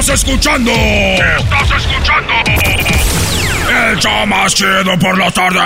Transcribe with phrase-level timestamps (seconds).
[0.00, 0.72] Estás escuchando?
[0.72, 2.32] ¿Qué estás escuchando?
[3.88, 5.58] El show más chido por la tarde.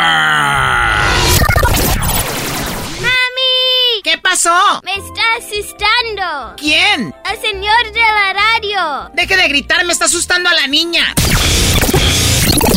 [3.00, 4.02] ¡Mami!
[4.04, 4.80] ¿Qué pasó?
[4.84, 6.54] Me está asustando.
[6.56, 7.14] ¿Quién?
[7.30, 9.10] El señor de la radio.
[9.14, 11.14] Deje de gritar, me está asustando a la niña.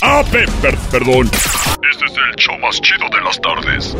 [0.02, 1.30] Ah, pe- per- perdón.
[1.92, 3.96] Este es el show más chido de las tardes.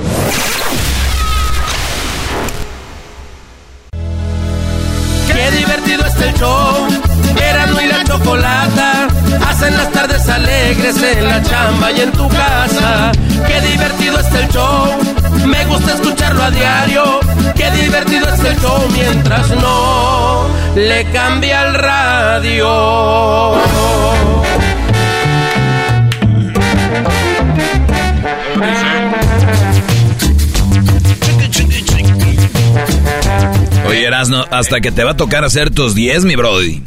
[5.28, 6.88] Qué divertido está el show.
[7.50, 9.08] Erasmo y la chocolata
[9.48, 13.12] hacen las tardes alegres en la chamba y en tu casa.
[13.48, 15.00] Qué divertido está el show.
[15.46, 17.20] Me gusta escucharlo a diario.
[17.56, 22.70] Qué divertido está el show mientras no le cambia el radio.
[33.88, 36.82] Oye, Erasno, hasta que te va a tocar hacer tus 10, mi brody.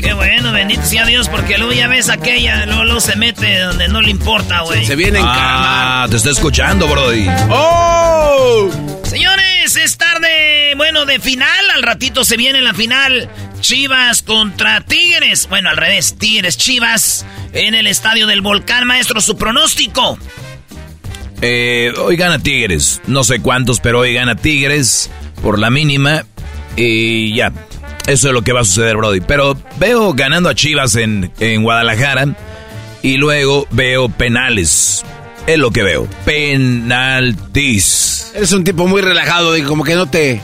[0.00, 3.88] Qué bueno, bendito sea Dios, porque luego ya ves aquella, luego, luego se mete donde
[3.88, 4.84] no le importa, güey.
[4.86, 7.26] Se viene en Ah, te está escuchando, brody.
[7.50, 8.70] ¡Oh!
[9.04, 13.28] Señores, es tarde, bueno, de final, al ratito se viene la final.
[13.60, 15.46] Chivas contra Tigres.
[15.48, 20.18] Bueno, al revés, Tigres, Chivas en el estadio del Volcán, maestro, su pronóstico.
[21.42, 23.00] Eh, hoy gana Tigres.
[23.06, 25.10] No sé cuántos, pero hoy gana Tigres
[25.42, 26.24] por la mínima.
[26.76, 27.52] Y ya,
[28.06, 29.20] eso es lo que va a suceder, Brody.
[29.20, 32.34] Pero veo ganando a Chivas en, en Guadalajara.
[33.02, 35.04] Y luego veo penales.
[35.46, 36.06] Es lo que veo.
[36.26, 38.32] Penaltis.
[38.34, 40.40] Eres un tipo muy relajado y como que no te...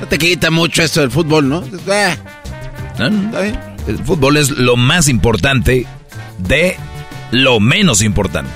[0.00, 1.62] No te quita mucho esto del fútbol, ¿no?
[1.64, 2.16] Eh,
[2.98, 3.06] ¿No?
[3.06, 3.58] ¿Está bien?
[3.86, 5.86] El fútbol es lo más importante
[6.38, 6.76] de
[7.30, 8.50] lo menos importante.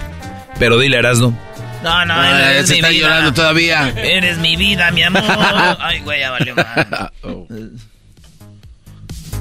[0.58, 1.36] Pero dile, Erasno.
[1.82, 3.06] No, no, Ah, eres se mi está vida.
[3.08, 3.92] llorando todavía.
[3.96, 5.22] Eres mi vida, mi amor.
[5.80, 7.12] Ay, güey, ya valió mal.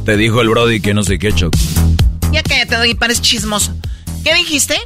[0.07, 1.53] Te dijo el Brody que no sé qué, Choc.
[2.31, 3.75] Ya cállate, Doggy, pares chismoso.
[4.23, 4.79] ¿Qué dijiste?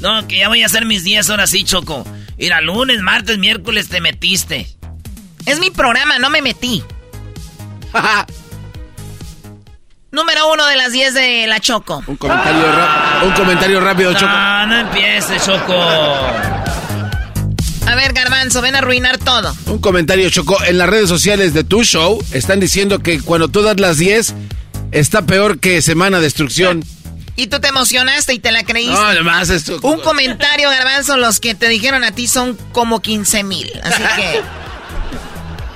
[0.00, 2.06] No, que ya voy a hacer mis 10 horas sí, Choco.
[2.38, 4.68] Ir a lunes, martes, miércoles te metiste.
[5.44, 6.84] Es mi programa, no me metí.
[10.12, 12.04] Número uno de las 10 de la Choco.
[12.06, 12.62] un, comentario
[13.24, 14.30] un comentario rápido, Choco.
[14.30, 16.69] No, no empieces, Choco.
[17.90, 19.54] A ver, Garbanzo, ven a arruinar todo.
[19.66, 20.62] Un comentario, Choco.
[20.64, 24.34] En las redes sociales de tu show están diciendo que cuando tú das las 10
[24.92, 26.84] está peor que Semana Destrucción.
[27.36, 28.92] Y tú te emocionaste y te la creíste.
[28.92, 29.80] No, además esto...
[29.82, 33.70] Un comentario, Garbanzo, los que te dijeron a ti son como 15 mil.
[33.82, 34.40] Así que.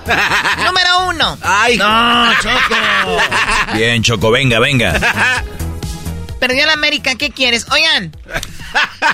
[0.65, 1.39] Número uno.
[1.43, 3.19] Ay, No, Choco.
[3.75, 5.43] Bien, Choco, venga, venga.
[6.39, 7.67] Perdió la América, ¿qué quieres?
[7.71, 8.15] Oigan,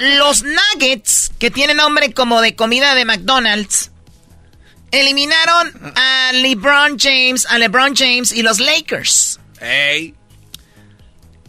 [0.01, 3.91] los Nuggets, que tienen nombre como de comida de McDonald's,
[4.91, 9.39] eliminaron a LeBron James, a LeBron James y los Lakers.
[9.61, 10.15] Ey.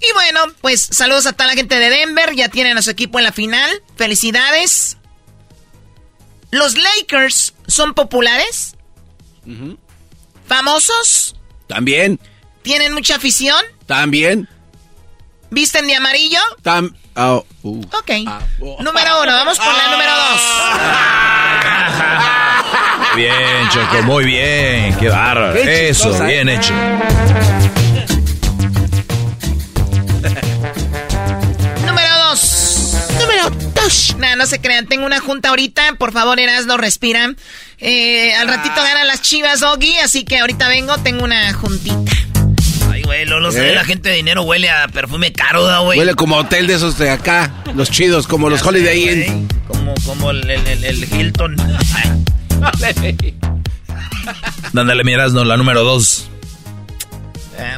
[0.01, 3.19] Y bueno, pues saludos a toda la gente de Denver, ya tienen a su equipo
[3.19, 3.69] en la final.
[3.95, 4.97] Felicidades.
[6.49, 8.75] Los Lakers son populares,
[10.47, 11.35] famosos,
[11.67, 12.19] También,
[12.61, 14.49] tienen mucha afición, también,
[15.51, 16.39] visten de amarillo.
[16.63, 16.93] tam...
[17.15, 17.81] oh, uh.
[17.99, 18.11] Ok.
[18.27, 18.81] Ah, oh.
[18.81, 20.41] Número uno, vamos por la número dos.
[23.15, 24.95] Bien, Choco, muy bien.
[24.97, 25.53] Qué bárbaro.
[25.55, 26.55] Eso, bien ¿eh?
[26.55, 26.73] hecho.
[31.85, 32.95] Número dos.
[33.19, 34.15] Número dos.
[34.17, 34.87] Nah, no se crean.
[34.87, 35.95] Tengo una junta ahorita.
[35.95, 37.33] Por favor, Erasno, respira.
[37.79, 39.97] Eh, al ratito ganan las chivas, Doggy.
[39.97, 40.97] Así que ahorita vengo.
[40.99, 42.11] Tengo una juntita.
[43.55, 43.75] Güey, ¿Eh?
[43.75, 45.99] la gente de dinero huele a perfume caro, da, güey.
[45.99, 49.47] Huele como hotel de esos de acá, los chidos, como los Holiday sé, Inn.
[49.67, 51.55] Como, como el, el, el- el Hilton.
[54.73, 56.27] Dándole, mi Erasno, la número dos.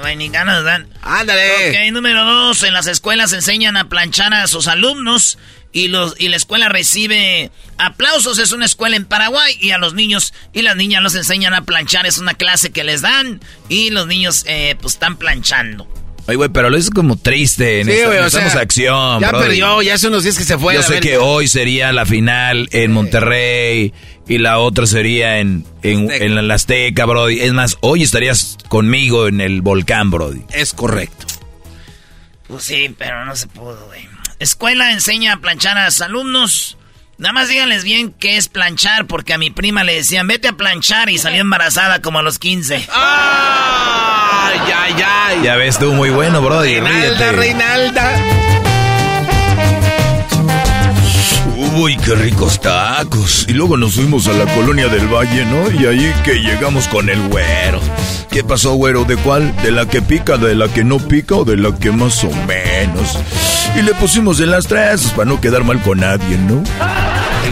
[0.01, 0.87] güey, ni ganas dan.
[1.01, 1.69] Ándale.
[1.69, 5.37] Ok, número dos, en las escuelas enseñan a planchar a sus alumnos
[5.73, 8.39] y, los, y la escuela recibe aplausos.
[8.39, 11.65] Es una escuela en Paraguay y a los niños y las niñas los enseñan a
[11.65, 12.05] planchar.
[12.05, 15.87] Es una clase que les dan y los niños eh, pues están planchando.
[16.25, 17.81] Ay, güey, pero lo es como triste.
[17.81, 19.43] En Sí, esta- güey, o sea, acción, Ya brody.
[19.45, 20.73] perdió, ya hace unos días que se fue.
[20.75, 23.91] Yo sé que hoy sería la final en Monterrey
[24.25, 27.41] y la otra sería en, en, en la Azteca, Brody.
[27.41, 30.43] Es más, hoy estarías conmigo en el volcán, Brody.
[30.53, 31.25] Es correcto.
[32.47, 34.07] Pues sí, pero no se pudo, güey.
[34.43, 36.77] Escuela enseña a planchar a los alumnos.
[37.17, 40.57] Nada más díganles bien qué es planchar, porque a mi prima le decían, vete a
[40.57, 42.87] planchar y salió embarazada como a los 15.
[42.93, 45.41] ¡Ay, ay, ay!
[45.43, 46.81] Ya ves, estuvo muy bueno, Brody.
[46.81, 47.31] Reinalda, ríete.
[47.31, 48.17] Reinalda.
[51.75, 53.45] Uy, qué ricos tacos.
[53.47, 55.71] Y luego nos fuimos a la colonia del Valle, ¿no?
[55.71, 57.79] Y ahí que llegamos con el güero.
[58.33, 59.05] ¿Qué pasó, güero?
[59.05, 59.55] ¿De cuál?
[59.57, 62.31] ¿De la que pica, de la que no pica o de la que más o
[62.47, 63.19] menos?
[63.77, 66.63] Y le pusimos en las tres para no quedar mal con nadie, ¿no?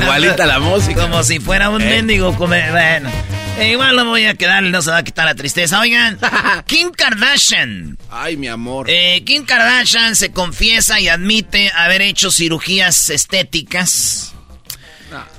[0.01, 1.03] Igualita la música.
[1.03, 2.35] Como si fuera un mendigo.
[2.35, 3.11] Como, bueno,
[3.59, 5.79] eh, igual no voy a quedar, no se va a quitar la tristeza.
[5.79, 6.17] Oigan,
[6.65, 7.99] Kim Kardashian.
[8.09, 8.87] Ay, mi amor.
[8.89, 14.33] Eh, Kim Kardashian se confiesa y admite haber hecho cirugías estéticas.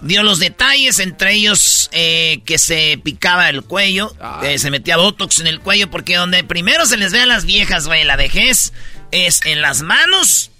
[0.00, 5.40] Dio los detalles, entre ellos eh, que se picaba el cuello, que se metía botox
[5.40, 8.72] en el cuello, porque donde primero se les ve a las viejas, güey, la vejez,
[9.10, 10.50] es en las manos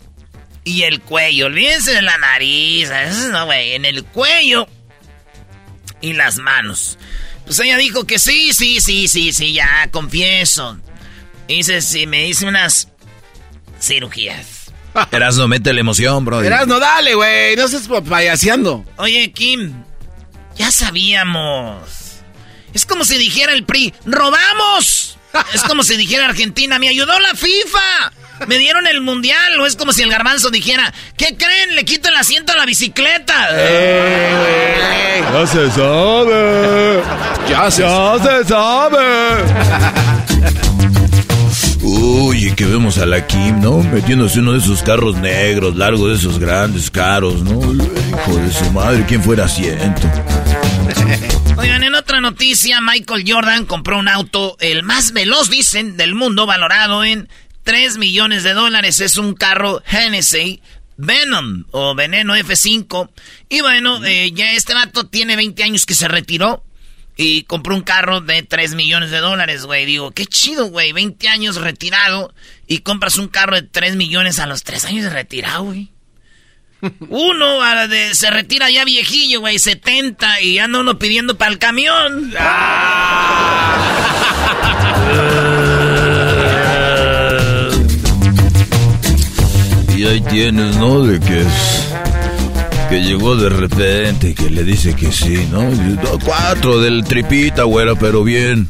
[0.65, 1.47] y el cuello.
[1.47, 4.69] Olvídense de la nariz, eso no, güey, en el cuello
[6.01, 6.99] y las manos.
[7.45, 10.79] Pues ella dijo que sí, sí, sí, sí, sí, ya, confieso.
[11.49, 12.89] Dice, sí, me hice unas
[13.81, 14.62] cirugías.
[15.11, 16.45] Erasno, mete la emoción, Brody.
[16.45, 17.57] Verás, no dale, güey.
[17.57, 18.85] No estés payaseando.
[18.97, 19.85] Oye, Kim,
[20.57, 22.21] ya sabíamos.
[22.75, 25.19] Es como si dijera el PRI, ¡robamos!
[25.55, 28.13] Es como si dijera Argentina, me ayudó la FIFA.
[28.47, 29.59] Me dieron el mundial.
[29.61, 31.75] O es como si el garbanzo dijera, ¿qué creen?
[31.75, 33.49] Le quito el asiento a la bicicleta.
[35.33, 37.03] Ya se sabe.
[37.49, 40.22] Ya se se sabe.
[42.03, 43.79] Uy, y que vemos a la Kim, ¿no?
[43.79, 47.61] Metiéndose uno de esos carros negros, largos, de esos grandes, caros, ¿no?
[47.73, 50.03] Hijo de su madre, ¿quién fuera asiento?
[51.57, 56.45] Oigan, en otra noticia, Michael Jordan compró un auto, el más veloz, dicen, del mundo,
[56.45, 57.29] valorado en
[57.63, 58.99] 3 millones de dólares.
[58.99, 60.61] Es un carro Hennessy
[60.97, 63.11] Venom o Veneno F5.
[63.49, 66.65] Y bueno, eh, ya este vato tiene 20 años que se retiró
[67.17, 69.85] y compró un carro de 3 millones de dólares, güey.
[69.87, 70.93] Digo, qué chido, güey.
[70.93, 72.33] 20 años retirado
[72.67, 75.91] y compras un carro de 3 millones a los 3 años de retirado, güey.
[77.09, 81.53] Uno a la de- se retira ya viejillo, güey, 70 y anda uno pidiendo para
[81.53, 82.33] el camión.
[89.97, 91.03] Y ahí tienes, ¿no?
[91.05, 91.92] De que es.
[92.93, 95.63] Que llegó de repente que le dice que sí, "No,
[96.23, 98.69] Cuatro del tripita, güera, pero bien.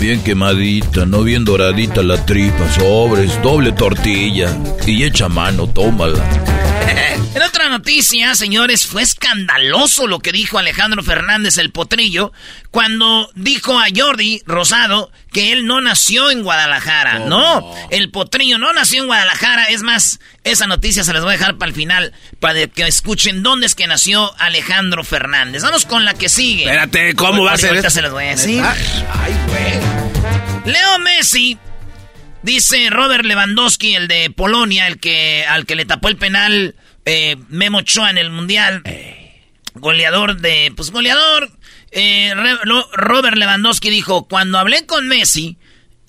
[0.00, 1.22] Bien quemadita, ¿no?
[1.22, 4.56] Bien doradita la tripa, sobres, doble tortilla.
[4.86, 6.24] Y echa mano, tómala.
[7.38, 12.32] En otra noticia, señores, fue escandaloso lo que dijo Alejandro Fernández el Potrillo
[12.72, 17.20] cuando dijo a Jordi Rosado que él no nació en Guadalajara.
[17.20, 19.66] No, el Potrillo no nació en Guadalajara.
[19.66, 23.44] Es más, esa noticia se las voy a dejar para el final, para que escuchen
[23.44, 25.62] dónde es que nació Alejandro Fernández.
[25.62, 26.64] Vamos con la que sigue.
[26.64, 28.64] Espérate, ¿cómo va a ser Ahorita se las voy a decir.
[28.64, 30.74] Ay, güey.
[30.74, 31.56] Leo Messi,
[32.42, 36.74] dice Robert Lewandowski, el de Polonia, el que al que le tapó el penal
[37.04, 38.82] eh, Memo Ochoa en el mundial,
[39.74, 41.50] goleador de, pues goleador.
[41.90, 42.34] eh,
[42.92, 45.56] Robert Lewandowski dijo, cuando hablé con Messi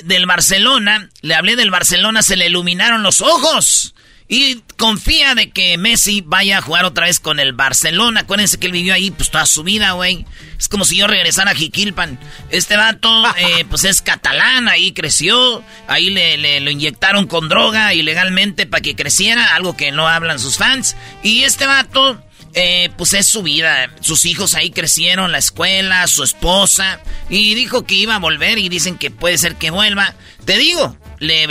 [0.04, 3.96] del Barcelona, le hablé del Barcelona, se le iluminaron los ojos.
[4.32, 8.22] Y confía de que Messi vaya a jugar otra vez con el Barcelona.
[8.22, 10.24] Acuérdense que él vivió ahí pues toda su vida, güey.
[10.60, 12.20] Es como si yo regresara a Jiquilpan.
[12.52, 15.64] Este vato, eh, pues es catalán, ahí creció.
[15.88, 20.38] Ahí le, le- lo inyectaron con droga ilegalmente para que creciera, algo que no hablan
[20.40, 20.96] sus fans.
[21.24, 23.90] Y este vato, eh, pues es su vida.
[24.02, 27.00] Sus hijos ahí crecieron, la escuela, su esposa.
[27.32, 30.14] Y dijo que iba a volver y dicen que puede ser que vuelva.
[30.46, 31.48] Te digo, le,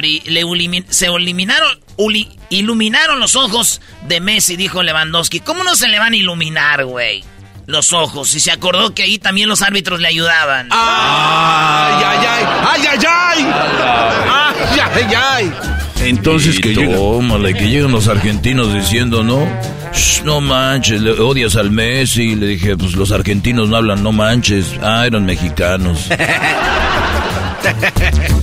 [0.91, 5.41] se eliminaron, uli- iluminaron los ojos de Messi, dijo Lewandowski.
[5.41, 7.23] ¿Cómo no se le van a iluminar, güey?
[7.67, 8.35] Los ojos.
[8.35, 10.69] Y se acordó que ahí también los árbitros le ayudaban.
[10.71, 12.45] Ay, ay, ay.
[12.67, 13.47] Ay, ay, ay.
[14.31, 15.53] Ay, ay, ay.
[16.01, 16.75] Entonces Y que y
[17.55, 19.47] que llegan los argentinos diciendo, ¿no?
[19.93, 22.35] Shh, no manches, le odias al Messi.
[22.37, 24.65] Le dije, pues los argentinos no hablan, no manches.
[24.83, 26.07] Ah, eran mexicanos.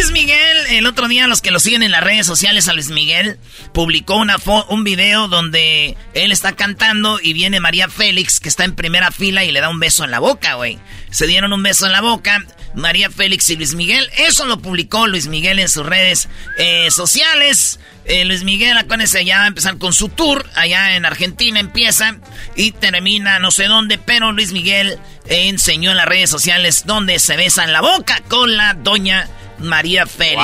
[0.00, 2.88] Luis Miguel, el otro día, los que lo siguen en las redes sociales a Luis
[2.88, 3.38] Miguel,
[3.74, 4.36] publicó una
[4.70, 9.44] un video donde él está cantando y viene María Félix, que está en primera fila
[9.44, 10.78] y le da un beso en la boca, güey.
[11.10, 12.42] Se dieron un beso en la boca,
[12.74, 14.08] María Félix y Luis Miguel.
[14.16, 17.78] Eso lo publicó Luis Miguel en sus redes eh, sociales.
[18.06, 20.48] Eh, Luis Miguel, acuérdense, ya va a empezar con su tour.
[20.54, 22.16] Allá en Argentina empieza
[22.56, 27.36] y termina no sé dónde, pero Luis Miguel enseñó en las redes sociales donde se
[27.36, 29.28] besan la boca con la doña
[29.60, 30.42] María Félix.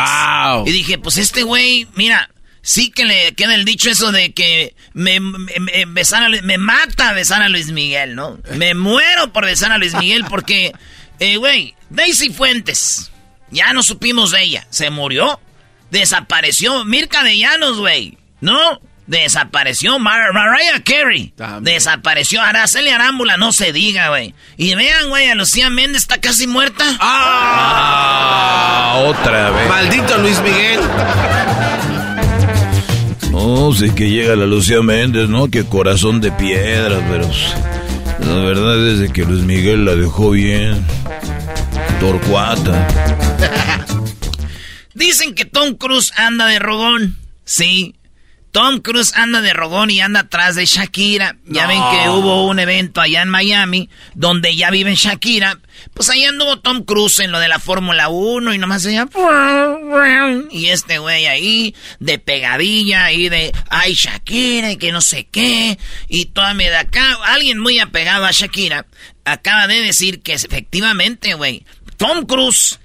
[0.66, 2.30] Y dije, pues este güey, mira,
[2.62, 5.87] sí que le queda el dicho eso de que me, me,
[6.42, 8.38] me mata besar a Luis Miguel, ¿no?
[8.54, 10.73] Me muero por besar a Luis Miguel porque,
[11.20, 13.11] eh, güey, Daisy Fuentes,
[13.50, 15.40] ya no supimos de ella, se murió,
[15.90, 18.80] desapareció, Mirka de Llanos, güey, ¿no?
[19.06, 21.32] Desapareció Mariah Carey.
[21.60, 24.34] Desapareció Araceli Arámbula, no se diga, güey.
[24.56, 26.84] Y vean, güey, a Lucía Méndez está casi muerta.
[27.00, 28.56] ¡Ah!
[29.04, 29.68] otra vez.
[29.68, 30.80] Maldito Luis Miguel.
[33.30, 35.48] No, sé que llega la Lucía Méndez, ¿no?
[35.48, 37.28] Que corazón de piedra, pero
[38.20, 40.84] la verdad es que Luis Miguel la dejó bien.
[42.00, 42.86] Torcuata.
[44.94, 47.18] Dicen que Tom Cruise anda de rogón.
[47.44, 47.94] Sí,
[48.56, 51.36] Tom Cruise anda de rogón y anda atrás de Shakira.
[51.44, 55.58] Ya ven que hubo un evento allá en Miami donde ya vive Shakira.
[55.92, 59.08] Pues ahí anduvo Tom Cruise en lo de la Fórmula 1 y nomás decía...
[60.50, 63.52] Y este güey ahí de pegadilla y de...
[63.68, 65.78] Ay, Shakira y que no sé qué.
[66.08, 67.18] Y toda de acá...
[67.26, 68.86] Alguien muy apegado a Shakira
[69.26, 71.66] acaba de decir que efectivamente, güey...
[71.98, 72.78] Tom Cruise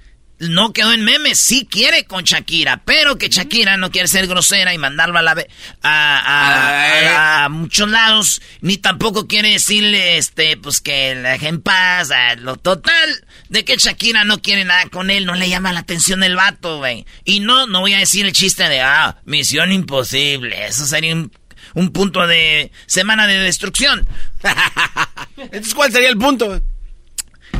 [0.48, 4.74] no quedó en memes, sí quiere con Shakira, pero que Shakira no quiere ser grosera
[4.74, 5.46] y mandarlo a, la,
[5.82, 12.10] a, a, muchos lados, ni tampoco quiere decirle, este, pues que la deje en paz,
[12.38, 16.22] lo total, de que Shakira no quiere nada con él, no le llama la atención
[16.24, 17.06] el vato, güey.
[17.24, 21.30] Y no, no voy a decir el chiste de, ah, misión imposible, eso sería un,
[21.74, 24.06] un punto de semana de destrucción.
[25.36, 26.60] Entonces, ¿cuál sería el punto?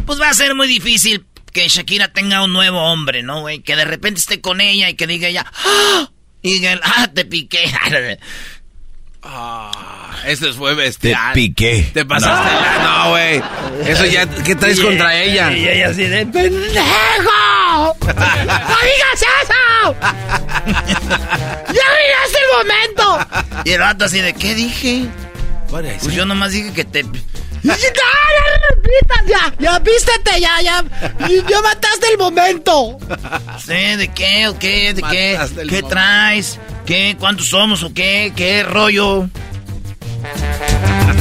[0.04, 3.60] Pues va a ser muy difícil que Shakira tenga un nuevo hombre, ¿no, güey?
[3.60, 6.10] Que de repente esté con ella y que diga ella, ¡Ah!
[6.42, 7.64] Y diga, ah, te piqué.
[9.24, 11.10] Ah, este fue este.
[11.10, 11.88] Te piqué.
[11.94, 12.50] Te pasaste
[12.82, 13.10] no.
[13.10, 13.40] güey.
[13.86, 15.52] Eso ya, ¿qué traes contra ella?
[15.52, 17.96] Y ella así de ¡Pendejo!
[18.00, 19.96] ¡No digas eso!
[20.66, 23.62] ¡Ya miraste el momento!
[23.64, 25.06] Y el vato así de, ¿qué dije?
[25.70, 27.04] Pues yo nomás dije que te
[27.62, 27.76] ya,
[29.26, 30.84] ya, ya, vístete, ya, ya.
[31.48, 32.98] Ya mataste el momento.
[33.64, 34.94] Sí, ¿de qué o qué?
[34.94, 35.38] ¿De qué?
[35.68, 36.58] ¿Qué traes?
[36.86, 37.16] ¿Qué?
[37.18, 38.32] ¿Cuántos somos o qué?
[38.34, 39.28] ¿Qué rollo?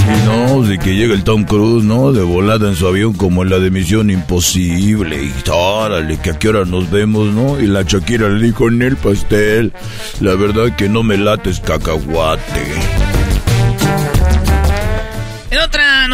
[0.04, 2.12] Y no, de que llega el Tom Cruise, ¿no?
[2.12, 5.24] De volada en su avión como en la de Misión Imposible.
[5.24, 7.60] Y órale, que a qué hora nos vemos, ¿no?
[7.60, 9.72] Y la Shakira le dijo en el pastel.
[10.20, 13.01] La verdad que no me lates cacahuate.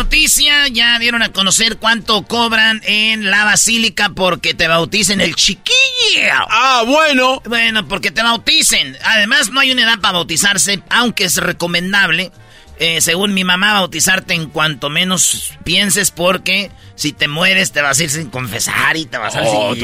[0.07, 5.73] Noticia, ya dieron a conocer cuánto cobran en la basílica porque te bauticen el chiquillo.
[6.49, 7.41] Ah, bueno.
[7.43, 8.97] Bueno, porque te bauticen.
[9.03, 12.31] Además, no hay una edad para bautizarse, aunque es recomendable.
[12.79, 17.99] Eh, según mi mamá, bautizarte en cuanto menos pienses porque si te mueres te vas
[17.99, 19.75] a ir sin confesar y te vas a oh,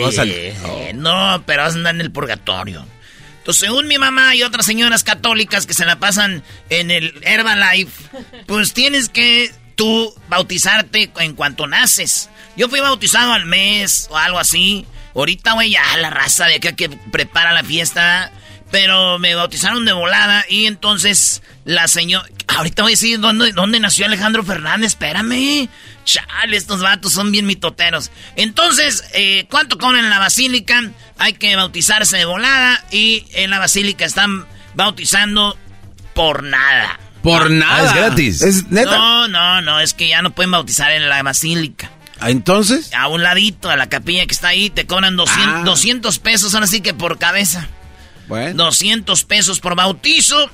[0.94, 2.88] No, pero vas a andar en el purgatorio.
[3.40, 7.92] Entonces, según mi mamá y otras señoras católicas que se la pasan en el Herbalife,
[8.48, 12.30] pues tienes que tú bautizarte en cuanto naces.
[12.56, 14.86] Yo fui bautizado al mes o algo así.
[15.16, 18.32] Ahorita, güey, ya la raza de acá que prepara la fiesta.
[18.72, 22.28] Pero me bautizaron de volada y entonces la señora...
[22.48, 25.70] Ahorita voy a decir dónde, dónde nació Alejandro Fernández, espérame.
[26.06, 28.12] Chale, estos vatos son bien mitoteros.
[28.36, 30.92] Entonces, eh, ¿cuánto cobran en la basílica?
[31.18, 35.58] Hay que bautizarse de volada y en la basílica están bautizando
[36.14, 37.00] por nada.
[37.24, 37.88] Por ah, nada.
[37.88, 38.42] es gratis.
[38.42, 38.92] ¿Es neta?
[38.92, 41.90] No, no, no, es que ya no pueden bautizar en la basílica.
[42.20, 42.94] ¿Ah, ¿Entonces?
[42.94, 46.20] A un ladito, a la capilla que está ahí, te cobran 200, 200 ah.
[46.22, 47.70] pesos, ahora sí que por cabeza.
[48.28, 48.66] Bueno.
[48.66, 50.50] 200 pesos por bautizo.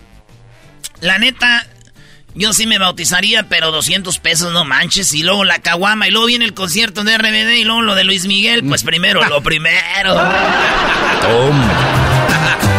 [1.02, 1.66] La neta,
[2.36, 5.12] yo sí me bautizaría, pero 200 pesos no manches.
[5.14, 8.04] Y luego la caguama, y luego viene el concierto de RBD, y luego lo de
[8.04, 8.64] Luis Miguel.
[8.64, 10.16] Pues primero, lo primero.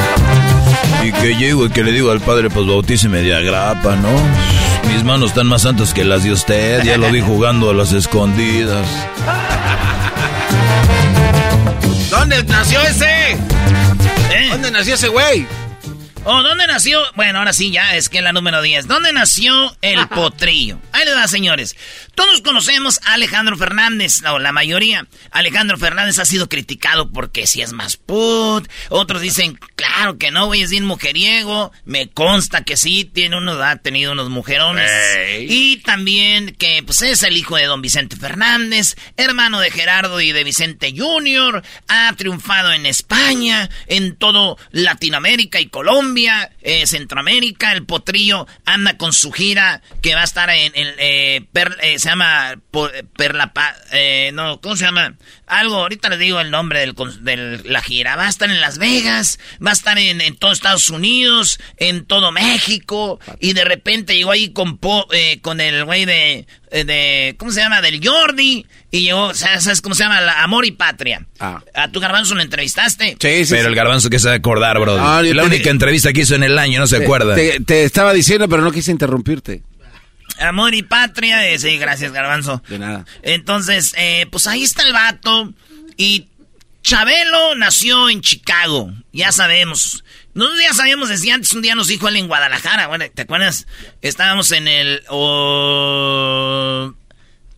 [1.10, 4.12] Y que llego y que le digo al padre, pues bautíceme de agrapa, ¿no?
[4.92, 6.84] Mis manos están más santas que las de usted.
[6.84, 8.86] Ya lo vi jugando a las escondidas.
[12.10, 13.32] ¿Dónde nació ese?
[13.32, 14.48] ¿Eh?
[14.52, 15.48] ¿Dónde nació ese güey?
[16.24, 17.00] Oh, ¿dónde nació?
[17.16, 18.86] Bueno, ahora sí, ya es que es la número 10.
[18.86, 20.78] ¿Dónde nació el potrillo?
[20.92, 21.76] Ahí le da, señores.
[22.14, 25.06] Todos conocemos a Alejandro Fernández, o la mayoría.
[25.30, 28.68] Alejandro Fernández ha sido criticado porque si es más put.
[28.90, 31.72] Otros dicen, claro que no, güey, es bien mujeriego.
[31.86, 34.90] Me consta que sí, tiene uno, ha tenido unos mujerones.
[35.48, 40.32] Y también que pues es el hijo de don Vicente Fernández, hermano de Gerardo y
[40.32, 41.62] de Vicente Jr.
[41.88, 46.09] Ha triunfado en España, en todo Latinoamérica y Colombia,
[46.62, 47.72] eh, Centroamérica.
[47.72, 51.46] El potrillo anda con su gira que va a estar en, el eh,
[51.82, 52.56] eh, se llama
[53.16, 53.52] Perla,
[53.92, 55.14] eh, no, ¿cómo se llama?
[55.50, 58.14] Algo, ahorita les digo el nombre del, de la gira.
[58.14, 62.04] Va a estar en Las Vegas, va a estar en, en todo Estados Unidos, en
[62.04, 64.78] todo México, y de repente llegó ahí con,
[65.12, 67.82] eh, con el güey de, de, ¿cómo se llama?
[67.82, 70.20] Del Jordi, y llegó, ¿sabes cómo se llama?
[70.20, 71.26] La Amor y Patria.
[71.40, 71.60] Ah.
[71.74, 73.16] ¿A tu garbanzo lo entrevistaste?
[73.20, 73.54] Sí, sí.
[73.54, 74.96] Pero el garbanzo que se va a acordar, bro.
[74.96, 77.34] la única entrevista que hizo en el año, no se acuerda.
[77.34, 79.62] te estaba diciendo, pero no quise interrumpirte.
[80.40, 81.48] Amor y patria.
[81.48, 82.62] Eh, sí, gracias, Garbanzo.
[82.68, 83.04] De nada.
[83.22, 85.52] Entonces, eh, pues ahí está el vato.
[85.96, 86.26] Y
[86.82, 88.92] Chabelo nació en Chicago.
[89.12, 90.02] Ya sabemos.
[90.34, 91.52] Nosotros ya sabíamos desde antes.
[91.52, 92.86] Un día nos dijo él en Guadalajara.
[92.86, 93.66] Bueno, ¿te acuerdas?
[94.00, 95.02] Estábamos en el.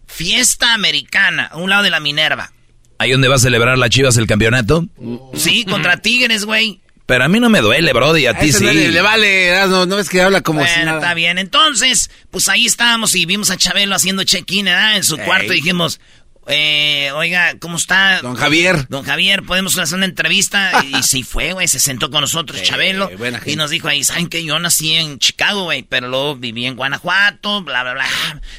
[0.07, 2.53] fiesta americana, a un lado de la Minerva.
[2.99, 4.87] ¿Ahí donde va a celebrar la Chivas el campeonato?
[5.35, 6.81] Sí, contra Tigres, güey.
[7.07, 8.65] Pero a mí no me duele, Brody, a, ti sí.
[8.65, 10.99] Le, vale, no, no ves que habla como si nada.
[10.99, 15.53] Está bien, entonces, pues ahí estábamos y vimos a Chabelo haciendo check-in en su cuarto
[15.53, 16.01] y dijimos,
[16.49, 18.21] eh, oiga, ¿cómo está?
[18.21, 18.89] Don Javier.
[18.89, 20.73] Don Javier, podemos hacer una entrevista.
[20.85, 23.11] y sí fue, güey, se sentó con nosotros, Chabelo.
[23.47, 26.75] Y nos dijo ahí, ¿saben que Yo nací en Chicago, güey, pero luego viví en
[26.75, 28.07] Guanajuato, bla, bla, bla.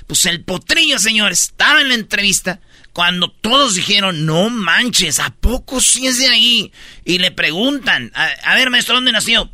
[0.08, 2.62] Pues el potrillo, señores, estaba en la entrevista
[2.94, 6.72] cuando todos dijeron, no manches, ¿a poco sí es de ahí?
[7.04, 9.50] Y le preguntan, a, ver, maestro, ¿dónde nació?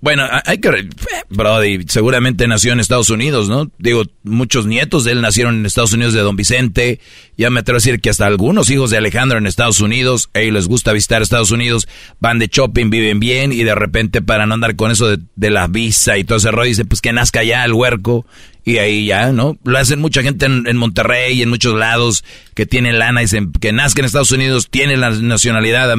[0.00, 0.88] Bueno, hay que...
[1.28, 3.70] Brody, seguramente nació en Estados Unidos, ¿no?
[3.78, 7.00] Digo, muchos nietos de él nacieron en Estados Unidos de Don Vicente.
[7.36, 10.54] Ya me atrevo a decir que hasta algunos hijos de Alejandro en Estados Unidos, ellos
[10.54, 11.88] les gusta visitar Estados Unidos,
[12.20, 15.66] van de shopping, viven bien y de repente para no andar con eso de, la
[15.66, 18.26] visa y todo ese rollo, dice pues que nazca ya el huerco
[18.64, 19.56] y ahí ya, ¿no?
[19.64, 23.52] Lo hacen mucha gente en, Monterrey y en muchos lados que tienen lana y dicen
[23.52, 25.94] que nazca en Estados Unidos, tiene la nacionalidad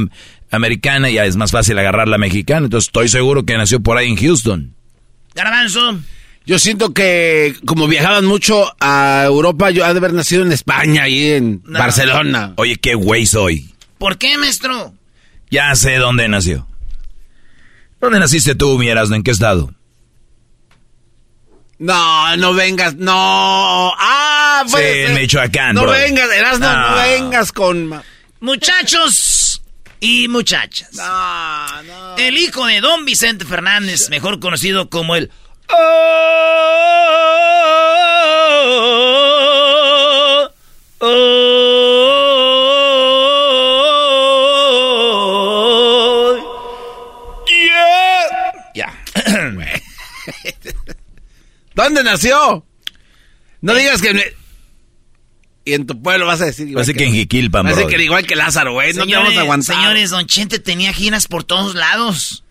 [0.52, 2.66] americana y ya es más fácil agarrar la mexicana.
[2.66, 4.74] Entonces estoy seguro que nació por ahí en Houston.
[5.36, 6.00] Garbanzo.
[6.46, 11.08] Yo siento que como viajaban mucho a Europa, yo ha de haber nacido en España
[11.10, 12.54] y en Barcelona.
[12.56, 13.74] Oye, qué güey soy.
[13.98, 14.94] ¿Por qué, maestro?
[15.52, 16.66] Ya sé dónde nació.
[18.00, 19.74] ¿Dónde naciste tú, mi ¿En qué estado?
[21.80, 23.14] No, no vengas, no.
[23.98, 24.84] Ah, pues.
[24.84, 26.90] Sí, en Michoacán, No vengas, Erasno, no.
[26.92, 28.02] no vengas con.
[28.40, 29.57] Muchachos
[30.00, 30.94] y muchachas.
[30.94, 32.18] No, no.
[32.18, 35.32] El hijo de don Vicente Fernández, mejor conocido como el.
[51.76, 52.66] ¿Dónde nació?
[53.62, 54.36] No digas que...
[55.68, 56.86] Y en tu pueblo vas a decir igual.
[56.86, 58.94] que, en Jiquilpan, Vas a decir que igual que Lázaro, güey.
[58.94, 59.76] No te vamos a aguantar.
[59.76, 62.46] Señores, Don Chente tenía giras por todos lados.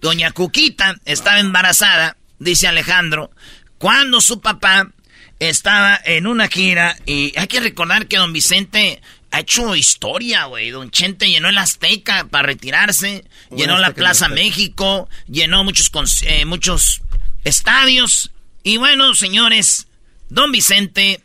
[0.00, 3.30] Doña Cuquita estaba embarazada, dice Alejandro,
[3.76, 4.90] cuando su papá
[5.38, 6.96] estaba en una gira.
[7.04, 10.70] Y hay que recordar que Don Vicente ha hecho historia, güey.
[10.70, 15.90] Don Chente llenó el Azteca para retirarse, llenó la Plaza México, llenó muchos,
[16.22, 17.02] eh, muchos
[17.44, 18.30] estadios.
[18.62, 19.88] Y bueno, señores,
[20.30, 21.20] don Vicente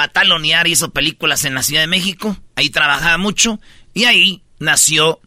[0.00, 3.60] Patalonear hizo películas en la Ciudad de México, ahí trabajaba mucho
[3.92, 5.20] y ahí nació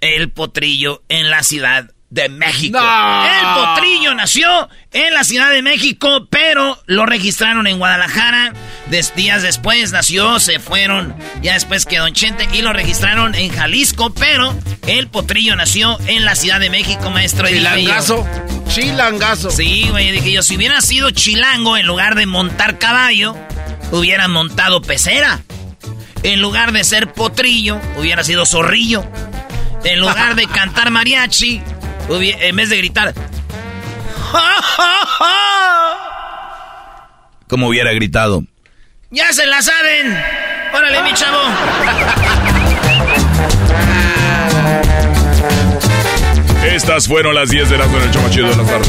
[0.00, 2.78] el potrillo en la Ciudad de México.
[2.78, 8.52] El potrillo nació en la Ciudad de México, pero lo registraron en Guadalajara.
[9.16, 14.14] días después nació, se fueron ya después que Don Chente y lo registraron en Jalisco,
[14.14, 14.56] pero
[14.86, 17.48] el potrillo nació en la Ciudad de México, maestro.
[17.48, 18.24] Chilangazo.
[18.68, 19.50] Chilangazo.
[19.50, 23.34] Sí, güey, dije yo, si hubiera sido chilango en lugar de montar caballo,
[23.92, 25.40] hubiera montado pecera.
[26.24, 29.04] En lugar de ser potrillo, hubiera sido zorrillo.
[29.84, 31.62] En lugar de cantar mariachi,
[32.10, 33.14] en vez de gritar.
[37.48, 38.42] Como hubiera gritado.
[39.10, 40.18] ¡Ya se la saben!
[40.72, 41.38] ¡Órale, mi chavo!
[46.64, 48.88] Estas fueron las 10 de la noche, chido de la tarde.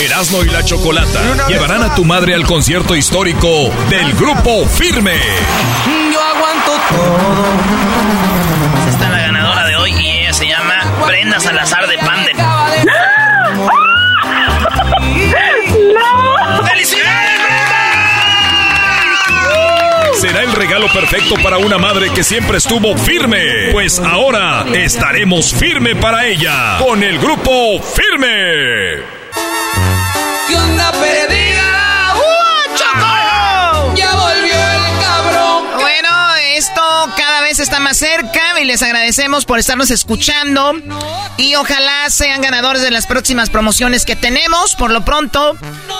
[0.00, 3.48] Erasmo y la Chocolata llevarán a tu madre al concierto histórico
[3.90, 5.16] del Grupo Firme.
[6.12, 7.28] Yo aguanto todo.
[8.88, 10.74] Esta es la ganadora de hoy y ella se llama
[11.06, 12.36] Brenda Salazar de Panden.
[12.36, 12.68] ¡No!
[16.66, 17.40] ¡Felicidades,
[20.20, 23.70] Será el regalo perfecto para una madre que siempre estuvo firme.
[23.72, 29.17] Pues ahora estaremos firme para ella con el grupo Firme.
[30.48, 31.47] ¿Qué onda perdida?
[37.18, 40.72] Cada vez está más cerca y les agradecemos por estarnos escuchando.
[41.36, 44.76] Y ojalá sean ganadores de las próximas promociones que tenemos.
[44.76, 45.56] Por lo pronto,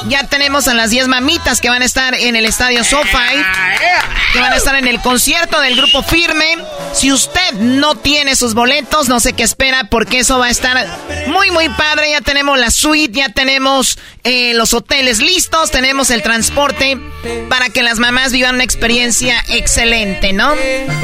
[0.07, 3.43] ya tenemos a las 10 mamitas que van a estar en el estadio SoFi.
[4.33, 6.57] Que van a estar en el concierto del grupo Firme.
[6.93, 10.87] Si usted no tiene sus boletos, no sé qué espera, porque eso va a estar
[11.27, 12.11] muy, muy padre.
[12.11, 16.99] Ya tenemos la suite, ya tenemos eh, los hoteles listos, tenemos el transporte
[17.49, 20.55] para que las mamás vivan una experiencia excelente, ¿no?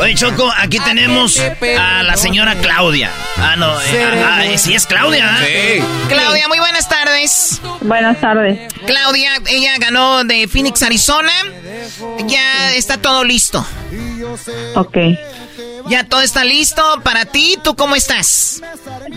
[0.05, 3.11] Oye, Choco, aquí tenemos a la señora Claudia.
[3.39, 5.35] Ah, no, eh, ah, eh, sí es Claudia.
[5.39, 5.83] Sí.
[6.09, 7.59] Claudia, muy buenas tardes.
[7.81, 8.71] Buenas tardes.
[8.85, 11.33] Claudia, ella ganó de Phoenix, Arizona.
[12.27, 13.67] Ya está todo listo.
[14.75, 14.99] Ok.
[15.87, 17.57] Ya todo está listo para ti.
[17.65, 18.61] ¿Tú cómo estás?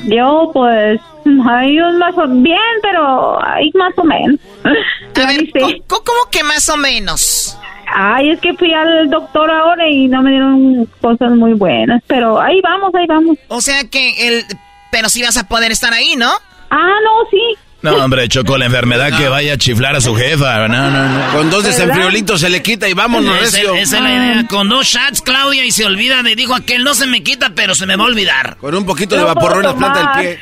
[0.06, 1.02] Yo, pues,
[1.50, 4.40] hay un más o bien, pero hay más o menos.
[4.64, 7.58] A ver, ¿cómo, ¿cómo que más o menos?
[7.96, 12.40] Ay, es que fui al doctor ahora y no me dieron cosas muy buenas, pero
[12.40, 13.38] ahí vamos, ahí vamos.
[13.48, 14.46] O sea que el...
[14.92, 16.32] Pero sí vas a poder estar ahí, ¿no?
[16.70, 17.42] Ah, no, sí.
[17.82, 20.68] No, hombre, Choco, la enfermedad que vaya a chiflar a su jefa.
[20.68, 21.34] No, no, no.
[21.34, 23.76] Con dos desenfriolitos se le quita y vámonos, Esa, recio.
[23.76, 24.48] esa es la idea.
[24.48, 26.36] Con dos shots, Claudia, y se olvida de...
[26.36, 28.58] Dijo aquel, no se me quita, pero se me va a olvidar.
[28.58, 30.40] Con un poquito de vaporro en la planta del pie.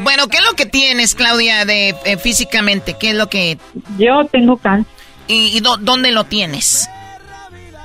[0.00, 2.96] Bueno, ¿qué es lo que tienes, Claudia, de eh, físicamente?
[2.98, 3.58] ¿Qué es lo que...?
[3.98, 4.91] Yo tengo cáncer.
[5.28, 6.88] ¿Y, y dó- dónde lo tienes?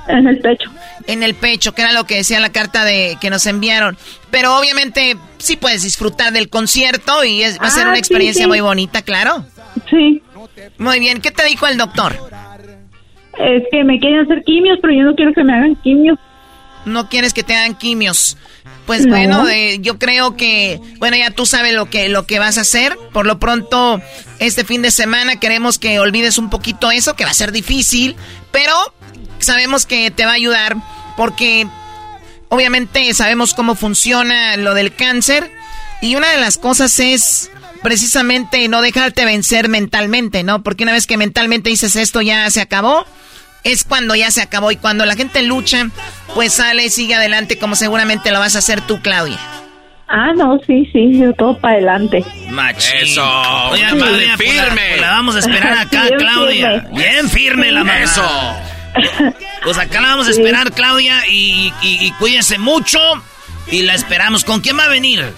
[0.08, 0.70] En el pecho.
[1.06, 3.96] En el pecho, que era lo que decía la carta de que nos enviaron.
[4.30, 8.00] Pero obviamente sí puedes disfrutar del concierto y es- va a ser Ah, una sí,
[8.00, 8.48] experiencia sí.
[8.48, 9.44] muy bonita, claro.
[9.90, 10.22] Sí.
[10.78, 12.16] Muy bien, ¿qué te dijo el doctor?
[13.38, 16.18] Es que me quieren hacer quimios, pero yo no quiero que me hagan quimios.
[16.84, 18.36] No quieres que te hagan quimios.
[18.88, 19.10] Pues No.
[19.10, 22.62] bueno, eh, yo creo que, bueno, ya tú sabes lo que, lo que vas a
[22.62, 22.96] hacer.
[23.12, 24.00] Por lo pronto,
[24.38, 28.16] este fin de semana queremos que olvides un poquito eso, que va a ser difícil,
[28.50, 28.72] pero
[29.40, 30.76] sabemos que te va a ayudar
[31.18, 31.68] porque
[32.48, 35.52] obviamente sabemos cómo funciona lo del cáncer
[36.00, 37.50] y una de las cosas es
[37.82, 40.62] precisamente no dejarte vencer mentalmente, ¿no?
[40.62, 43.04] Porque una vez que mentalmente dices esto ya se acabó,
[43.64, 45.88] es cuando ya se acabó y cuando la gente lucha,
[46.34, 49.38] pues sale y sigue adelante como seguramente lo vas a hacer tú, Claudia.
[50.10, 52.24] Ah, no, sí, sí, yo todo para adelante.
[52.48, 52.96] Machín.
[53.02, 53.22] Eso.
[53.70, 54.82] Oiga, Sí, pues la- firme.
[54.88, 56.80] pues la vamos a esperar acá, Bien Claudia.
[56.80, 56.98] firme.
[56.98, 57.98] Bien firme la mamá.
[58.02, 58.56] Eso.
[59.62, 62.98] Pues acá la vamos a esperar, Claudia, y, y, y cuídese mucho.
[63.70, 64.44] Y la esperamos.
[64.44, 65.30] ¿Con quién va a venir?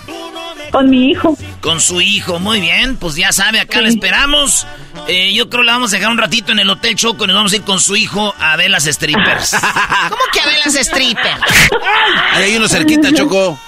[0.71, 1.37] Con mi hijo.
[1.61, 2.39] Con su hijo.
[2.39, 4.67] Muy bien, pues ya sabe, acá la esperamos.
[5.09, 7.27] Eh, yo creo que la vamos a dejar un ratito en el Hotel Choco y
[7.27, 9.51] nos vamos a ir con su hijo a ver las strippers.
[10.09, 11.41] ¿Cómo que a ver las strippers?
[12.33, 13.59] Ahí hay uno cerquita, Choco.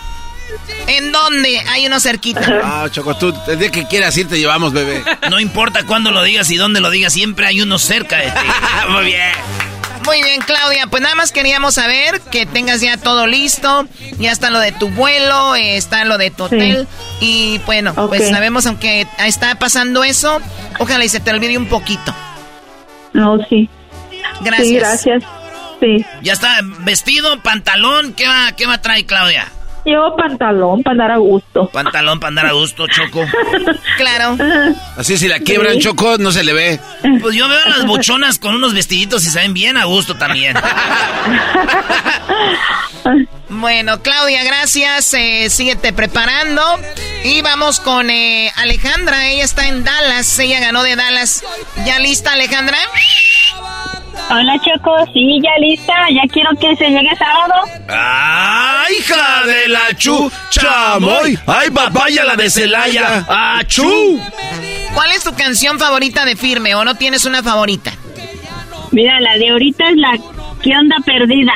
[0.87, 1.61] ¿En dónde?
[1.71, 2.61] Hay uno cerquita.
[2.63, 5.03] Ah, Choco, tú, el día que quieras ir te llevamos, bebé.
[5.31, 8.47] No importa cuándo lo digas y dónde lo digas, siempre hay uno cerca de ti.
[8.91, 9.72] Muy bien.
[10.05, 10.87] Muy bien, Claudia.
[10.87, 13.87] Pues nada más queríamos saber que tengas ya todo listo.
[14.19, 16.87] Ya está lo de tu vuelo, eh, está lo de tu hotel.
[17.21, 20.41] Y bueno, pues sabemos, aunque está pasando eso,
[20.79, 22.15] ojalá y se te olvide un poquito.
[23.13, 23.69] No, sí.
[24.41, 24.69] Gracias.
[24.69, 25.25] Sí, gracias.
[25.81, 26.07] Sí.
[26.23, 28.13] Ya está vestido, pantalón.
[28.15, 29.47] ¿Qué va, qué va a traer, Claudia?
[29.85, 31.69] Llevo pantalón para andar a gusto.
[31.69, 33.25] Pantalón para andar a gusto, Choco.
[33.97, 34.37] claro.
[34.97, 36.81] Así si la quiebran, Choco, no se le ve.
[37.21, 40.17] Pues yo veo a las buchonas con unos vestiditos y se ven bien a gusto
[40.17, 40.57] también.
[43.49, 45.15] bueno, Claudia, gracias.
[45.15, 46.63] Eh, síguete preparando.
[47.25, 49.31] Y vamos con eh, Alejandra.
[49.31, 50.39] Ella está en Dallas.
[50.39, 51.43] Ella ganó de Dallas.
[51.85, 52.79] ¿Ya lista, Alejandra?
[54.35, 57.53] Hola Choco, sí, ya lista, ya quiero que se llegue sábado.
[57.87, 60.33] ¡Ay, hija de la chu!
[60.49, 61.39] ¡Chamoy!
[61.47, 63.27] ¡Ay, papaya la de Celaya!
[63.29, 64.19] ¡Achú!
[64.95, 67.93] ¿Cuál es tu canción favorita de Firme o no tienes una favorita?
[68.91, 70.19] Mira, la de ahorita es la
[70.63, 71.53] ¿Qué onda perdida?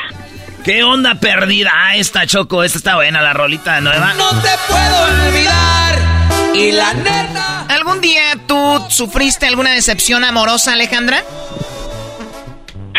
[0.63, 1.71] ¿Qué onda perdida?
[1.73, 4.13] Ah, esta Choco, esta está buena, la rolita nueva.
[4.13, 5.95] No te puedo olvidar.
[6.53, 7.65] Y la neta.
[7.69, 11.23] ¿Algún día tú sufriste alguna decepción amorosa, Alejandra?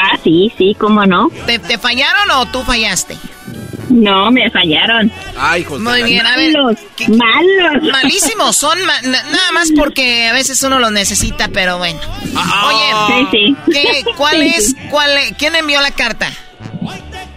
[0.00, 1.28] Ah, sí, sí, cómo no.
[1.46, 3.16] ¿Te, fallaron o tú fallaste?
[3.88, 5.10] No, me fallaron.
[5.36, 5.82] Ay, José.
[5.82, 6.52] Muy bien, a ver.
[6.52, 7.82] Malos, malos.
[7.90, 11.98] Malísimos, son nada más porque a veces uno los necesita, pero bueno.
[12.66, 14.04] Oye, sí, sí.
[14.16, 16.30] ¿cuál es, cuál, quién envió la carta?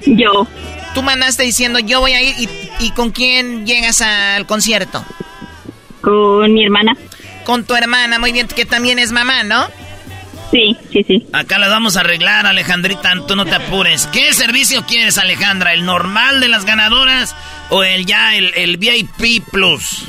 [0.05, 0.47] Yo.
[0.93, 5.05] Tú mandaste diciendo yo voy a ir y, y con quién llegas al concierto?
[6.01, 6.97] Con mi hermana.
[7.45, 9.67] Con tu hermana, muy bien, que también es mamá, ¿no?
[10.51, 11.25] Sí, sí, sí.
[11.31, 14.07] Acá las vamos a arreglar, Alejandrita, tú no te apures.
[14.07, 15.73] ¿Qué servicio quieres, Alejandra?
[15.73, 17.35] ¿El normal de las ganadoras
[17.69, 20.05] o el ya, el, VIP Plus?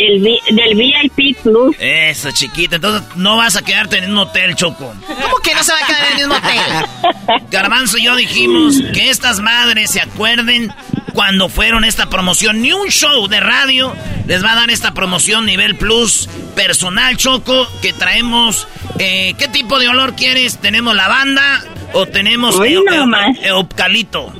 [0.00, 1.76] El del VIP Plus.
[1.78, 2.76] Eso, chiquita.
[2.76, 4.94] Entonces no vas a quedarte en un hotel, Choco.
[5.06, 7.42] ¿Cómo que no se va a quedar en el mismo hotel?
[7.50, 10.72] Garbanzo y yo dijimos que estas madres se acuerden
[11.14, 12.62] cuando fueron esta promoción.
[12.62, 13.94] Ni un show de radio
[14.26, 18.68] les va a dar esta promoción nivel plus personal, Choco, que traemos.
[18.98, 20.58] Eh, ¿Qué tipo de olor quieres?
[20.58, 23.36] ¿Tenemos lavanda o tenemos Hoy no más.
[23.42, 24.32] eucalipto?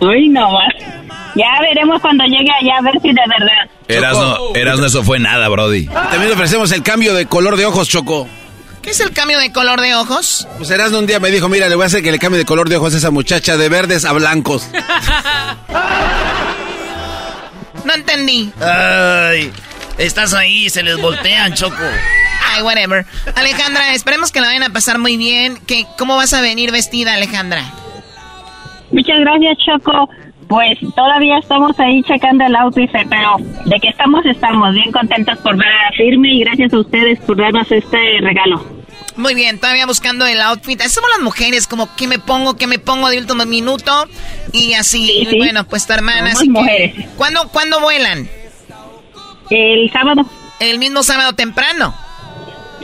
[0.00, 0.74] Hoy no más.
[1.34, 3.70] Ya veremos cuando llegue allá a ver si de verdad.
[3.88, 5.86] Erasno, Erasno, eso fue nada, Brody.
[5.86, 8.28] También ofrecemos el cambio de color de ojos, Choco.
[8.82, 10.48] ¿Qué es el cambio de color de ojos?
[10.58, 12.44] Pues Erasmo un día me dijo, mira, le voy a hacer que le cambie de
[12.44, 14.68] color de ojos a esa muchacha de verdes a blancos.
[17.84, 18.52] no entendí.
[18.60, 19.52] Ay,
[19.98, 21.76] estás ahí, se les voltean, Choco.
[22.52, 23.06] Ay, whatever.
[23.36, 25.58] Alejandra, esperemos que la vayan a pasar muy bien.
[25.66, 27.62] ¿Qué, ¿Cómo vas a venir vestida, Alejandra?
[28.90, 30.08] Muchas gracias, Choco.
[30.52, 35.56] Pues todavía estamos ahí checando el outfit, pero de que estamos, estamos bien contentos por
[35.56, 38.62] ver a Firme y gracias a ustedes por darnos este regalo.
[39.16, 40.78] Muy bien, todavía buscando el outfit.
[40.82, 43.90] Somos las mujeres, como que me pongo, que me pongo de último minuto
[44.52, 45.26] y así.
[45.38, 46.32] Bueno, pues tu hermana.
[46.34, 46.96] Somos mujeres.
[47.16, 48.28] ¿Cuándo, ¿Cuándo vuelan?
[49.48, 50.26] El sábado.
[50.60, 51.94] El mismo sábado temprano.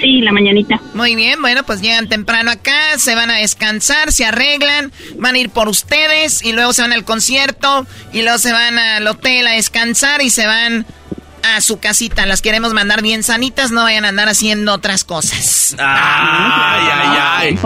[0.01, 0.81] Sí, la mañanita.
[0.95, 5.39] Muy bien, bueno, pues llegan temprano acá, se van a descansar, se arreglan, van a
[5.39, 9.47] ir por ustedes y luego se van al concierto y luego se van al hotel
[9.47, 10.87] a descansar y se van
[11.43, 12.27] a su casita.
[12.27, 15.75] Las queremos mandar bien sanitas, no vayan a andar haciendo otras cosas.
[15.79, 17.59] Ay, ay, ay.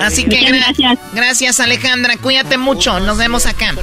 [0.00, 0.98] Así que gracias.
[1.12, 2.16] Gracias, Alejandra.
[2.16, 3.00] Cuídate mucho.
[3.00, 3.74] Nos vemos acá.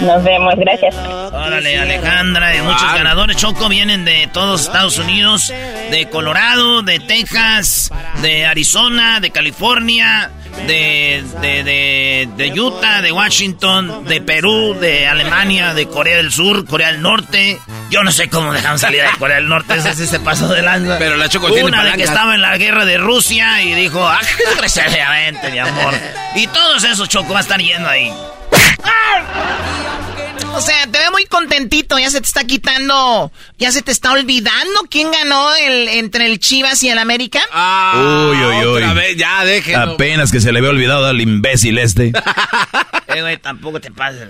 [0.00, 0.94] Nos vemos, gracias.
[0.94, 3.36] Órale, Alejandra, y muchos ganadores.
[3.36, 5.52] Choco vienen de todos Estados Unidos,
[5.90, 7.90] de Colorado, de Texas,
[8.22, 10.30] de Arizona, de California,
[10.66, 16.92] de, de, de, Utah, de Washington, de Perú, de Alemania, de Corea del Sur, Corea
[16.92, 17.58] del Norte.
[17.90, 20.62] Yo no sé cómo dejaron salir de Corea del Norte, ese sí se pasó de
[20.62, 20.98] lanza.
[20.98, 24.20] Pero la Choco Una de que estaba en la guerra de Rusia y dijo, ah,
[25.52, 25.94] mi amor.
[26.36, 28.12] Y todos esos Choco va a estar yendo ahí.
[30.52, 34.12] O sea, te veo muy contentito, ya se te está quitando, ya se te está
[34.12, 37.40] olvidando quién ganó el, entre el Chivas y el América.
[37.52, 39.16] Ah, uy, uy, uy.
[39.16, 39.92] ya déjenlo.
[39.92, 42.08] Apenas que se le había olvidado al imbécil este.
[43.06, 44.28] eh, güey, tampoco te pases.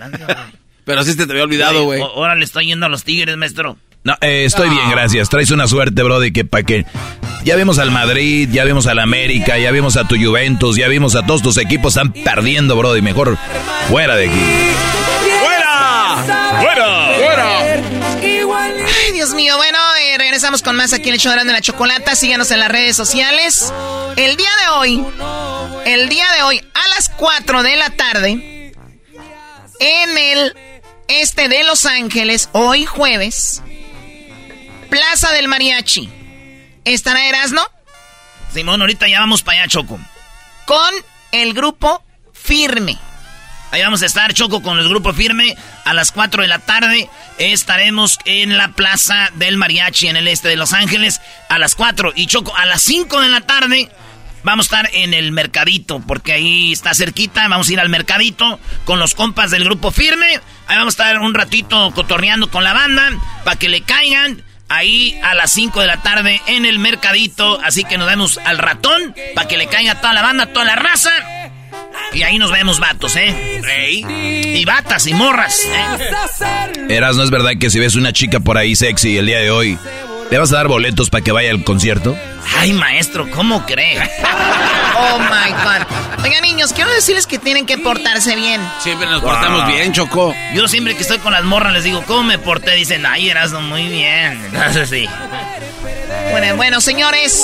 [0.85, 2.01] Pero sí se te había olvidado, güey.
[2.01, 3.77] Ahora le estoy yendo a los Tigres, maestro.
[4.03, 5.29] No, eh, estoy bien, gracias.
[5.29, 6.87] Traes una suerte, Brody, que para que...
[7.45, 11.17] Ya vimos al Madrid, ya vimos al América, ya vimos a tu Juventus, ya vimos
[11.17, 11.97] a todos tus equipos.
[11.97, 13.01] Están perdiendo, Brody.
[13.01, 13.39] Mejor
[13.89, 14.41] fuera de aquí.
[15.43, 16.25] ¡Fuera!
[16.61, 17.11] ¡Fuera!
[17.17, 17.61] ¡Fuera!
[18.23, 19.57] Ay, Dios mío.
[19.57, 22.15] Bueno, eh, regresamos con más aquí en el show de la Chocolata.
[22.15, 23.73] Síganos en las redes sociales.
[24.17, 25.07] El día de hoy,
[25.87, 28.73] el día de hoy, a las 4 de la tarde,
[29.81, 30.55] en el
[31.09, 33.63] este de Los Ángeles, hoy jueves,
[34.91, 36.11] Plaza del Mariachi.
[36.85, 37.63] ¿Estará Erasno?
[38.53, 40.01] Simón, ahorita ya vamos para allá, Choco.
[40.67, 40.95] Con
[41.33, 42.99] el grupo Firme.
[43.71, 45.57] Ahí vamos a estar, Choco, con el grupo Firme.
[45.85, 50.49] A las 4 de la tarde estaremos en la Plaza del Mariachi en el este
[50.49, 51.21] de Los Ángeles.
[51.49, 52.13] A las 4.
[52.17, 53.89] Y Choco, a las 5 de la tarde
[54.43, 57.47] vamos a estar en el mercadito, porque ahí está cerquita.
[57.47, 60.41] Vamos a ir al mercadito con los compas del grupo Firme.
[60.67, 63.13] Ahí vamos a estar un ratito cotorreando con la banda
[63.45, 67.61] para que le caigan ahí a las 5 de la tarde en el mercadito.
[67.63, 70.77] Así que nos vemos al ratón para que le caiga toda la banda, toda la
[70.77, 71.13] raza.
[72.13, 73.61] Y ahí nos vemos vatos, ¿eh?
[74.55, 76.11] Y batas y morras, ¿eh?
[76.89, 79.51] Eras, ¿no es verdad que si ves una chica por ahí sexy el día de
[79.51, 79.79] hoy,
[80.31, 82.17] ¿le vas a dar boletos para que vaya al concierto?
[82.59, 83.99] Ay, maestro, ¿cómo cree?
[84.99, 86.25] oh my God.
[86.25, 88.61] Oigan, niños, quiero decirles que tienen que portarse bien.
[88.81, 90.35] Siempre nos portamos bien, Choco.
[90.55, 92.75] Yo siempre que estoy con las morras les digo, ¿cómo me porté?
[92.75, 94.43] Dicen, ay, eras muy bien.
[94.53, 95.07] Entonces sí.
[96.31, 97.43] Bueno, bueno, señores,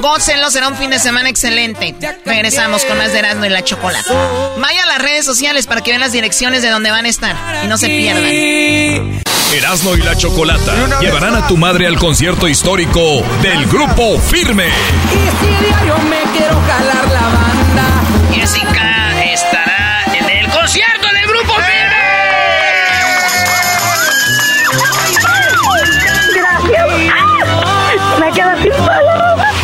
[0.00, 1.94] gócenlo, será un fin de semana excelente.
[2.24, 4.10] Regresamos con más de Erasmo y la Chocolate.
[4.58, 7.36] Vaya a las redes sociales para que vean las direcciones de donde van a estar
[7.64, 9.20] y no se pierdan.
[9.52, 14.68] Erasmo y la Chocolata llevarán a tu madre al concierto histórico del Grupo Firme.
[14.68, 18.02] Y si diario me quiero jalar la banda.
[18.32, 20.99] Jessica estará en el concierto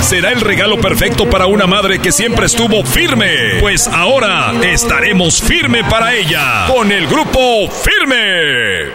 [0.01, 3.59] Será el regalo perfecto para una madre que siempre estuvo firme.
[3.61, 8.93] Pues ahora estaremos firme para ella con el grupo Firme.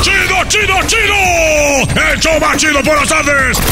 [0.00, 1.14] ¡Chido, chido, chido!
[2.12, 3.58] ¡El show más chido por las tardes!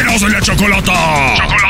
[0.00, 1.34] ¡Eros de la chocolata!
[1.36, 1.69] ¡Chocolata!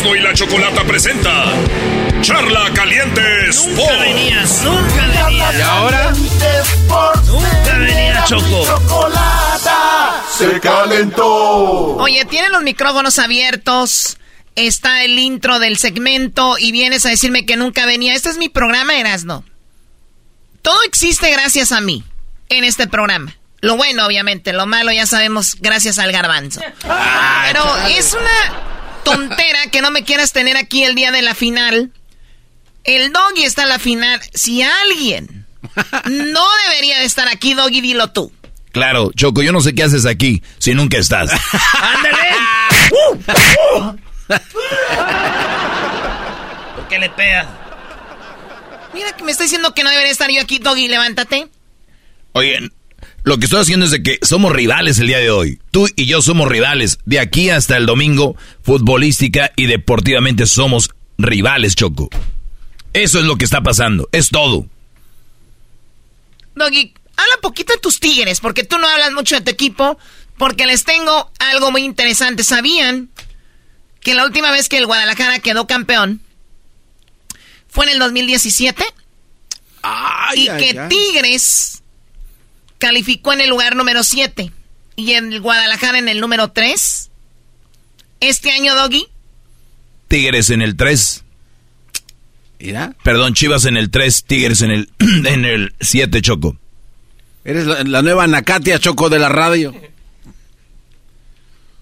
[0.00, 1.52] Erasmo y la Chocolata presenta
[2.22, 3.76] Charla Caliente Sports.
[3.76, 5.54] Nunca venías, nunca venías.
[5.54, 6.12] ¿Y ahora?
[7.26, 8.64] Nunca venía Choco.
[8.64, 11.96] Chocolata se calentó.
[11.96, 14.16] Oye, tienen los micrófonos abiertos.
[14.56, 18.14] Está el intro del segmento y vienes a decirme que nunca venía.
[18.14, 19.44] Este es mi programa, Erasno.
[20.62, 22.04] Todo existe gracias a mí
[22.48, 23.36] en este programa.
[23.60, 24.52] Lo bueno, obviamente.
[24.54, 26.60] Lo malo ya sabemos gracias al garbanzo.
[26.82, 28.69] Pero es una
[29.04, 31.92] tontera que no me quieras tener aquí el día de la final.
[32.84, 34.20] El doggy está en la final.
[34.34, 35.46] Si alguien
[36.06, 38.32] no debería de estar aquí, doggy, dilo tú.
[38.72, 41.30] Claro, Choco, yo no sé qué haces aquí si nunca estás.
[41.80, 42.18] ¡Ándale!
[46.76, 47.48] ¿Por qué le pega?
[48.94, 51.48] Mira que me está diciendo que no debería estar yo aquí, doggy, levántate.
[52.32, 52.70] Oye,
[53.30, 55.60] lo que estoy haciendo es de que somos rivales el día de hoy.
[55.70, 56.98] Tú y yo somos rivales.
[57.04, 62.08] De aquí hasta el domingo, futbolística y deportivamente somos rivales, Choco.
[62.92, 64.08] Eso es lo que está pasando.
[64.10, 64.66] Es todo.
[66.56, 69.96] Doggy, habla poquito de tus tigres, porque tú no hablas mucho de tu equipo,
[70.36, 72.42] porque les tengo algo muy interesante.
[72.42, 73.10] ¿Sabían
[74.00, 76.20] que la última vez que el Guadalajara quedó campeón
[77.68, 78.84] fue en el 2017?
[80.34, 81.79] y que Tigres
[82.80, 84.50] calificó en el lugar número 7
[84.96, 87.10] y en el Guadalajara en el número 3.
[88.18, 89.06] Este año, Doggy.
[90.08, 91.22] Tigres en el 3.
[92.58, 92.94] Mira.
[93.04, 96.56] Perdón, Chivas en el 3, Tigres en el en el 7, Choco.
[97.44, 99.74] Eres la, la nueva Nakatia Choco de la radio.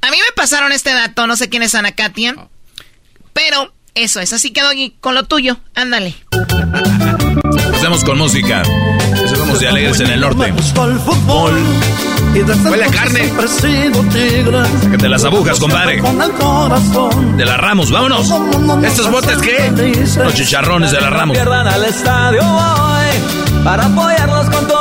[0.01, 2.49] A mí me pasaron este dato, no sé quién es Ana Katia,
[3.33, 6.15] pero eso es, así que Doggy, con lo tuyo, ándale.
[7.75, 8.63] Hacemos con música.
[9.61, 10.55] De alegres en el norte.
[12.71, 13.33] Huele a carne.
[14.99, 16.01] De las agujas, compadre.
[17.37, 18.33] De la Ramos, vámonos.
[18.85, 19.73] ¿Estos botes qué?
[20.23, 21.37] Los chicharrones de la Ramos.
[21.39, 22.43] al estadio
[23.65, 24.78] para apoyarlos con alma.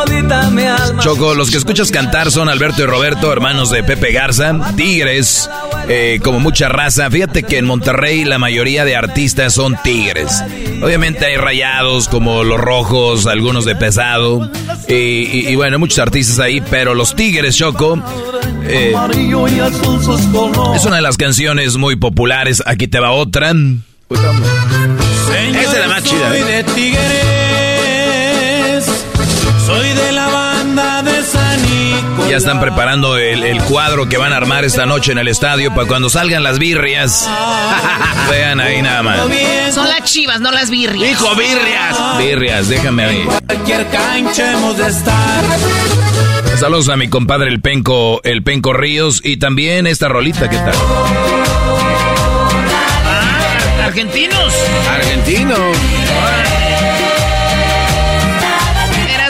[1.00, 5.50] Choco, los que escuchas cantar son Alberto y Roberto, hermanos de Pepe Garza, tigres,
[5.88, 7.10] eh, como mucha raza.
[7.10, 10.44] Fíjate que en Monterrey la mayoría de artistas son tigres.
[10.82, 14.50] Obviamente hay rayados como los rojos, algunos de pesado,
[14.88, 18.02] y, bueno, muchos artistas ahí, pero los tigres, Choco,
[18.64, 18.94] eh,
[20.76, 22.62] es una de las canciones muy populares.
[22.66, 23.52] Aquí te va otra.
[24.10, 26.30] Esa es la más chida.
[26.30, 27.47] Soy
[32.30, 35.88] Ya están preparando el, cuadro que van a armar esta noche en el estadio para
[35.88, 37.30] cuando salgan las birrias.
[38.30, 39.20] Vean ahí nada más.
[39.74, 41.12] Son las chivas, no las birrias.
[41.12, 42.18] Hijo, birrias.
[42.18, 43.28] Birrias, déjame ahí.
[43.46, 45.44] Cualquier cancha hemos de estar.
[46.60, 50.76] Saludos a mi compadre el Penco, el Penco Ríos y también esta rolita, ¿qué tal?
[53.06, 54.54] Ah, argentinos.
[54.90, 55.78] Argentinos.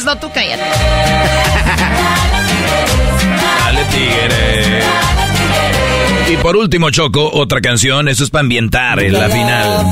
[0.07, 0.63] no, tú cállate.
[3.89, 4.81] Tigre.
[6.29, 8.07] Y por último, Choco, otra canción.
[8.07, 9.85] Eso es para ambientar en la final.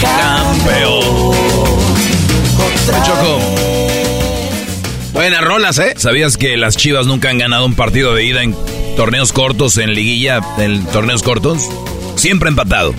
[0.00, 1.34] Campeón.
[3.04, 3.38] Choco.
[5.12, 5.94] Buenas rolas, ¿eh?
[5.96, 8.54] ¿Sabías que las Chivas nunca han ganado un partido de ida en
[8.96, 11.68] torneos cortos, en liguilla, en torneos cortos,
[12.18, 12.94] siempre empatado.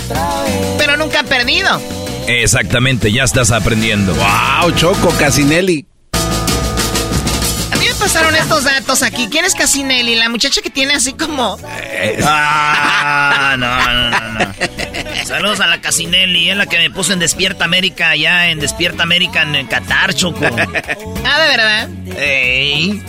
[0.78, 1.82] Pero nunca perdido.
[2.28, 4.14] Exactamente, ya estás aprendiendo.
[4.14, 5.86] ¡Wow, Choco, Casinelli!
[7.72, 9.28] A mí me pasaron estos datos aquí.
[9.32, 10.16] ¿Quién es Casinelli?
[10.16, 11.58] La muchacha que tiene así como...
[12.24, 15.26] Ah, no, no, no, no.
[15.26, 19.04] Saludos a la Casinelli, es la que me puso en Despierta América, allá en Despierta
[19.04, 20.46] América en Qatar, Choco.
[20.46, 21.90] ah, ¿de verdad?
[22.18, 23.04] Ey.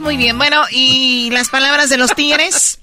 [0.00, 2.78] Muy bien, bueno, ¿y las palabras de los Tigres?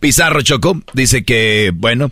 [0.00, 2.10] Pizarro Choco dice que, bueno,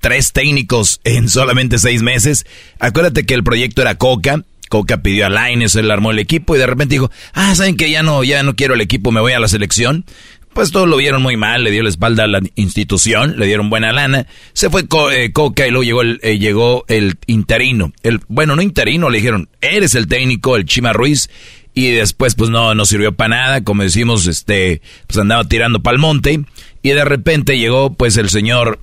[0.00, 2.46] tres técnicos en solamente seis meses.
[2.78, 4.42] Acuérdate que el proyecto era Coca.
[4.68, 7.90] Coca pidió a Laines, él armó el equipo y de repente dijo, ah, ¿saben que
[7.90, 10.04] ya no, ya no quiero el equipo, me voy a la selección?
[10.52, 13.68] Pues todos lo vieron muy mal, le dio la espalda a la institución, le dieron
[13.68, 14.26] buena lana.
[14.54, 17.92] Se fue eh, Coca y luego llegó el, eh, llegó el interino.
[18.02, 21.28] El, bueno, no interino, le dijeron, eres el técnico, el Chima Ruiz
[21.74, 25.98] y después pues no, no sirvió para nada, como decimos, este, pues andaba tirando pa'l
[25.98, 26.40] monte
[26.86, 28.78] y de repente llegó pues el señor,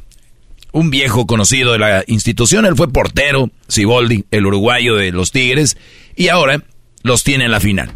[0.73, 5.77] un viejo conocido de la institución, él fue portero, Siboldi, el uruguayo de los Tigres,
[6.17, 6.65] y ahora
[7.01, 7.93] los tiene en la final.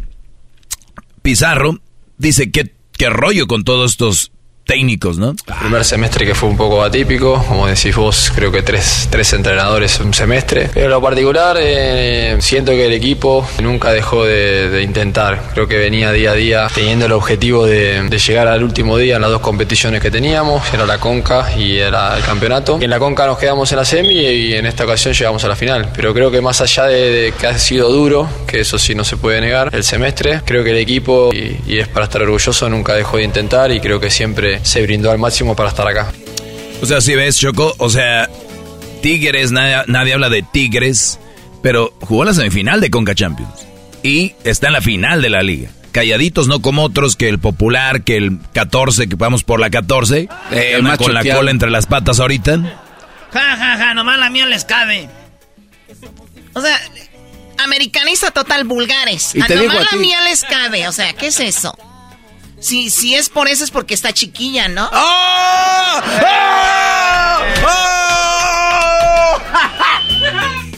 [1.20, 1.78] Pizarro
[2.16, 4.32] dice que qué rollo con todos estos
[4.68, 5.34] técnicos, ¿no?
[5.60, 9.98] primer semestre que fue un poco atípico, como decís vos, creo que tres, tres entrenadores
[10.00, 10.68] un semestre.
[10.74, 15.40] Pero en lo particular, eh, siento que el equipo nunca dejó de, intentar.
[15.54, 19.22] Creo que venía día a día teniendo el objetivo de, llegar al último día en
[19.22, 22.78] las dos competiciones que teníamos, era la Conca y era el campeonato.
[22.80, 25.56] en la Conca nos quedamos en la semi y en esta ocasión llegamos a la
[25.56, 25.90] final.
[25.96, 29.16] Pero creo que más allá de, que ha sido duro, que eso sí no se
[29.16, 32.92] puede negar, el semestre, creo que el equipo, y, y es para estar orgulloso, nunca
[32.92, 36.12] dejó de intentar y creo que siempre se brindó al máximo para estar acá.
[36.82, 38.28] O sea, si ves, Choco, o sea,
[39.02, 41.18] Tigres, nadie, habla de Tigres,
[41.62, 43.66] pero jugó la semifinal de Conca Champions
[44.02, 45.70] y está en la final de la liga.
[45.92, 50.28] Calladitos, no como otros que el popular, que el 14, que vamos por la 14,
[50.52, 52.58] eh, con la cola entre las patas ahorita.
[53.32, 55.08] Ja, ja, ja, nomás la mía les cabe.
[56.52, 56.78] O sea,
[57.58, 59.34] americanista total vulgares.
[59.34, 60.86] a nomás la mía les cabe.
[60.88, 61.76] O sea, ¿qué es eso?
[62.60, 64.90] Si, si es por eso es porque está chiquilla, ¿no?
[64.92, 66.00] ¡Oh!
[67.64, 69.38] ¡Oh!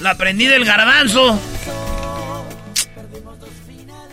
[0.01, 1.39] La aprendí del garbanzo.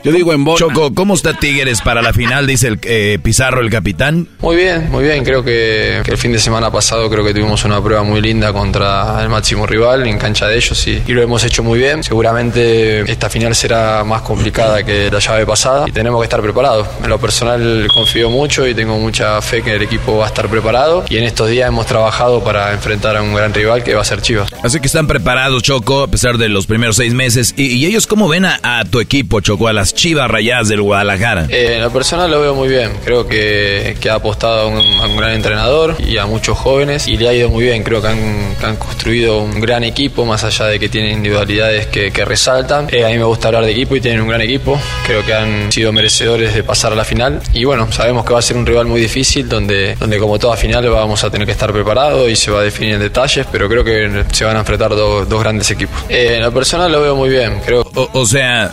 [0.07, 0.57] Yo digo en bola.
[0.57, 2.47] Choco, ¿cómo está Tigres para la final?
[2.47, 4.25] Dice el eh, Pizarro, el capitán.
[4.39, 5.25] Muy bien, muy bien.
[5.25, 9.21] Creo que, el fin de semana pasado creo que tuvimos una prueba muy linda contra
[9.21, 12.05] el máximo rival en cancha de ellos y, lo hemos hecho muy bien.
[12.05, 16.87] Seguramente esta final será más complicada que la llave pasada y tenemos que estar preparados.
[17.03, 20.47] En lo personal confío mucho y tengo mucha fe que el equipo va a estar
[20.47, 24.03] preparado y en estos días hemos trabajado para enfrentar a un gran rival que va
[24.03, 24.49] a ser Chivas.
[24.63, 27.53] Así que están preparados, Choco, a pesar de los primeros seis meses.
[27.57, 31.47] ¿Y, ellos cómo ven a, a tu equipo, Choco, a las Chivas Rayadas del Guadalajara?
[31.49, 32.91] Eh, en lo personal lo veo muy bien.
[33.03, 37.07] Creo que, que ha apostado a un, a un, gran entrenador y a muchos jóvenes
[37.07, 37.83] y le ha ido muy bien.
[37.83, 41.87] Creo que han, que han construido un gran equipo, más allá de que tienen individualidades
[41.87, 42.87] que, que resaltan.
[42.91, 44.79] Eh, a mí me gusta hablar de equipo y tienen un gran equipo.
[45.07, 47.41] Creo que han sido merecedores de pasar a la final.
[47.53, 50.55] Y bueno, sabemos que va a ser un rival muy difícil, donde, donde como toda
[50.55, 53.67] final vamos a tener que estar preparados y se va a definir en detalles, pero
[53.67, 55.97] creo que se van a enfrentar dos, dos grandes equipos.
[56.07, 57.61] Eh, en lo personal lo veo muy bien.
[57.65, 57.81] Creo.
[57.95, 58.71] O, o sea,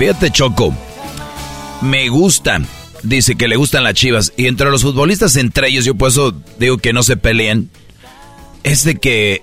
[0.00, 0.74] fíjate, Choco.
[1.82, 2.62] Me gusta.
[3.02, 4.32] Dice que le gustan las chivas.
[4.34, 7.70] Y entre los futbolistas, entre ellos, yo por eso digo que no se peleen.
[8.62, 9.42] Es de que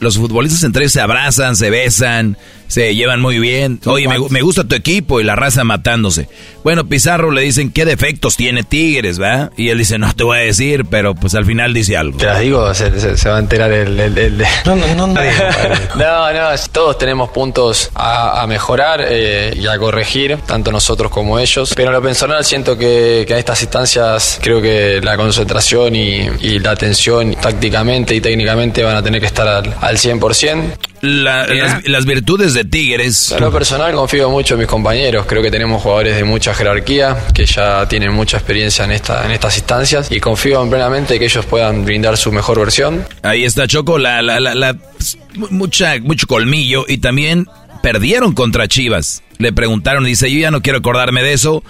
[0.00, 2.36] los futbolistas entre ellos se abrazan, se besan,
[2.72, 3.80] se llevan muy bien.
[3.84, 6.26] Oye, me, me, gusta tu equipo y la raza matándose.
[6.64, 9.50] Bueno, Pizarro le dicen qué defectos tiene Tigres, ¿va?
[9.58, 12.16] Y él dice, no te voy a decir, pero pues al final dice algo.
[12.16, 14.00] Te las digo, se, se, se va a enterar el...
[14.00, 14.46] el, el de...
[14.64, 15.06] No, no, no.
[15.08, 15.14] No,
[15.96, 21.38] no, no, todos tenemos puntos a, a mejorar eh, y a corregir, tanto nosotros como
[21.38, 21.74] ellos.
[21.76, 26.22] Pero en lo personal siento que, que en estas instancias creo que la concentración y,
[26.40, 30.91] y, la atención tácticamente y técnicamente van a tener que estar al, al 100%.
[31.02, 33.32] La, las, las, virtudes de Tigres.
[33.32, 35.26] En lo personal confío mucho en mis compañeros.
[35.26, 39.32] Creo que tenemos jugadores de mucha jerarquía que ya tienen mucha experiencia en, esta, en
[39.32, 43.04] estas instancias y confío plenamente que ellos puedan brindar su mejor versión.
[43.22, 44.76] Ahí está Choco, la, la, la, la
[45.50, 47.48] mucha, mucho colmillo y también
[47.82, 49.24] perdieron contra Chivas.
[49.38, 51.64] Le preguntaron, dice, yo ya no quiero acordarme de eso.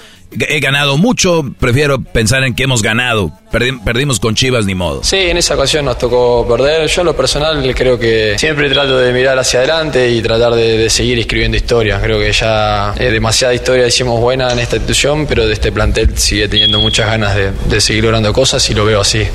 [0.48, 3.32] He ganado mucho, prefiero pensar en que hemos ganado.
[3.50, 5.02] Perdi perdimos con Chivas, ni modo.
[5.04, 6.88] Sí, en esa ocasión nos tocó perder.
[6.88, 10.88] Yo en lo personal creo que siempre trato de mirar hacia adelante y tratar de,
[10.88, 12.00] seguir escribiendo historia.
[12.00, 16.16] Creo que ya eh, demasiada historia hicimos buena en esta institución, pero de este plantel
[16.16, 19.26] sigue teniendo muchas ganas de seguir logrando cosas y lo veo así.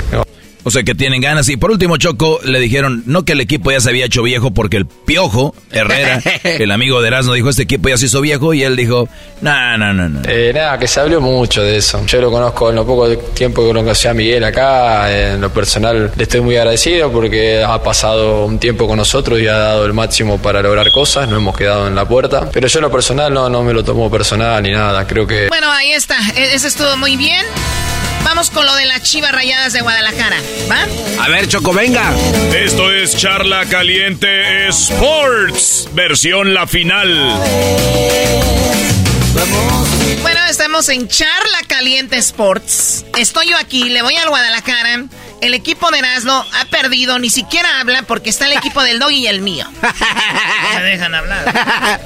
[0.68, 1.48] O sea que tienen ganas.
[1.48, 4.52] Y por último, Choco, le dijeron, no que el equipo ya se había hecho viejo
[4.52, 8.54] porque el Piojo Herrera, el amigo de Erasmo, dijo, este equipo ya se hizo viejo.
[8.54, 9.08] Y él dijo,
[9.40, 10.20] no, no, no, no.
[10.28, 12.06] Eh, nada, que se habló mucho de eso.
[12.06, 15.10] Yo lo conozco en lo poco tiempo que conocí a Miguel acá.
[15.10, 19.48] En lo personal le estoy muy agradecido porque ha pasado un tiempo con nosotros y
[19.48, 21.30] ha dado el máximo para lograr cosas.
[21.30, 22.50] No hemos quedado en la puerta.
[22.52, 25.08] Pero yo en lo personal no, no me lo tomo personal ni nada.
[25.08, 25.48] Creo que...
[25.48, 26.18] Bueno, ahí está.
[26.36, 27.46] E-, Eso estuvo muy bien.
[28.28, 30.36] Vamos con lo de las chivas rayadas de Guadalajara,
[30.70, 30.86] ¿va?
[31.24, 32.12] A ver, Choco, venga.
[32.54, 37.08] Esto es Charla Caliente Sports, versión la final.
[40.22, 43.06] Bueno, estamos en Charla Caliente Sports.
[43.18, 45.06] Estoy yo aquí, le voy al Guadalajara.
[45.40, 49.20] El equipo de Erasmo ha perdido, ni siquiera habla porque está el equipo del Doggy
[49.20, 49.66] y el mío.
[50.74, 52.02] No me dejan hablar.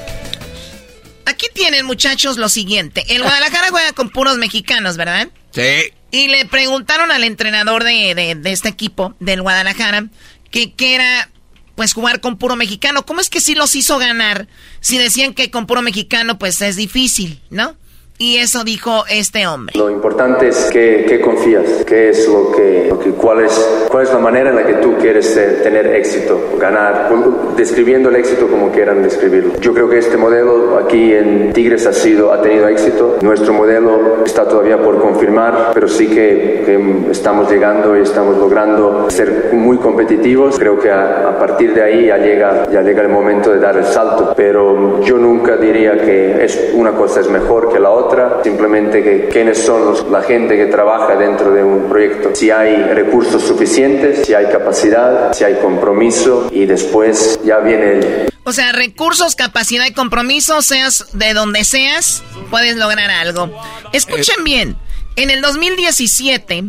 [1.26, 3.04] Aquí tienen, muchachos, lo siguiente.
[3.08, 5.26] El Guadalajara juega con puros mexicanos, ¿verdad?
[5.50, 5.92] Sí.
[6.12, 10.08] Y le preguntaron al entrenador de, de, de este equipo, del Guadalajara,
[10.50, 11.30] que, que, era
[11.74, 13.06] pues jugar con puro mexicano.
[13.06, 14.46] ¿Cómo es que sí los hizo ganar?
[14.80, 17.76] Si decían que con puro mexicano pues es difícil, ¿no?
[18.22, 19.76] Y eso dijo este hombre.
[19.76, 24.04] Lo importante es que, que confías, qué es lo que, lo que cuál, es, cuál
[24.04, 27.10] es la manera en la que tú quieres tener éxito, ganar,
[27.56, 29.58] describiendo el éxito como quieran describirlo.
[29.58, 33.18] Yo creo que este modelo aquí en Tigres ha, sido, ha tenido éxito.
[33.22, 39.10] Nuestro modelo está todavía por confirmar, pero sí que, que estamos llegando y estamos logrando
[39.10, 40.60] ser muy competitivos.
[40.60, 43.76] Creo que a, a, partir de ahí ya llega, ya llega el momento de dar
[43.76, 48.11] el salto, pero yo nunca diría que es, una cosa es mejor que la otra
[48.42, 52.76] simplemente que quiénes son los, la gente que trabaja dentro de un proyecto, si hay
[52.76, 58.32] recursos suficientes, si hay capacidad, si hay compromiso y después ya viene el...
[58.44, 63.50] O sea, recursos, capacidad y compromiso, seas de donde seas, puedes lograr algo.
[63.92, 64.76] Escuchen bien,
[65.16, 66.64] en el 2017...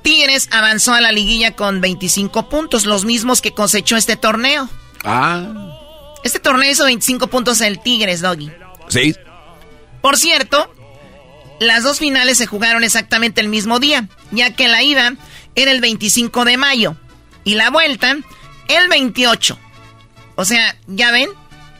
[0.00, 4.66] Tigres avanzó a la liguilla con 25 puntos, los mismos que cosechó este torneo.
[5.04, 5.44] Ah.
[6.24, 8.50] Este torneo hizo 25 puntos el Tigres, Doggy.
[8.88, 9.14] Sí.
[10.08, 10.74] Por cierto,
[11.60, 15.16] las dos finales se jugaron exactamente el mismo día, ya que la ida
[15.54, 16.96] era el 25 de mayo
[17.44, 18.16] y la vuelta
[18.68, 19.58] el 28.
[20.34, 21.28] O sea, ya ven,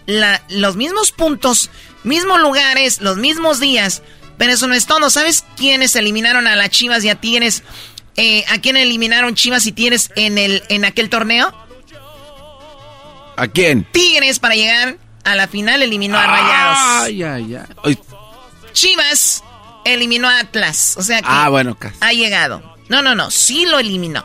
[0.04, 1.70] la, los mismos puntos,
[2.04, 4.02] mismos lugares, los mismos días,
[4.36, 5.08] pero eso no es todo.
[5.08, 7.62] ¿Sabes quiénes eliminaron a las Chivas y a Tigres?
[8.16, 11.50] Eh, ¿A quién eliminaron Chivas y Tigres en, el, en aquel torneo?
[13.36, 13.84] ¿A quién?
[13.90, 14.98] Tigres para llegar
[15.32, 16.78] a la final eliminó a Rayados.
[17.02, 17.98] Ay, ay, ay.
[18.72, 19.42] Chivas
[19.84, 20.94] eliminó a Atlas.
[20.96, 22.76] O sea que ah, bueno, ha llegado.
[22.88, 24.24] No, no, no, sí lo eliminó.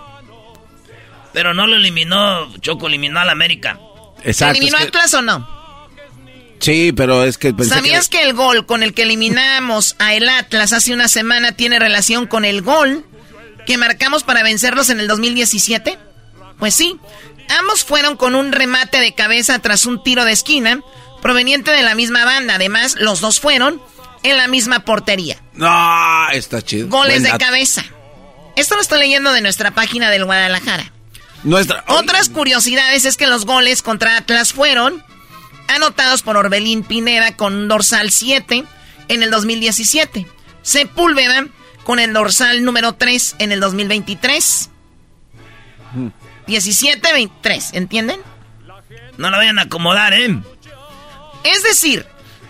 [1.33, 3.79] Pero no lo eliminó, Choco eliminó al América.
[4.23, 4.57] Exacto.
[4.57, 5.53] ¿Eliminó a Atlas o no?
[6.59, 8.19] Sí, pero es que ¿Sabías que...
[8.19, 8.23] que...
[8.23, 12.45] el gol con el que eliminamos a el Atlas hace una semana tiene relación con
[12.45, 13.05] el gol
[13.65, 15.97] que marcamos para vencerlos en el 2017?
[16.59, 16.97] Pues sí.
[17.49, 20.81] Ambos fueron con un remate de cabeza tras un tiro de esquina
[21.21, 22.55] proveniente de la misma banda.
[22.55, 23.81] Además, los dos fueron
[24.23, 25.41] en la misma portería.
[25.53, 26.87] No, está chido.
[26.89, 27.83] Goles de cabeza.
[28.55, 30.91] Esto lo estoy leyendo de nuestra página del Guadalajara.
[31.43, 31.83] Nuestra...
[31.87, 35.03] Otras curiosidades es que los goles contra Atlas fueron
[35.67, 38.63] anotados por Orbelín Pineda con dorsal 7
[39.07, 40.27] en el 2017.
[40.61, 41.47] Sepúlveda
[41.83, 44.69] con el dorsal número 3 en el 2023.
[46.47, 48.19] 17-23, ¿entienden?
[49.17, 50.39] No lo vayan a acomodar, ¿eh?
[51.43, 52.05] Es decir,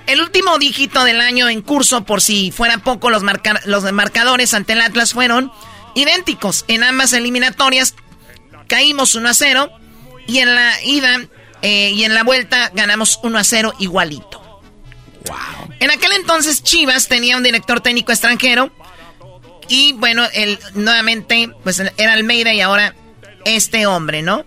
[0.08, 3.24] el último dígito del año en curso, por si fuera poco, los,
[3.66, 5.52] los marcadores ante el Atlas fueron
[5.96, 6.66] idénticos.
[6.68, 7.96] En ambas eliminatorias
[8.68, 9.72] caímos 1 a 0
[10.28, 11.22] y en la ida
[11.62, 14.42] eh, y en la vuelta ganamos 1 a 0 igualito.
[15.26, 15.74] Wow.
[15.80, 18.72] En aquel entonces Chivas tenía un director técnico extranjero
[19.70, 22.96] y bueno, él nuevamente pues era Almeida y ahora
[23.46, 24.44] este hombre, ¿no?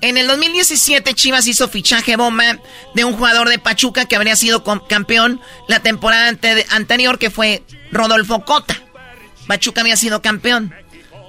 [0.00, 2.58] En el 2017 Chivas hizo fichaje bomba
[2.94, 6.28] de un jugador de Pachuca que habría sido campeón la temporada
[6.70, 8.76] anterior que fue Rodolfo Cota.
[9.46, 10.74] Pachuca había sido campeón.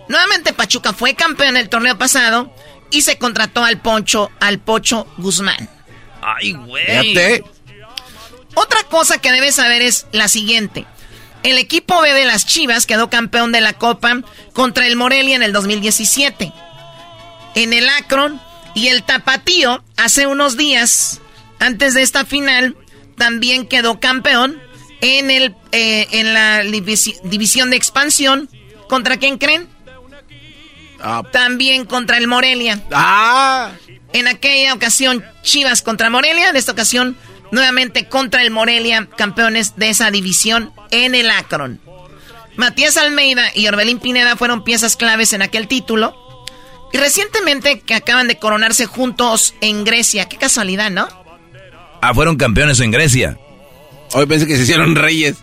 [0.09, 2.53] Nuevamente Pachuca fue campeón el torneo pasado
[2.91, 5.69] y se contrató al Poncho, al Pocho Guzmán.
[6.21, 7.43] Ay, güey.
[8.55, 10.85] Otra cosa que debes saber es la siguiente.
[11.45, 15.43] El equipo B de las Chivas quedó campeón de la Copa contra el Morelia en
[15.43, 16.51] el 2017.
[17.53, 18.41] En el Akron
[18.73, 21.21] y el Tapatío, hace unos días,
[21.59, 22.75] antes de esta final,
[23.15, 24.59] también quedó campeón
[25.01, 28.49] en, el, eh, en la división de expansión.
[28.89, 29.69] ¿Contra quién creen?
[30.99, 31.21] Ah.
[31.31, 32.81] También contra el Morelia.
[32.91, 33.71] Ah.
[34.13, 36.49] En aquella ocasión, Chivas contra Morelia.
[36.49, 37.15] En esta ocasión,
[37.55, 41.79] nuevamente contra el Morelia, campeones de esa división en el Akron.
[42.57, 46.15] Matías Almeida y Orbelín Pineda fueron piezas claves en aquel título.
[46.91, 50.29] Y recientemente que acaban de coronarse juntos en Grecia.
[50.29, 51.07] Qué casualidad, ¿no?
[52.01, 53.39] Ah, fueron campeones en Grecia.
[54.13, 55.37] Hoy pensé que se hicieron reyes.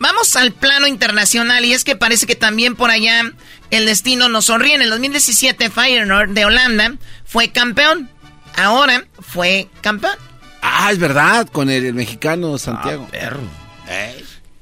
[0.00, 3.32] Vamos al plano internacional y es que parece que también por allá
[3.70, 4.74] el destino nos sonríe.
[4.74, 8.10] En el 2017 Feyenoord de Holanda fue campeón.
[8.56, 10.27] Ahora fue campeón.
[10.62, 13.04] Ah, es verdad, con el, mexicano Santiago.
[13.08, 13.40] Ah, perro.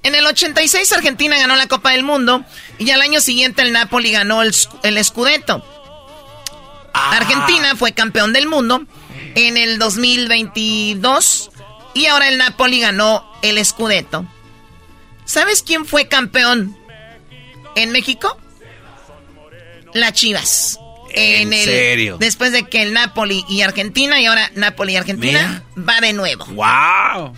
[0.03, 2.45] En el 86 Argentina ganó la Copa del Mundo
[2.79, 5.65] y al año siguiente el Napoli ganó el, el Scudetto.
[6.95, 7.17] Ah.
[7.17, 8.87] Argentina fue campeón del mundo
[9.35, 11.51] en el 2022
[11.95, 14.27] y ahora el Napoli ganó el Scudetto.
[15.25, 16.77] ¿Sabes quién fue campeón
[17.75, 18.39] en México?
[19.93, 20.79] La Chivas.
[21.17, 22.19] ¿En, serio?
[22.19, 26.45] Después de que el Napoli y Argentina, y ahora Napoli y Argentina, va de nuevo.
[26.47, 27.35] ¡Wow!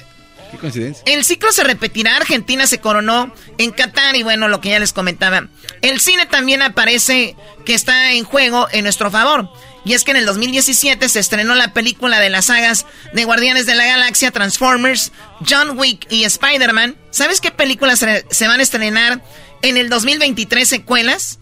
[0.51, 1.03] Qué coincidencia.
[1.07, 2.17] El ciclo se repetirá.
[2.17, 5.47] Argentina se coronó en Qatar y bueno, lo que ya les comentaba.
[5.83, 9.51] El cine también aparece que está en juego en nuestro favor.
[9.85, 13.67] Y es que en el 2017 se estrenó la película de las sagas de Guardianes
[13.67, 15.13] de la Galaxia, Transformers,
[15.49, 16.97] John Wick y Spider-Man.
[17.11, 19.23] ¿Sabes qué películas se van a estrenar
[19.63, 21.39] en el 2023 secuelas?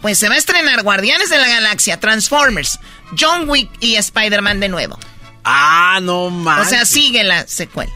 [0.00, 2.78] Pues se va a estrenar Guardianes de la Galaxia, Transformers,
[3.18, 4.98] John Wick y Spider-Man de nuevo.
[5.44, 6.66] Ah, no más.
[6.66, 7.92] O sea, sigue la secuela.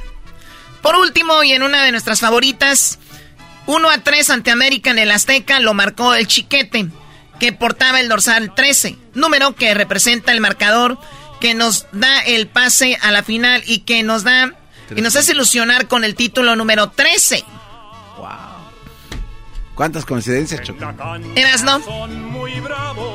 [0.81, 2.99] Por último, y en una de nuestras favoritas,
[3.67, 6.89] 1 a 3 ante América en el Azteca lo marcó el Chiquete,
[7.39, 10.99] que portaba el dorsal 13, número que representa el marcador
[11.41, 14.55] que nos da el pase a la final y que nos da
[14.95, 17.45] y nos hace ilusionar con el título número 13.
[19.75, 20.85] ¿Cuántas coincidencias, Choco?
[21.35, 21.81] ¿Eras no?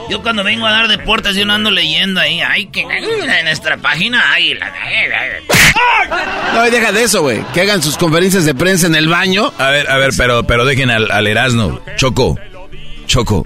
[0.09, 2.41] Yo cuando vengo a dar deportes, yo no ando leyendo ahí.
[2.41, 4.71] Ay, que en nuestra página hay la.
[6.53, 7.43] No, deja de eso, güey.
[7.53, 9.53] Que hagan sus conferencias de prensa en el baño.
[9.59, 11.79] A ver, a ver, pero, pero dejen al, al Erasmo.
[11.95, 12.37] Choco.
[13.05, 13.45] Choco.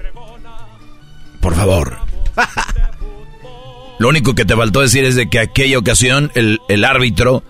[1.40, 1.98] Por favor.
[3.98, 7.44] Lo único que te faltó decir es de que aquella ocasión el, el árbitro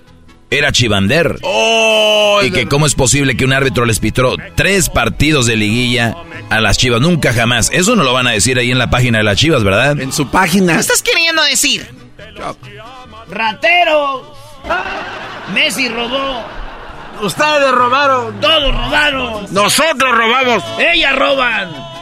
[0.52, 1.38] era Chivander.
[1.42, 6.14] Oh, y que cómo es posible que un árbitro les pitó tres partidos de liguilla
[6.50, 7.00] a las Chivas.
[7.00, 7.70] Nunca jamás.
[7.72, 9.98] Eso no lo van a decir ahí en la página de las Chivas, ¿verdad?
[9.98, 10.74] En su página.
[10.74, 11.88] ¿Qué estás queriendo decir?
[13.28, 14.22] Rateros.
[15.54, 16.44] Messi robó.
[17.22, 18.40] Ustedes robaron.
[18.40, 19.46] Todos robaron.
[19.54, 20.62] Nosotros robamos.
[20.78, 21.92] Ellas roban.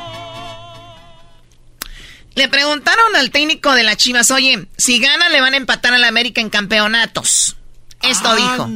[2.35, 5.99] Le preguntaron al técnico de las Chivas, oye, si ganan le van a empatar a
[5.99, 7.57] la América en campeonatos.
[8.03, 8.69] Esto dijo.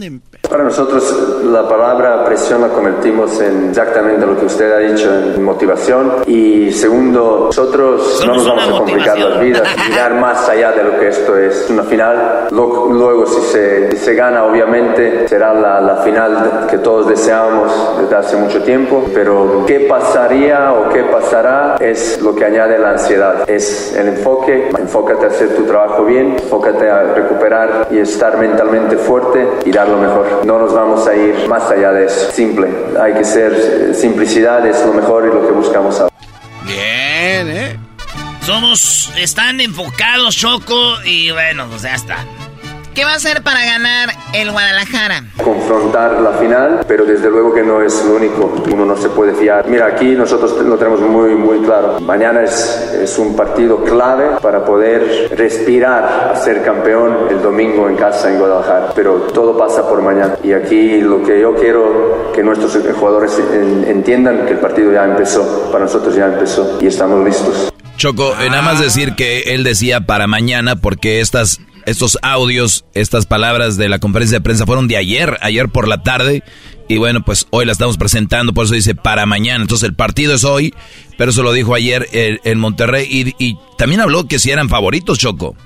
[0.55, 5.43] Para nosotros la palabra presión la convertimos en exactamente lo que usted ha dicho, en
[5.43, 6.19] motivación.
[6.27, 10.97] Y segundo, nosotros no nos vamos a complicar las vidas, mirar más allá de lo
[10.97, 12.47] que esto es una final.
[12.53, 18.37] Luego, si se, se gana, obviamente será la, la final que todos deseábamos desde hace
[18.37, 19.07] mucho tiempo.
[19.13, 23.51] Pero qué pasaría o qué pasará es lo que añade la ansiedad.
[23.51, 28.97] Es el enfoque, enfócate a hacer tu trabajo bien, enfócate a recuperar y estar mentalmente
[28.97, 30.44] fuerte y dar lo mejor.
[30.45, 32.31] No nos vamos a ir más allá de eso.
[32.33, 32.69] Simple.
[33.01, 36.15] Hay que ser, eh, simplicidad es lo mejor y lo que buscamos ahora.
[36.65, 37.79] Bien, ¿eh?
[38.43, 42.19] Somos, están enfocados, Choco, y bueno, pues ya está.
[42.95, 45.25] ¿Qué va a hacer para ganar el Guadalajara?
[45.43, 48.55] Confrontar la final, pero desde luego que no es lo único.
[48.73, 49.67] Uno no se puede fiar.
[49.69, 51.99] Mira, aquí nosotros lo tenemos muy, muy claro.
[51.99, 57.97] Mañana es, es un partido clave para poder respirar a ser campeón el domingo en
[57.97, 58.93] casa en Guadalajara.
[58.95, 60.37] Pero todo pasa por mañana.
[60.45, 63.37] Y aquí lo que yo quiero que nuestros jugadores
[63.89, 65.69] entiendan que el partido ya empezó.
[65.73, 67.73] Para nosotros ya empezó y estamos listos.
[67.97, 73.77] Choco, nada más decir que él decía para mañana porque estas estos audios, estas palabras
[73.77, 76.43] de la conferencia de prensa fueron de ayer, ayer por la tarde.
[76.89, 79.63] Y bueno, pues hoy la estamos presentando, por eso dice para mañana.
[79.63, 80.75] Entonces el partido es hoy,
[81.17, 83.07] pero eso lo dijo ayer en, Monterrey.
[83.11, 85.57] Y, y, también habló que si eran favoritos, Choco.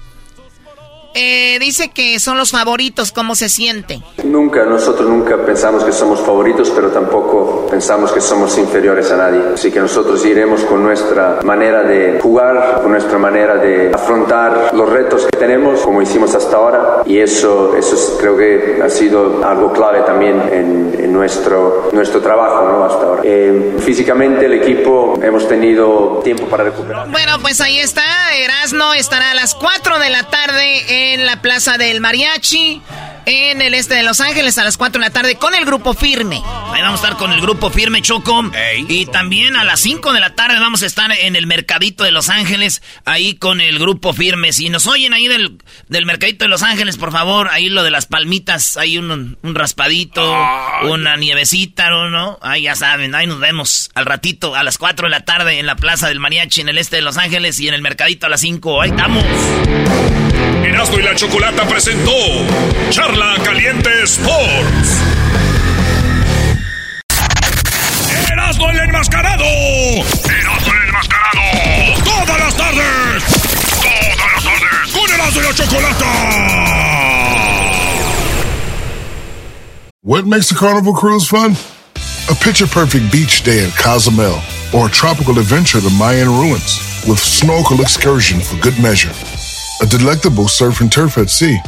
[1.14, 4.00] Eh, dice que son los favoritos, ¿cómo se siente?
[4.24, 9.40] Nunca, nosotros nunca pensamos que somos favoritos, pero tampoco pensamos que somos inferiores a nadie.
[9.54, 14.88] Así que nosotros iremos con nuestra manera de jugar, con nuestra manera de afrontar los
[14.88, 17.02] retos que tenemos, como hicimos hasta ahora.
[17.06, 22.84] Y eso, eso creo que ha sido algo clave también en, nuestro, nuestro trabajo ¿no?
[22.84, 23.22] hasta ahora.
[23.24, 27.08] Eh, físicamente el equipo hemos tenido tiempo para recuperar.
[27.10, 28.02] Bueno, pues ahí está.
[28.36, 32.80] Erasno estará a las 4 de la tarde en la Plaza del Mariachi
[33.28, 35.92] en el este de Los Ángeles a las 4 de la tarde con el grupo
[35.92, 36.36] firme.
[36.72, 38.50] Ahí vamos a estar con el grupo firme Choco.
[38.88, 42.10] Y también a las 5 de la tarde vamos a estar en el mercadito de
[42.10, 44.52] Los Ángeles, ahí con el grupo firme.
[44.52, 45.58] Si nos oyen ahí del,
[45.88, 49.54] del mercadito de Los Ángeles, por favor, ahí lo de las palmitas, hay un, un
[49.54, 50.22] raspadito,
[50.84, 52.38] una nievecita, ¿no?
[52.40, 55.66] Ahí ya saben, ahí nos vemos al ratito a las 4 de la tarde en
[55.66, 58.30] la Plaza del Mariachi en el este de Los Ángeles y en el mercadito a
[58.30, 58.80] las 5.
[58.80, 59.24] Ahí estamos.
[60.64, 62.12] Erasmo y la Chocolata presentó
[63.18, 65.02] Caliente Sports.
[68.30, 69.44] Erasmo el enmascarado.
[69.44, 71.42] Erasmo el enmascarado.
[72.04, 73.24] Todas las tardes.
[73.82, 74.92] Todas las tardes.
[74.92, 76.06] Con Erasmo y la Chocolata.
[80.02, 81.56] What makes a carnival cruise fun?
[82.30, 84.38] A picture perfect beach day in Cozumel
[84.72, 89.12] or a tropical adventure to Mayan ruins with snorkel excursion for good measure
[89.80, 91.58] a delectable surf and turf at sea,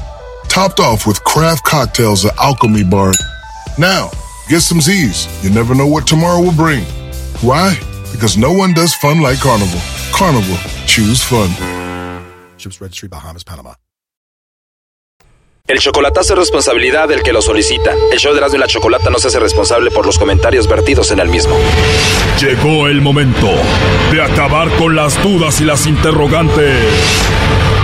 [0.51, 3.13] topped off with craft cocktails at Alchemy Bar.
[3.79, 4.11] Now,
[4.49, 5.29] get some Z's.
[5.45, 6.85] You never know what tomorrow will bring.
[7.41, 7.79] Why?
[8.11, 9.81] Because no one does fun like Carnival.
[10.13, 11.51] Carnival, choose fun.
[12.59, 13.75] Ships Registry, Bahamas, Panama.
[15.69, 17.95] El chocolatazo es responsabilidad del que lo solicita.
[18.11, 21.13] El show de Erasmo y la Chocolata no se hace responsable por los comentarios vertidos
[21.13, 21.57] en el mismo.
[22.41, 23.47] Llegó el momento
[24.11, 26.75] de acabar con las dudas y las interrogantes.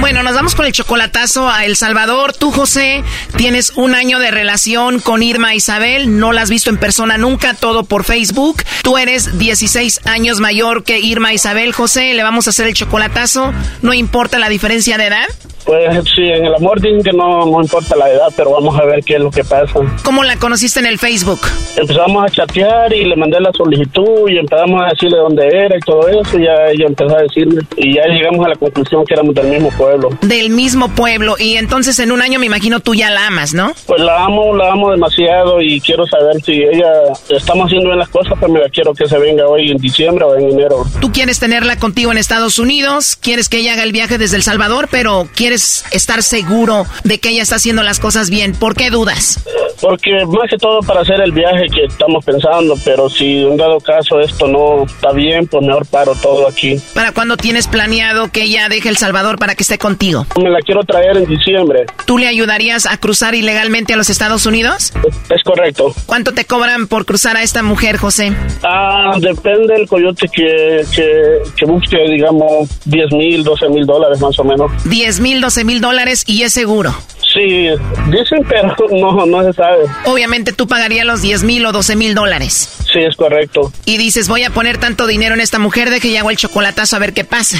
[0.00, 2.32] Bueno, nos vamos con el chocolatazo a El Salvador.
[2.32, 3.02] Tú, José,
[3.36, 6.18] tienes un año de relación con Irma Isabel.
[6.18, 8.62] No la has visto en persona nunca, todo por Facebook.
[8.82, 11.72] Tú eres 16 años mayor que Irma Isabel.
[11.72, 13.52] José, le vamos a hacer el chocolatazo.
[13.82, 15.26] No importa la diferencia de edad.
[15.68, 18.86] Pues sí, en el amor dicen que no, no importa la edad, pero vamos a
[18.86, 19.78] ver qué es lo que pasa.
[20.02, 21.40] ¿Cómo la conociste en el Facebook?
[21.76, 25.80] Empezamos a chatear y le mandé la solicitud y empezamos a decirle dónde era y
[25.80, 26.38] todo eso.
[26.38, 27.60] Y ya ella empezó a decirme.
[27.76, 29.87] Y ya llegamos a la conclusión que éramos del mismo pueblo.
[30.22, 31.36] Del mismo pueblo.
[31.38, 33.72] Y entonces en un año me imagino tú ya la amas, ¿no?
[33.86, 36.92] Pues la amo, la amo demasiado y quiero saber si ella
[37.30, 40.24] estamos haciendo bien las cosas, pero me la quiero que se venga hoy en diciembre
[40.24, 40.84] o en enero.
[41.00, 44.42] Tú quieres tenerla contigo en Estados Unidos, quieres que ella haga el viaje desde El
[44.42, 48.52] Salvador, pero quieres estar seguro de que ella está haciendo las cosas bien.
[48.52, 49.44] ¿Por qué dudas?
[49.80, 53.78] Porque más que todo para hacer el viaje que estamos pensando, pero si en dado
[53.80, 56.80] caso esto no está bien, pues mejor paro todo aquí.
[56.94, 60.26] ¿Para cuándo tienes planeado que ella deje El Salvador para que esté contigo?
[60.40, 61.86] Me la quiero traer en diciembre.
[62.04, 64.92] ¿Tú le ayudarías a cruzar ilegalmente a los Estados Unidos?
[65.30, 65.94] Es correcto.
[66.06, 68.32] ¿Cuánto te cobran por cruzar a esta mujer, José?
[68.62, 74.38] Ah, depende del coyote que, que, que busque, digamos, 10 mil, 12 mil dólares más
[74.38, 74.70] o menos.
[74.84, 76.94] 10 mil 11 mil dólares y es seguro.
[77.32, 77.68] Sí,
[78.10, 79.84] dicen, pero no, no se sabe.
[80.06, 82.68] Obviamente tú pagarías los 10 mil o 12 mil dólares.
[82.92, 83.72] Sí, es correcto.
[83.84, 86.36] Y dices, voy a poner tanto dinero en esta mujer de que ya hago el
[86.36, 87.58] chocolatazo a ver qué pasa.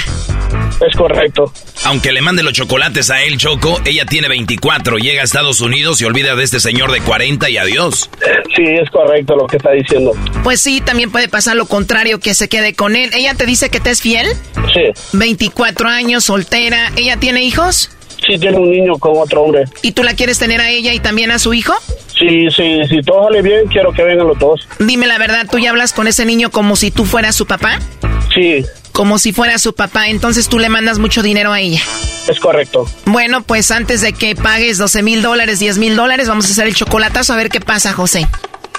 [0.87, 1.53] Es correcto.
[1.85, 6.01] Aunque le mande los chocolates a él, Choco, ella tiene 24, llega a Estados Unidos
[6.01, 8.11] y olvida de este señor de 40 y adiós.
[8.57, 10.13] Sí, es correcto lo que está diciendo.
[10.43, 13.11] Pues sí, también puede pasar lo contrario, que se quede con él.
[13.15, 14.27] ¿Ella te dice que te es fiel?
[14.73, 14.93] Sí.
[15.13, 16.93] 24 años, soltera.
[16.97, 17.91] ¿Ella tiene hijos?
[18.27, 19.65] Sí, tiene un niño con otro hombre.
[19.83, 21.73] ¿Y tú la quieres tener a ella y también a su hijo?
[22.19, 24.67] Sí, sí, si todo sale bien, quiero que vengan los dos.
[24.79, 27.79] Dime la verdad, ¿tú ya hablas con ese niño como si tú fueras su papá?
[28.35, 28.65] Sí.
[28.99, 31.81] Como si fuera su papá, entonces tú le mandas mucho dinero a ella.
[32.27, 32.85] Es correcto.
[33.07, 36.67] Bueno, pues antes de que pagues 12 mil dólares, 10 mil dólares, vamos a hacer
[36.67, 38.27] el chocolatazo a ver qué pasa, José.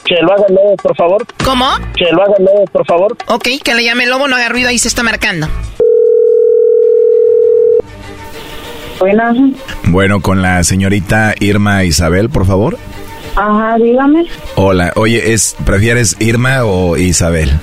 [0.04, 1.26] Que lo haga Lobo, por favor.
[1.46, 1.70] ¿Cómo?
[1.96, 3.16] Que lo haga Lobo, por favor.
[3.28, 5.48] Ok, que le llame Lobo, no haga ruido, ahí se está marcando.
[9.00, 9.38] Buenas.
[9.86, 12.78] Bueno, con la señorita Irma Isabel, por favor.
[13.38, 14.26] Ajá, dígame.
[14.56, 17.58] Hola, oye, ¿es, ¿prefieres Irma o Isabel?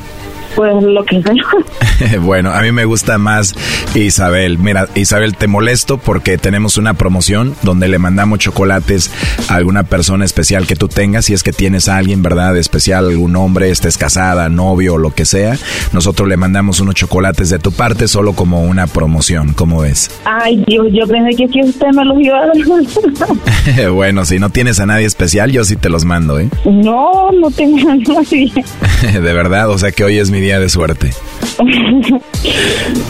[0.57, 2.19] Pues lo que sea.
[2.21, 3.55] bueno, a mí me gusta más
[3.95, 4.59] Isabel.
[4.59, 9.11] Mira, Isabel, te molesto porque tenemos una promoción donde le mandamos chocolates
[9.49, 11.27] a alguna persona especial que tú tengas.
[11.27, 12.57] Si es que tienes a alguien, ¿verdad?
[12.57, 15.59] Especial, algún hombre, estés casada, novio o lo que sea.
[15.93, 19.53] Nosotros le mandamos unos chocolates de tu parte solo como una promoción.
[19.53, 20.11] ¿Cómo ves?
[20.25, 23.91] Ay, Dios, yo pensé que, que usted me los iba a dar.
[23.91, 26.49] bueno, si no tienes a nadie especial, yo sí te los mando, ¿eh?
[26.65, 28.53] No, no tengo a nadie.
[29.13, 31.11] de verdad, o sea que hoy es mi día de suerte.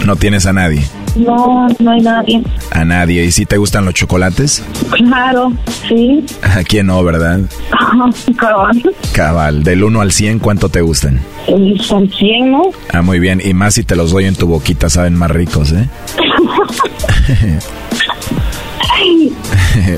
[0.07, 0.83] ¿No tienes a nadie?
[1.17, 2.43] No, no hay nadie.
[2.71, 3.25] ¿A nadie?
[3.25, 4.65] ¿Y si te gustan los chocolates?
[4.91, 5.53] Claro,
[5.87, 6.25] sí.
[6.41, 7.41] ¿A quién no, verdad?
[8.39, 8.95] Cabal.
[9.13, 9.65] Cabal.
[9.65, 11.21] Del 1 al 100, ¿cuánto te gustan?
[11.47, 12.63] El 100, ¿no?
[12.91, 13.43] Ah, muy bien.
[13.45, 15.91] Y más si te los doy en tu boquita, saben más ricos, ¿eh?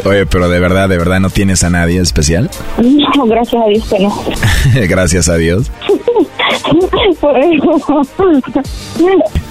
[0.05, 2.51] Oye, pero de verdad, de verdad, ¿no tienes a nadie especial?
[2.79, 4.25] No, gracias a Dios que no.
[4.89, 5.71] gracias a Dios.
[7.21, 8.03] Por eso.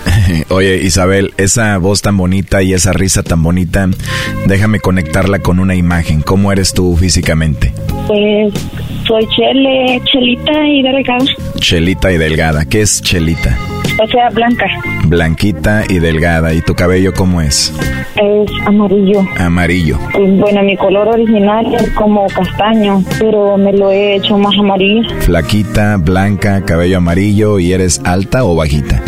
[0.49, 3.89] Oye, Isabel, esa voz tan bonita y esa risa tan bonita,
[4.45, 6.21] déjame conectarla con una imagen.
[6.21, 7.73] ¿Cómo eres tú físicamente?
[8.07, 8.53] Pues
[9.07, 11.25] soy chele, chelita y delgada.
[11.59, 12.65] Chelita y delgada.
[12.65, 13.57] ¿Qué es chelita?
[14.01, 14.65] O sea, blanca.
[15.05, 16.53] Blanquita y delgada.
[16.53, 17.73] ¿Y tu cabello cómo es?
[18.15, 19.25] Es amarillo.
[19.39, 19.97] Amarillo.
[20.13, 25.01] Bueno, mi color original es como castaño, pero me lo he hecho más amarillo.
[25.21, 27.59] Flaquita, blanca, cabello amarillo.
[27.59, 29.01] ¿Y eres alta o bajita?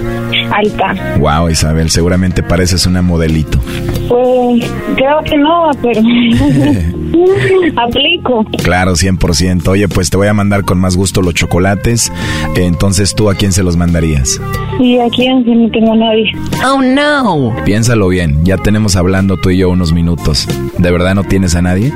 [0.52, 1.18] Alta.
[1.20, 3.60] Wow, Isabel, seguramente pareces una modelito.
[4.08, 6.02] Pues creo que no, pero
[7.78, 8.46] aplico.
[8.64, 9.68] Claro, 100%.
[9.68, 12.12] Oye, pues te voy a mandar con más gusto los chocolates.
[12.56, 14.40] Entonces, ¿tú a quién se los mandarías?
[14.80, 15.44] ¿Y a quién?
[15.44, 16.32] Si no tengo a nadie.
[16.66, 17.56] Oh, no.
[17.66, 18.44] Piénsalo bien.
[18.44, 20.48] Ya tenemos hablando tú y yo unos minutos.
[20.78, 21.92] ¿De verdad no tienes a nadie?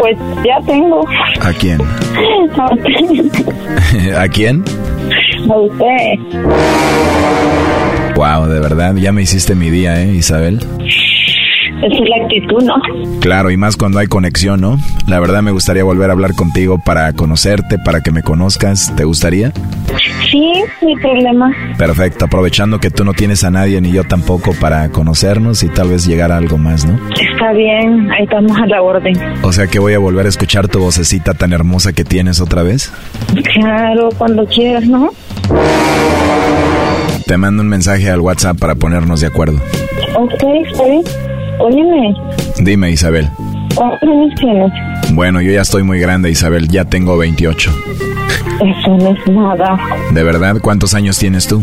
[0.00, 1.04] Pues ya tengo.
[1.40, 1.80] ¿A quién?
[4.16, 4.64] ¿A quién?
[5.50, 6.18] A usted.
[8.14, 10.58] Wow, de verdad, ya me hiciste mi día, ¿eh, Isabel?
[10.58, 13.20] Esa es la actitud, ¿no?
[13.20, 14.78] Claro, y más cuando hay conexión, ¿no?
[15.06, 18.94] La verdad me gustaría volver a hablar contigo para conocerte, para que me conozcas.
[18.96, 19.52] ¿Te gustaría?
[20.30, 21.52] Sí, mi problema.
[21.76, 25.88] Perfecto, aprovechando que tú no tienes a nadie ni yo tampoco para conocernos y tal
[25.90, 26.98] vez llegar a algo más, ¿no?
[27.10, 29.14] Está bien, ahí estamos a la orden.
[29.42, 32.62] O sea que voy a volver a escuchar tu vocecita tan hermosa que tienes otra
[32.62, 32.92] vez.
[33.52, 35.10] Claro, cuando quieras, ¿no?
[37.26, 39.58] Te mando un mensaje al WhatsApp para ponernos de acuerdo.
[40.16, 41.02] Ok, bien.
[41.58, 42.14] Óyeme.
[42.58, 43.28] Dime, Isabel.
[43.74, 44.72] ¿Cuántos años tienes?
[45.12, 46.68] Bueno, yo ya estoy muy grande, Isabel.
[46.68, 47.70] Ya tengo 28.
[48.60, 49.78] Eso no es nada.
[50.12, 50.56] ¿De verdad?
[50.60, 51.62] ¿Cuántos años tienes tú?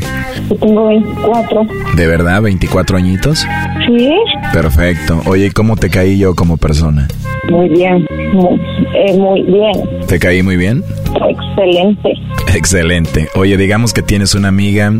[0.50, 1.62] Yo tengo 24.
[1.96, 2.42] ¿De verdad?
[2.42, 3.46] ¿24 añitos?
[3.88, 4.10] Sí.
[4.52, 5.22] Perfecto.
[5.26, 7.08] Oye, ¿y cómo te caí yo como persona?
[7.50, 8.06] Muy bien.
[8.34, 8.60] Muy,
[8.96, 10.06] eh, muy bien.
[10.08, 10.84] ¿Te caí muy bien?
[11.30, 12.14] Excelente.
[12.54, 13.30] Excelente.
[13.36, 14.92] Oye, digamos que tienes una amiga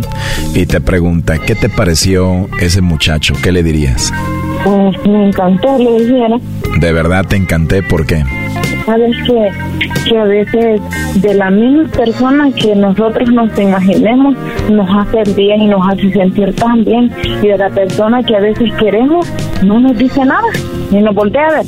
[0.54, 3.34] y te pregunta, ¿qué te pareció ese muchacho?
[3.42, 4.14] ¿Qué le dirías?
[4.64, 6.38] Pues me encantó, le dijera.
[6.80, 8.24] De verdad te encanté, ¿por qué?
[8.86, 9.52] Sabes que,
[10.10, 10.82] que a veces
[11.22, 14.36] de la misma persona que nosotros nos imaginemos
[14.72, 17.12] nos hace el bien y nos hace sentir tan bien.
[17.42, 19.32] Y de la persona que a veces queremos
[19.64, 20.48] no nos dice nada,
[20.92, 21.66] ni nos voltea a ver.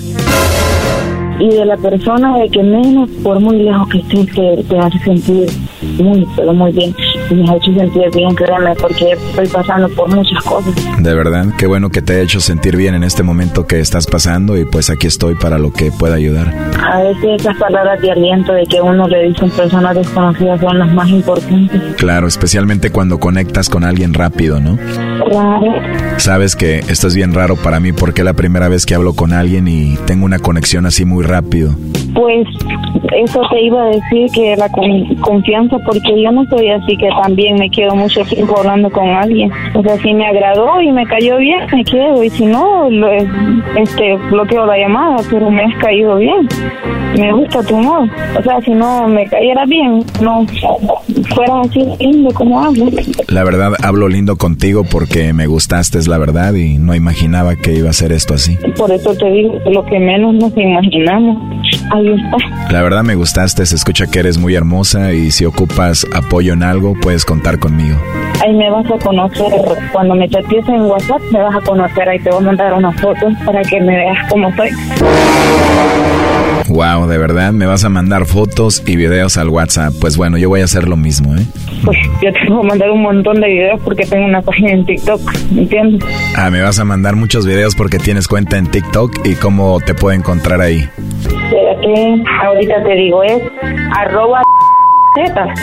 [1.39, 4.99] Y de la persona de que menos, por muy lejos que estés, que te hace
[4.99, 5.49] sentir
[5.83, 6.95] muy, pero muy bien.
[7.29, 10.73] Y me ha hecho sentir bien, créeme, porque estoy pasando por muchas cosas.
[10.99, 14.07] De verdad, qué bueno que te ha hecho sentir bien en este momento que estás
[14.07, 16.53] pasando y pues aquí estoy para lo que pueda ayudar.
[16.81, 20.93] A veces esas palabras de aliento de que uno le dicen personas desconocidas son las
[20.93, 21.81] más importantes.
[21.97, 24.77] Claro, especialmente cuando conectas con alguien rápido, ¿no?
[25.29, 25.73] Claro.
[26.17, 29.13] Sabes que esto es bien raro para mí porque es la primera vez que hablo
[29.13, 31.75] con alguien y tengo una conexión así muy rápido.
[32.13, 32.47] Pues
[33.15, 37.55] eso te iba a decir que la confianza, porque yo no soy así que también
[37.57, 39.51] me quedo mucho tiempo hablando con alguien.
[39.73, 43.11] O sea, si me agradó y me cayó bien, me quedo, y si no, lo,
[43.11, 46.47] este, bloqueo la llamada, pero me has caído bien.
[47.17, 48.09] Me gusta tu humor.
[48.37, 50.45] O sea, si no me cayera bien, no
[51.23, 52.89] fuera así lindo como hablo.
[53.27, 57.73] La verdad, hablo lindo contigo porque me gustaste, es la verdad, y no imaginaba que
[57.73, 58.57] iba a ser esto así.
[58.77, 61.37] Por eso te digo, lo que menos nos imaginamos.
[61.91, 62.71] Ahí está.
[62.71, 66.63] La verdad me gustaste, se escucha que eres muy hermosa y si ocupas apoyo en
[66.63, 67.97] algo, puedes contar conmigo.
[68.41, 69.51] Ahí me vas a conocer,
[69.91, 72.91] cuando me chatees en WhatsApp, me vas a conocer, ahí te voy a mandar una
[72.91, 74.69] foto para que me veas cómo soy.
[76.69, 79.93] Wow, de verdad, me vas a mandar fotos y videos al WhatsApp.
[79.99, 81.45] Pues bueno, yo voy a hacer lo mismo, ¿eh?
[81.85, 84.85] Pues yo te voy a mandar un montón de videos porque tengo una página en
[84.85, 85.21] TikTok,
[85.51, 86.03] ¿me entiendes?
[86.37, 89.93] Ah, me vas a mandar muchos videos porque tienes cuenta en TikTok y cómo te
[89.93, 90.89] puedo encontrar ahí.
[91.19, 93.41] Espérate, ahorita te digo, es
[93.95, 94.41] arroba
[95.15, 95.53] z,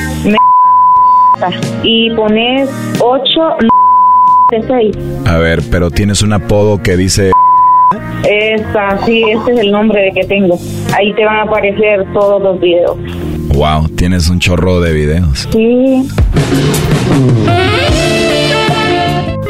[1.82, 2.68] y pones
[3.00, 3.22] 8
[4.50, 4.96] de 6.
[5.26, 7.32] A ver, pero tienes un apodo que dice...
[8.28, 10.58] Esa, sí, este es el nombre que tengo.
[10.96, 12.96] Ahí te van a aparecer todos los videos.
[13.54, 15.48] Wow, tienes un chorro de videos.
[15.50, 16.08] Sí.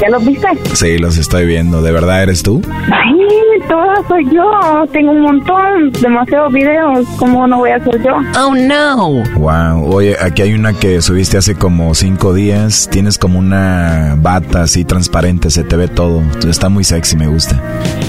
[0.00, 0.48] ¿Ya los viste?
[0.72, 1.82] Sí, los estoy viendo.
[1.82, 2.62] ¿De verdad eres tú?
[2.62, 3.39] Sí,
[3.70, 4.86] toda soy yo.
[4.92, 7.06] Tengo un montón, demasiados videos.
[7.16, 8.16] ¿Cómo no voy a ser yo?
[8.38, 9.22] Oh, no.
[9.38, 9.94] Wow.
[9.94, 12.88] Oye, aquí hay una que subiste hace como cinco días.
[12.90, 16.22] Tienes como una bata así transparente, se te ve todo.
[16.46, 17.56] Está muy sexy, me gusta.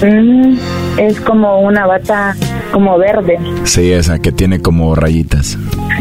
[0.02, 0.58] Mm,
[0.98, 2.34] es como una bata
[2.72, 3.38] como verde.
[3.64, 5.56] Sí, esa que tiene como rayitas.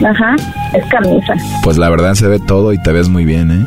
[0.05, 0.35] Ajá,
[0.73, 1.33] es camisa.
[1.63, 3.65] Pues la verdad se ve todo y te ves muy bien, ¿eh?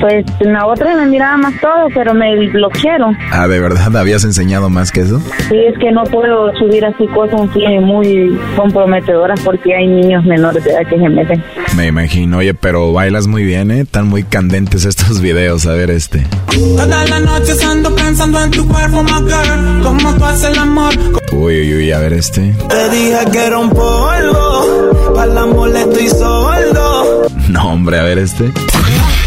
[0.00, 3.16] Pues en la otra me miraba más todo, pero me bloquearon.
[3.32, 5.20] Ah, ¿de verdad habías enseñado más que eso?
[5.48, 7.40] Sí, es que no puedo subir así cosas
[7.82, 11.42] muy comprometedoras porque hay niños menores de edad que se meten.
[11.76, 13.80] Me imagino, oye, pero bailas muy bien, ¿eh?
[13.80, 16.26] Están muy candentes estos videos, a ver este.
[16.76, 20.94] Toda la noche ando pensando en tu cuerpo, my girl, cómo tú haces el amor.
[21.32, 22.54] Uy, uy, uy, a ver este.
[22.68, 27.26] Te dije que era un polvo, para la molesto y sordo.
[27.48, 28.50] No, hombre, a ver este.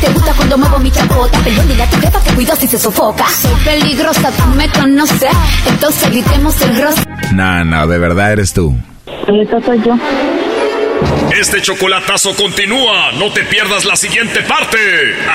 [0.01, 2.79] Te gusta cuando muevo mi chapota, perdón, dile a tu jefa que cuido si se
[2.79, 3.27] sofoca.
[3.27, 5.31] Soy peligrosa, tú me conoces,
[5.67, 7.05] entonces gritemos el rostro.
[7.33, 8.75] No, no, de verdad eres tú.
[9.27, 9.95] Eso soy yo.
[11.39, 13.11] Este chocolatazo continúa.
[13.13, 14.77] No te pierdas la siguiente parte.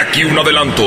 [0.00, 0.82] Aquí un adelanto.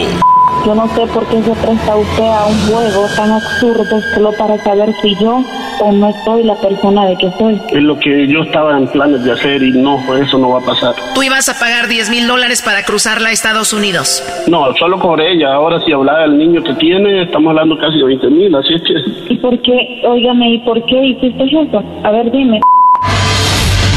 [0.65, 4.57] Yo no sé por qué se presta usted a un juego tan absurdo solo para
[4.63, 5.43] saber si yo
[5.79, 7.61] o no soy la persona de que soy.
[7.69, 10.65] Es lo que yo estaba en planes de hacer y no, eso no va a
[10.65, 10.95] pasar.
[11.13, 14.23] Tú ibas a pagar 10 mil dólares para cruzarla a Estados Unidos.
[14.47, 15.53] No, solo cobré ella.
[15.53, 18.81] Ahora si hablaba del niño que tiene, estamos hablando casi de 20 mil, así es
[18.81, 19.33] que...
[19.33, 20.01] ¿Y por qué?
[20.05, 21.83] Óigame, ¿y por qué hiciste eso?
[22.03, 22.59] A ver, dime.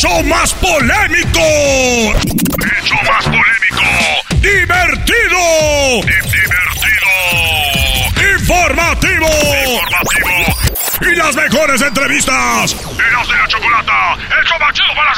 [0.00, 1.40] show más polémico.
[1.40, 3.84] El show más polémico.
[4.40, 6.00] Divertido.
[6.00, 7.12] Divertido.
[8.38, 9.28] Informativo.
[9.74, 10.32] Informativo.
[11.02, 12.74] Y las mejores entrevistas.
[12.96, 14.16] De la chocolata.
[14.38, 15.10] El show más chido para.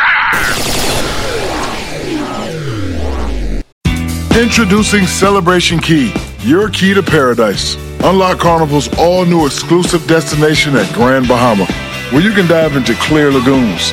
[4.43, 7.77] Introducing Celebration Key, your key to paradise.
[8.03, 11.67] Unlock Carnival's all new exclusive destination at Grand Bahama,
[12.11, 13.93] where you can dive into clear lagoons,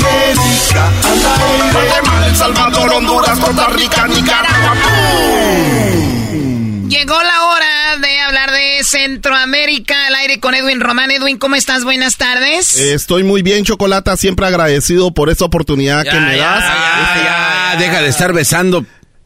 [0.00, 1.72] América al.
[1.72, 4.74] Guatemala, El Salvador, Honduras, Costa Rica, Nicaragua.
[6.88, 11.10] Llegó la hora de hablar de Centroamérica al aire con Edwin Román.
[11.10, 11.84] Edwin, ¿cómo estás?
[11.84, 12.76] Buenas tardes.
[12.76, 14.16] Estoy muy bien, Chocolata.
[14.16, 16.64] Siempre agradecido por esta oportunidad que me ya, das.
[17.08, 18.84] Este, ya, deja de estar besando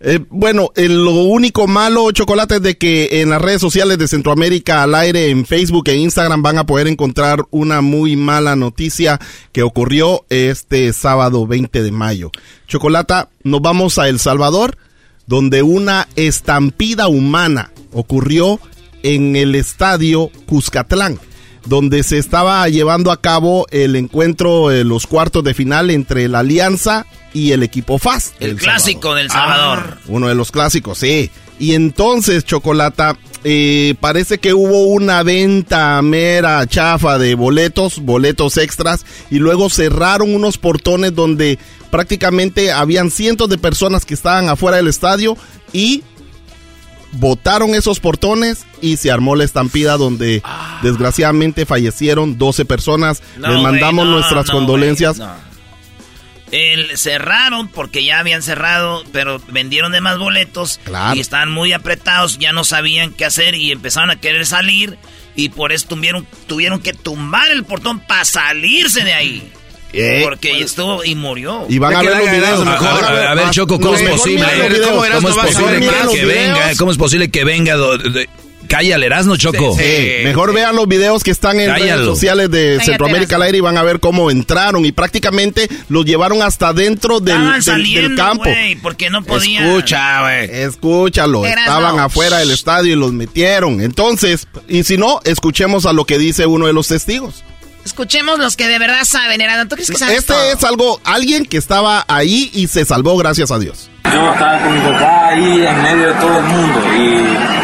[0.09, 4.07] eh, bueno, eh, lo único malo, Chocolate, es de que en las redes sociales de
[4.07, 9.19] Centroamérica al aire, en Facebook e Instagram, van a poder encontrar una muy mala noticia
[9.51, 12.31] que ocurrió este sábado 20 de mayo.
[12.69, 14.79] Chocolata, nos vamos a El Salvador,
[15.27, 18.61] donde una estampida humana ocurrió
[19.03, 21.19] en el estadio Cuscatlán
[21.67, 26.41] donde se estaba llevando a cabo el encuentro de los cuartos de final entre la
[26.41, 28.33] Alianza y el equipo FAS.
[28.41, 29.99] El clásico del Salvador.
[29.99, 31.31] Ah, uno de los clásicos, sí.
[31.59, 39.07] Y entonces, Chocolata, eh, parece que hubo una venta mera chafa de boletos, boletos extras,
[39.31, 41.59] y luego cerraron unos portones donde
[41.91, 45.37] prácticamente habían cientos de personas que estaban afuera del estadio
[45.73, 46.03] y
[47.19, 50.81] botaron esos portones y se armó la estampida donde ah.
[50.83, 53.23] desgraciadamente fallecieron 12 personas.
[53.37, 55.21] Les mandamos nuestras condolencias.
[56.53, 60.81] El, cerraron porque ya habían cerrado, pero vendieron de más boletos
[61.15, 64.97] y estaban muy apretados, ya no sabían qué hacer y empezaron a querer salir
[65.35, 69.53] y por eso tuvieron, tuvieron que tumbar el portón para salirse de ahí.
[69.97, 71.67] Eh, porque estuvo y murió.
[71.69, 74.47] Y van a ver los videos A, ver, Choco, ¿cómo es posible?
[74.85, 75.81] ¿Cómo, es posible
[76.13, 76.73] que, venga?
[76.77, 77.77] ¿Cómo es posible que venga?
[78.69, 79.77] Cállale, Erasno Choco.
[80.25, 83.79] Mejor vean los videos que están en redes sociales de Centroamérica al aire y van
[83.79, 88.45] a ver cómo entraron y prácticamente los llevaron hasta dentro del, del, campo.
[88.83, 89.67] porque no podían.
[89.67, 90.51] Escucha, güey.
[90.51, 91.47] Escúchalo.
[91.47, 93.81] Estaban afuera del estadio y los metieron.
[93.81, 97.45] Entonces, y si no, escuchemos a lo que dice uno de los testigos.
[97.87, 99.69] Escuchemos los que de verdad saben, Erasno.
[99.69, 103.53] ¿Tú crees que sabes Este es algo, alguien que estaba ahí y se salvó, gracias
[103.53, 103.89] a Dios.
[104.05, 107.57] Yo estaba con mi papá ahí en medio de todo el mundo y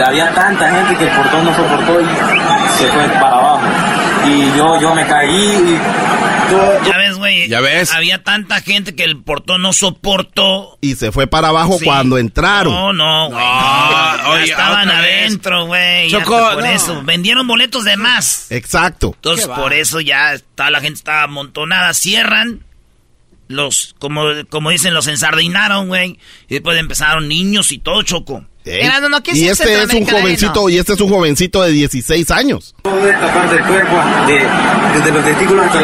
[0.00, 2.06] había tanta gente que el portón no soportó y
[2.78, 3.60] se fue para abajo.
[4.26, 6.86] Y yo, yo me caí y...
[6.86, 7.48] ya ves, güey.
[7.48, 7.92] Ya ves.
[7.92, 10.78] Había tanta gente que el portón no soportó.
[10.80, 12.72] Y se fue para abajo cuando entraron.
[12.72, 14.50] No, no, güey.
[14.50, 16.10] estaban adentro, güey.
[16.10, 17.02] Por eso.
[17.02, 18.50] Vendieron boletos de más.
[18.50, 19.12] Exacto.
[19.14, 21.94] Entonces, por eso ya está, la gente estaba amontonada.
[21.94, 22.64] Cierran.
[23.48, 26.18] Los, como, como dicen, los ensardinaron, güey.
[26.48, 28.44] Y después empezaron niños y todo, Choco
[29.34, 32.74] y este es un jovencito, y este es un jovencito de 16 años.
[32.82, 33.96] Toda esta parte del cuerpo,
[34.26, 35.80] desde los testículos hasta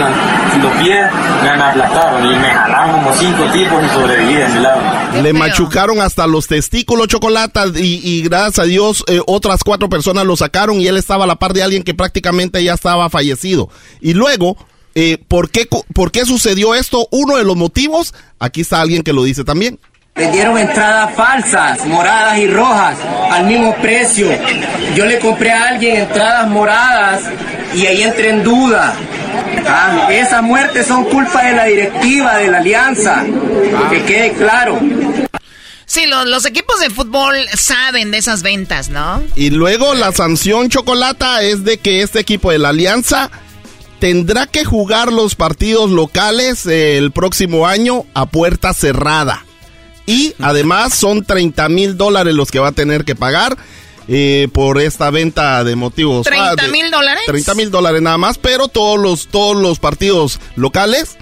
[0.58, 1.06] los pies,
[1.42, 5.22] me aplastaron y me jalaron como cinco tipos y sobreviví mi lado.
[5.22, 10.36] Le machucaron hasta los testículos, chocolate, y, gracias a Dios eh, otras cuatro personas lo
[10.36, 13.70] sacaron y él estaba a la par de alguien que prácticamente ya estaba fallecido.
[14.00, 14.56] Y luego,
[14.94, 17.08] eh, ¿por, qué, ¿por qué sucedió esto?
[17.10, 19.78] Uno de los motivos, aquí está alguien que lo dice también.
[20.14, 22.96] Vendieron entradas falsas, moradas y rojas,
[23.32, 24.28] al mismo precio.
[24.94, 27.22] Yo le compré a alguien entradas moradas
[27.74, 28.94] y ahí entré en duda.
[29.66, 33.24] Ah, esas muertes son culpa de la directiva, de la alianza.
[33.90, 34.78] Que quede claro.
[35.86, 39.22] Sí, los, equipos de fútbol saben de esas ventas, ¿no?
[39.36, 43.30] Y luego la sanción chocolata es de que este equipo de la alianza
[43.98, 49.44] tendrá que jugar los partidos locales el próximo año a puerta cerrada.
[50.06, 53.56] Y además son 30 mil dólares los que va a tener que pagar.
[54.06, 56.26] Eh, por esta venta de motivos.
[56.26, 57.22] ¿30 ah, mil dólares?
[57.24, 61.16] 30 mil dólares nada más, pero todos los, todos los partidos locales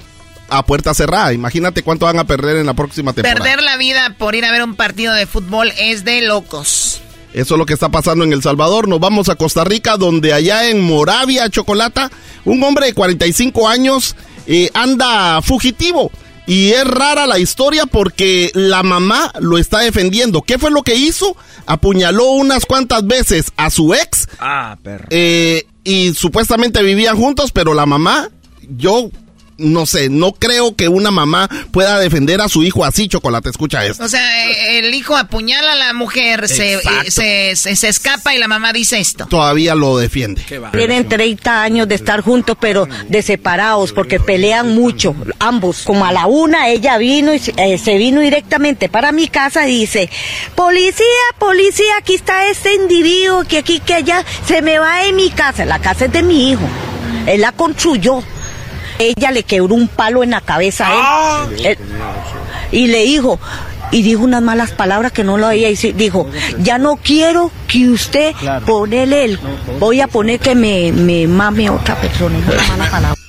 [0.49, 1.33] a puerta cerrada.
[1.33, 3.39] Imagínate cuánto van a perder en la próxima temporada.
[3.39, 7.01] Perder la vida por ir a ver un partido de fútbol es de locos.
[7.35, 8.89] Eso es lo que está pasando en El Salvador.
[8.89, 12.11] Nos vamos a Costa Rica, donde allá en Moravia, Chocolata,
[12.45, 14.17] un hombre de 45 años
[14.47, 16.11] eh, anda fugitivo.
[16.47, 20.43] Y es rara la historia porque la mamá lo está defendiendo.
[20.43, 21.37] ¿Qué fue lo que hizo?
[21.67, 24.29] Apuñaló unas cuantas veces a su ex.
[24.41, 25.07] Ah, perro.
[25.11, 28.29] Eh, y supuestamente vivían juntos, pero la mamá,
[28.77, 29.11] yo
[29.63, 33.85] no sé, no creo que una mamá pueda defender a su hijo así, Chocolate, escucha
[33.87, 34.05] esto.
[34.05, 38.49] O sea, eh, el hijo apuñala a la mujer, se, se, se, escapa y la
[38.49, 39.27] mamá dice esto.
[39.27, 40.43] Todavía lo defiende.
[40.73, 45.83] Tienen 30 años de estar juntos, pero de separados, porque pelean mucho, ambos.
[45.85, 49.81] Como a la una, ella vino y eh, se vino directamente para mi casa y
[49.81, 50.11] dice,
[50.55, 51.05] policía,
[51.39, 55.65] policía, aquí está este individuo, que aquí, que allá, se me va de mi casa.
[55.65, 56.69] La casa es de mi hijo.
[57.27, 58.23] Él la construyó
[58.99, 61.01] ella le quebró un palo en la cabeza a él.
[61.03, 61.47] Ah.
[61.65, 61.77] Eh,
[62.73, 63.39] y le dijo,
[63.91, 65.89] y dijo unas malas palabras que no lo había dicho.
[65.95, 66.27] Dijo,
[66.61, 68.35] ya no quiero que usted
[68.67, 69.39] ponele el,
[69.79, 72.39] voy a poner que me, me mame a otra persona.
[72.39, 73.22] Una mala palabra.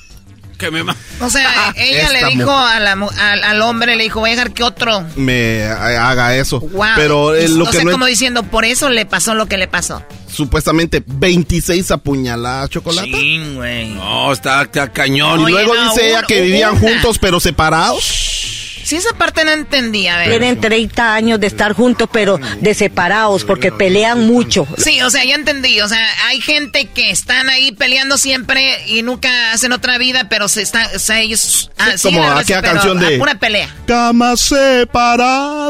[0.58, 4.20] Que me O sea, ella le dijo a la mu- al, al hombre, le dijo,
[4.20, 5.04] voy a dejar que otro.
[5.16, 6.60] Me haga eso.
[6.60, 6.86] Wow.
[6.96, 9.46] Pero eh, lo o que sea, no es- como diciendo, por eso le pasó lo
[9.46, 10.02] que le pasó.
[10.30, 13.08] supuestamente 26 apuñaladas, chocolate.
[13.12, 13.88] Sí, güey.
[13.94, 15.40] No, está, está cañón.
[15.48, 16.80] Y luego no, dice ella que vivían una.
[16.80, 18.53] juntos pero separados.
[18.84, 20.28] Si esa parte no entendía, a ver.
[20.28, 24.66] Tienen 30 años de estar juntos, pero de separados, porque pelean mucho.
[24.76, 25.80] Sí, o sea, ya entendí.
[25.80, 30.48] O sea, hay gente que están ahí peleando siempre y nunca hacen otra vida, pero
[30.48, 33.74] se están, o sea, ellos ah, Sí, como aquella canción de- pura pelea.
[33.86, 34.40] Camas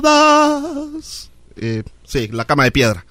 [0.04, 1.30] separadas.
[1.56, 3.04] Eh, sí, la cama de piedra.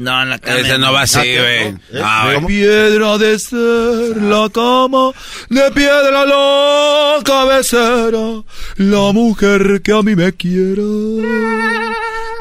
[0.00, 0.58] No, en la cama.
[0.58, 1.66] Ese no va así, Ah, güey.
[1.68, 1.74] ¿Eh?
[2.02, 2.30] Ah.
[2.34, 2.46] ¿Cómo?
[2.46, 5.12] Piedra de ser la cama,
[5.50, 8.42] de piedra la cabecera,
[8.76, 10.80] la mujer que a mí me quiera,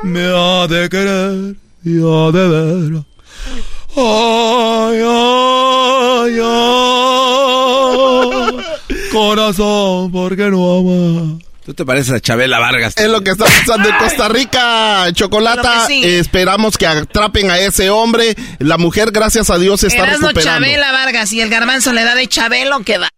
[0.04, 3.04] me ha de querer y ha de ver.
[3.98, 6.40] Ay, ay,
[8.00, 8.58] ay,
[9.12, 11.40] corazón, ¿por qué no ama?
[11.70, 12.98] Tú te pareces a Chabela Vargas.
[12.98, 15.82] Es lo que está pasando en Costa Rica, Chocolata.
[15.82, 16.04] Lo que sí.
[16.04, 18.36] Eh, esperamos que atrapen a ese hombre.
[18.58, 20.66] La mujer, gracias a Dios, se está Erasmo recuperando.
[20.66, 23.10] Chabela Vargas y el garbanzo le da de Chabelo que va.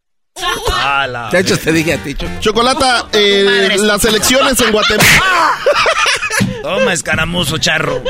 [1.31, 2.33] De hecho, te dije a ti, Choco.
[2.41, 5.57] Chocolata, eh, las elecciones en Guatemala.
[6.61, 8.03] Toma, escaramuzo, charro.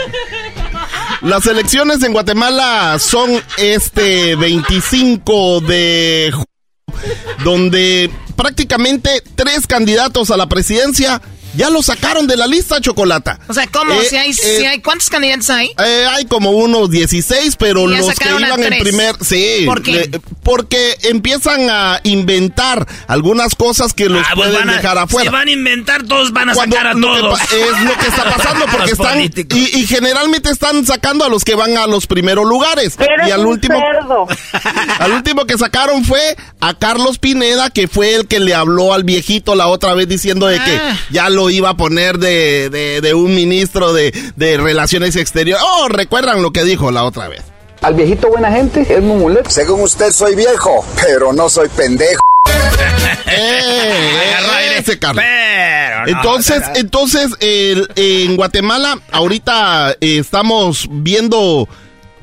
[1.21, 6.45] Las elecciones en Guatemala son este 25 de junio,
[7.43, 11.21] donde prácticamente tres candidatos a la presidencia
[11.55, 13.39] ya lo sacaron de la lista, Chocolata.
[13.47, 13.93] O sea, ¿cómo?
[13.93, 15.71] Eh, si hay, eh, si hay, ¿Cuántos candidatos hay?
[15.83, 19.15] Eh, hay como unos 16, pero los que iban en primer...
[19.21, 19.63] Sí.
[19.65, 19.91] ¿Por qué?
[19.91, 25.29] le- porque empiezan a inventar algunas cosas que los Ah, pues pueden a- dejar afuera.
[25.29, 27.39] Si van a inventar, todos van a Cuando sacar a todos.
[27.41, 31.55] es lo que está pasando porque están y, y generalmente están sacando a los que
[31.55, 34.27] van a los primeros lugares Eres y al un último cerdo.
[34.99, 39.03] al último que sacaron fue a Carlos Pineda que fue el que le habló al
[39.03, 40.97] viejito la otra vez diciendo de que Ah.
[41.11, 45.87] ya lo iba a poner de, de, de un ministro de, de relaciones exteriores oh
[45.89, 47.41] recuerdan lo que dijo la otra vez
[47.81, 49.47] Al viejito buena gente, es Mumulet.
[49.49, 52.21] Según usted soy viejo, pero no soy pendejo.
[53.33, 54.77] Eh, aire.
[54.79, 55.23] ese Carlos.
[55.23, 61.67] Pero no, Entonces, entonces el- en Guatemala ahorita eh, estamos viendo,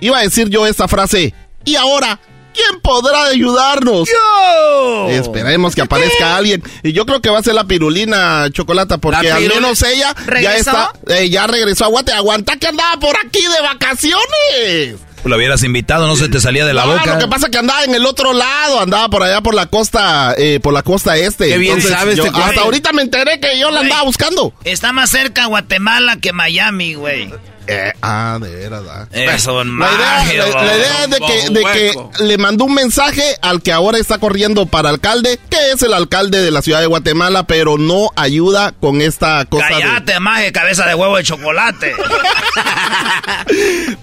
[0.00, 1.32] iba a decir yo esta frase,
[1.64, 2.20] y ahora,
[2.54, 4.08] ¿quién podrá ayudarnos?
[4.08, 5.08] ¡Yo!
[5.10, 6.62] Esperemos que aparezca alguien.
[6.82, 10.14] Y yo creo que va a ser la pirulina chocolata, porque ¿La al menos ella
[10.40, 12.12] ya está, eh, ya regresó a Guate.
[12.12, 14.96] Aguanta que andaba por aquí de vacaciones.
[15.24, 17.14] Lo hubieras invitado, no se te salía de la No, boca.
[17.14, 19.66] Lo que pasa es que andaba en el otro lado, andaba por allá por la
[19.66, 21.48] costa, eh, por la costa este.
[21.48, 22.38] Qué bien sabes yo- este.
[22.40, 24.52] Hasta ahorita me enteré que yo la andaba buscando.
[24.64, 27.30] Está más cerca Guatemala que Miami, güey.
[27.70, 29.06] Eh, ah, de veras, ah.
[29.12, 33.22] Eso, La idea, la, la idea es de que, de que le mandó un mensaje
[33.42, 36.86] al que ahora está corriendo para alcalde, que es el alcalde de la ciudad de
[36.86, 39.82] Guatemala, pero no ayuda con esta cosa de...
[39.82, 41.94] Cállate, maje, cabeza de huevo de chocolate.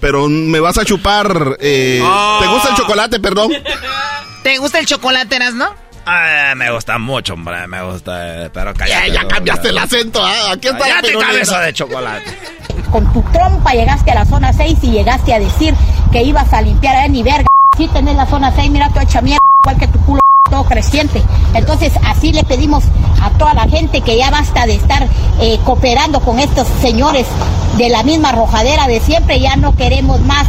[0.00, 1.56] Pero me vas a chupar...
[1.60, 2.38] eh, Oh.
[2.40, 3.50] ¿Te gusta el chocolate, perdón?
[4.42, 5.74] ¿Te gusta el chocolate, no?
[6.08, 9.12] Ay, me gusta mucho, hombre, me gusta, eh, pero Ya, cállate.
[9.12, 12.38] ya cambiaste el acento, ah, Aquí está la Cállate, cabeza de chocolate.
[12.92, 15.74] Con tu trompa llegaste a la zona 6 y llegaste a decir
[16.12, 17.48] que ibas a limpiar a ni verga.
[17.76, 21.20] Si tenés la zona 6, mira tu hecha mierda, igual que tu culo todo creciente.
[21.54, 22.84] Entonces, así le pedimos
[23.20, 25.08] a toda la gente que ya basta de estar
[25.40, 27.26] eh, cooperando con estos señores
[27.78, 29.40] de la misma rojadera de siempre.
[29.40, 30.46] Ya no queremos más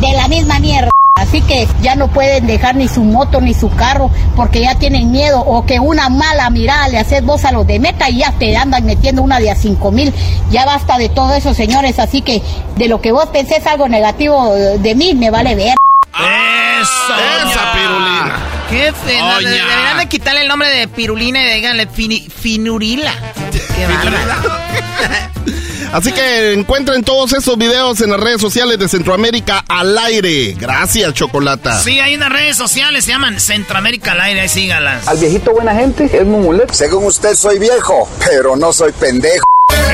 [0.00, 0.90] de la misma mierda.
[1.20, 5.10] Así que ya no pueden dejar ni su moto ni su carro porque ya tienen
[5.12, 8.32] miedo o que una mala mirada le haces vos a los de meta y ya
[8.32, 10.12] te andan metiendo una de a cinco mil.
[10.50, 11.98] Ya basta de todo eso, señores.
[11.98, 12.42] Así que
[12.76, 15.74] de lo que vos pensés algo negativo de, mí, me vale ver.
[16.14, 17.14] Eso.
[17.50, 18.38] Esa pirulina.
[18.70, 19.38] Qué feo.
[19.40, 23.12] Deberían de quitarle el nombre de pirulina y díganle fini- finurila.
[23.76, 24.54] Qué bárbaro.
[25.92, 30.54] Así que encuentren todos esos videos en las redes sociales de Centroamérica al aire.
[30.56, 31.80] Gracias, Chocolata.
[31.80, 35.08] Sí, hay unas redes sociales, se llaman Centroamérica al aire, ahí síganlas.
[35.08, 36.70] Al viejito buena gente, es Mumulet.
[36.72, 39.44] Según usted soy viejo, pero no soy pendejo.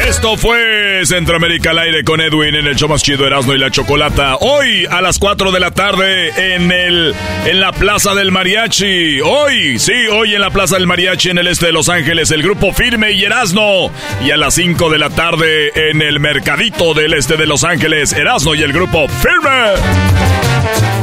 [0.09, 3.70] Esto fue Centroamérica al aire con Edwin en el show más chido Erasmo y la
[3.70, 4.36] Chocolata.
[4.36, 9.20] Hoy a las 4 de la tarde en el en la Plaza del Mariachi.
[9.20, 12.43] Hoy, sí, hoy en la Plaza del Mariachi en el este de Los Ángeles, el
[12.43, 13.90] grupo Firme y Erasmo.
[14.24, 18.12] Y a las 5 de la tarde en el Mercadito del este de Los Ángeles,
[18.12, 20.95] Erasmo y el grupo Firme.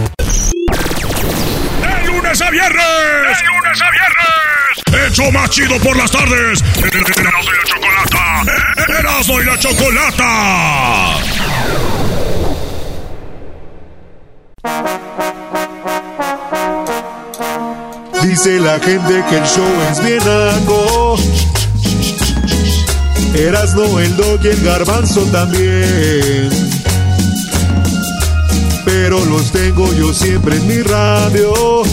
[2.33, 2.81] Lunes a viernes.
[2.81, 5.11] De lunes a viernes.
[5.11, 6.63] Hecho más chido por las tardes.
[6.81, 8.41] Erasmo y la Chocolata.
[8.99, 11.19] Erasmo y la Chocolata.
[18.23, 21.17] Dice la gente que el show es bien algo.
[23.35, 26.49] Erasno, el dog y el garbanzo también.
[28.85, 31.83] Pero los tengo yo siempre en mi radio.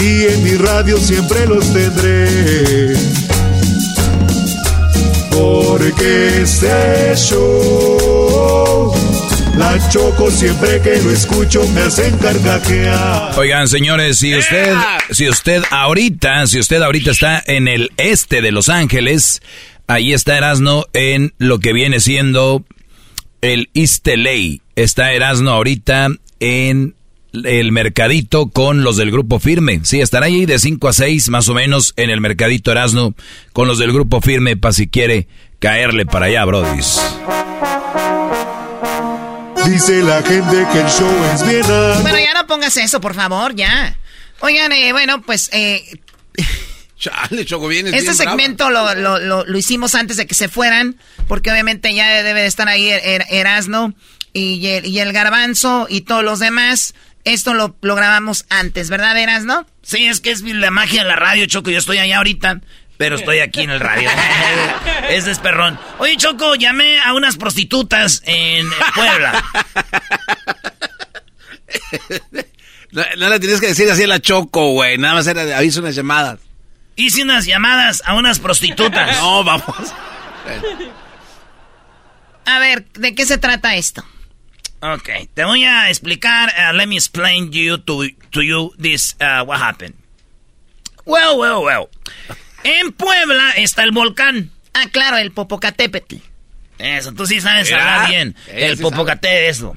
[0.00, 2.94] Y en mi radio siempre los tendré.
[5.30, 8.94] Porque este show,
[9.58, 13.38] la choco siempre que lo escucho me hacen carcajear.
[13.38, 14.74] Oigan, señores, si usted,
[15.10, 19.42] si usted ahorita, si usted ahorita está en el este de Los Ángeles,
[19.86, 22.64] ahí está Erasno en lo que viene siendo
[23.42, 24.62] el East LA.
[24.76, 26.08] Está Erasno ahorita
[26.38, 26.94] en
[27.32, 29.80] el mercadito con los del grupo firme.
[29.84, 33.14] Sí, estará ahí de 5 a 6 más o menos en el mercadito Erasno
[33.52, 35.28] con los del grupo firme para si quiere
[35.58, 37.00] caerle para allá, brodis.
[39.66, 41.62] Dice la gente que el show es bien.
[42.02, 43.96] Bueno, ya no pongas eso, por favor, ya.
[44.40, 45.50] Oigan, eh, bueno, pues...
[45.52, 45.84] Eh,
[46.98, 50.48] Chale, Choco, vienes Este bien segmento lo, lo, lo, lo hicimos antes de que se
[50.48, 50.96] fueran,
[51.28, 53.94] porque obviamente ya debe de estar ahí Er- Er- Erasno
[54.34, 56.94] y el, y el Garbanzo y todos los demás.
[57.24, 59.66] Esto lo, lo grabamos antes, ¿verdad, Erasno?
[59.82, 61.70] Sí, es que es la magia de la radio, Choco.
[61.70, 62.60] Yo estoy allá ahorita,
[62.96, 64.08] pero estoy aquí en el radio.
[65.10, 65.78] Ese es perrón.
[65.98, 69.44] Oye, Choco, llamé a unas prostitutas en Puebla.
[72.92, 74.98] No, no le tienes que decir así a la Choco, güey.
[74.98, 76.40] Nada más era, aviso unas llamadas.
[76.96, 79.16] Hice unas llamadas a unas prostitutas.
[79.20, 79.64] No, vamos.
[82.46, 84.04] A ver, ¿de qué se trata esto?
[84.82, 86.52] Ok, te voy a explicar.
[86.56, 89.94] uh, let me explain you to, to you this uh, what happened.
[91.04, 91.88] Well, well, well.
[92.64, 94.50] En Puebla está el volcán.
[94.72, 96.16] Ah, claro, el Popocatépetl.
[96.78, 98.36] Eso, tú sí sabes Mira, hablar bien.
[98.48, 99.76] El sí Popocatépetl, eso.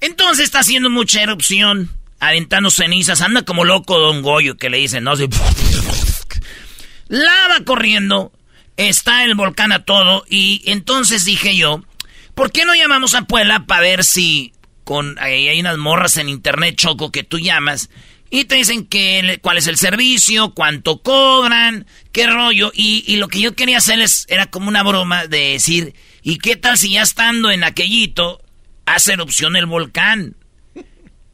[0.00, 1.90] Entonces está haciendo mucha erupción,
[2.20, 3.20] aventando cenizas.
[3.20, 5.28] Anda como loco Don Goyo, que le dicen, no sé.
[7.08, 8.32] Lava corriendo.
[8.76, 10.24] Está el volcán a todo.
[10.28, 11.82] Y entonces dije yo,
[12.34, 14.52] ¿por qué no llamamos a Puebla para ver si
[14.84, 17.88] con ahí hay unas morras en internet, Choco, que tú llamas
[18.30, 22.72] y te dicen que, cuál es el servicio, cuánto cobran, qué rollo.
[22.74, 26.38] Y, y lo que yo quería hacer es, era como una broma de decir, ¿y
[26.38, 28.42] qué tal si ya estando en aquellito
[28.86, 30.34] hace erupción el volcán?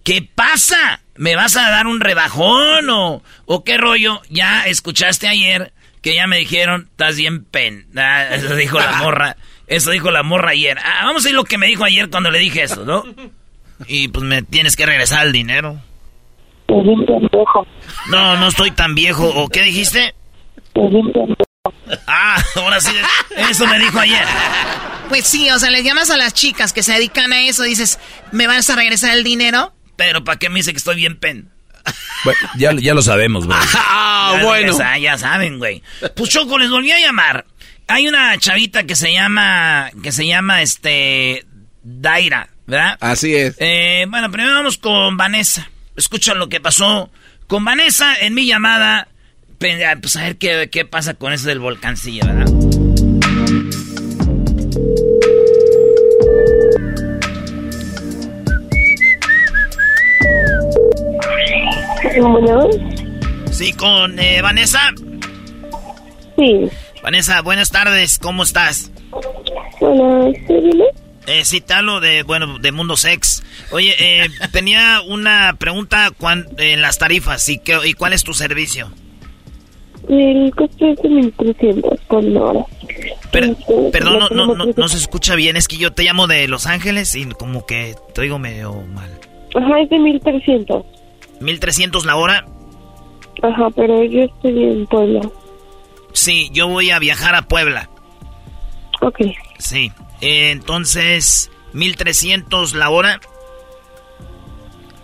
[0.05, 1.01] ¿Qué pasa?
[1.17, 4.21] ¿Me vas a dar un rebajón o, o qué rollo?
[4.29, 5.73] Ya escuchaste ayer
[6.03, 7.87] que ya me dijeron, estás bien pen.
[7.97, 9.37] Ah, eso dijo la morra.
[9.71, 10.77] Eso dijo la morra ayer.
[10.85, 13.05] Ah, vamos a ir lo que me dijo ayer cuando le dije eso, ¿no?
[13.87, 15.81] Y pues me tienes que regresar el dinero.
[18.09, 19.27] No, no estoy tan viejo.
[19.27, 20.15] ¿O qué dijiste?
[22.07, 22.95] Ah, ahora sí.
[23.51, 24.27] Eso me dijo ayer.
[25.09, 27.99] Pues sí, o sea, les llamas a las chicas que se dedican a eso, dices,
[28.33, 29.73] ¿me vas a regresar el dinero?
[29.97, 31.51] Pero ¿para qué me dice que estoy bien pen?
[32.25, 33.57] Bueno, ya, ya lo sabemos, bro.
[33.75, 34.77] Ah, bueno.
[35.01, 35.83] Ya, saben, güey.
[36.15, 37.47] Pues Choco, les volví a llamar.
[37.91, 41.45] Hay una chavita que se llama, que se llama, este,
[41.83, 42.97] Daira, ¿verdad?
[43.01, 43.57] Así es.
[43.59, 45.69] Eh, bueno, primero vamos con Vanessa.
[45.97, 47.11] Escucha lo que pasó
[47.47, 49.09] con Vanessa en mi llamada.
[49.63, 52.47] Ah, Pues a ver qué, qué pasa con eso del volcancillo, ¿verdad?
[62.21, 62.69] Bueno,
[63.51, 64.81] Sí, con eh, Vanessa.
[66.37, 66.69] sí.
[67.03, 68.93] Vanessa, buenas tardes, ¿cómo estás?
[69.81, 70.83] Hola, ¿sí?
[71.27, 73.43] Eh, sí, te hablo de, bueno, de Mundo Sex.
[73.73, 76.11] Oye, eh, tenía una pregunta
[76.59, 78.91] en las tarifas y, qué, y cuál es tu servicio.
[80.09, 82.65] El costo es de 1300 por hora.
[83.31, 83.55] Per-
[83.93, 86.49] perdón, no, no, no, tenemos no se escucha bien, es que yo te llamo de
[86.49, 89.11] Los Ángeles y como que te oigo medio mal.
[89.55, 90.85] Ajá, es de 1300.
[91.41, 92.45] 1300 la hora.
[93.43, 95.21] Ajá, pero yo estoy en Puebla.
[96.13, 97.89] Sí, yo voy a viajar a Puebla.
[99.01, 99.21] Ok.
[99.59, 99.93] Sí.
[100.21, 103.21] Eh, entonces, 1300 la hora.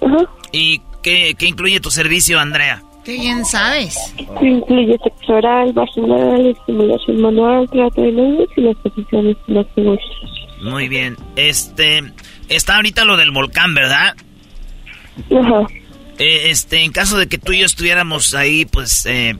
[0.00, 0.18] Ajá.
[0.52, 2.82] ¿Y qué, qué incluye tu servicio, Andrea?
[3.04, 3.96] Qué bien sabes.
[4.42, 10.04] Incluye sexo oral, vaginal, estimulación manual, trato de niños y las posiciones más seguras.
[10.60, 11.16] Muy bien.
[11.36, 12.02] Este,
[12.48, 14.16] está ahorita lo del volcán, ¿verdad?
[15.30, 15.66] Ajá.
[16.18, 19.36] Eh, este, en caso de que tú y yo estuviéramos ahí, pues, eh,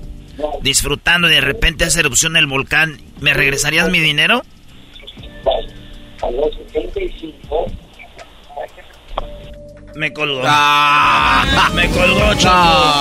[0.63, 4.43] disfrutando y de repente hace erupción el volcán, ¿me regresarías mi dinero?
[9.95, 10.43] Me colgó.
[11.75, 13.01] Me colgó, Choco.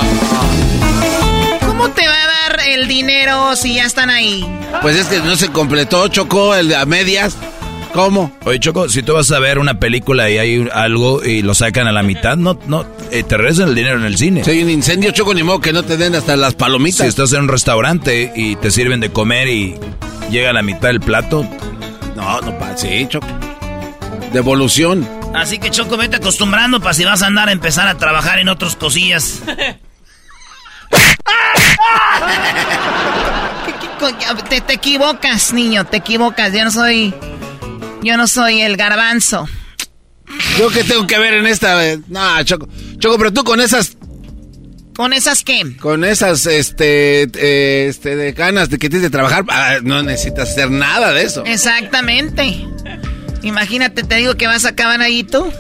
[1.65, 4.45] ¿Cómo te va a dar el dinero si ya están ahí?
[4.81, 7.37] Pues es que no se completó, chocó el de a medias.
[7.95, 8.29] ¿Cómo?
[8.43, 11.87] Oye, Choco, si tú vas a ver una película y hay algo y lo sacan
[11.87, 14.43] a la mitad, no, no, eh, te regresan el dinero en el cine.
[14.43, 16.97] Si hay un incendio, Choco, ni modo que no te den hasta las palomitas.
[16.97, 19.79] Si estás en un restaurante y te sirven de comer y
[20.29, 21.47] llega a la mitad del plato.
[22.17, 23.27] No, no pasa, sí, Choco.
[24.33, 25.07] Devolución.
[25.33, 28.49] Así que, Choco, vete acostumbrando para si vas a andar a empezar a trabajar en
[28.49, 29.41] otras cosillas.
[34.49, 36.53] Te, te equivocas, niño, te equivocas.
[36.53, 37.13] Yo no soy.
[38.03, 39.47] Yo no soy el garbanzo.
[40.57, 41.97] ¿Yo qué tengo que ver en esta?
[42.07, 42.67] No, Choco.
[42.97, 43.97] Choco, pero tú con esas.
[44.95, 45.75] ¿Con esas qué?
[45.77, 50.51] Con esas, este, eh, este, de ganas de que tienes de trabajar, ah, no necesitas
[50.51, 51.43] hacer nada de eso.
[51.45, 52.65] Exactamente.
[53.43, 55.45] Imagínate, te digo que vas a acabar ahí tú.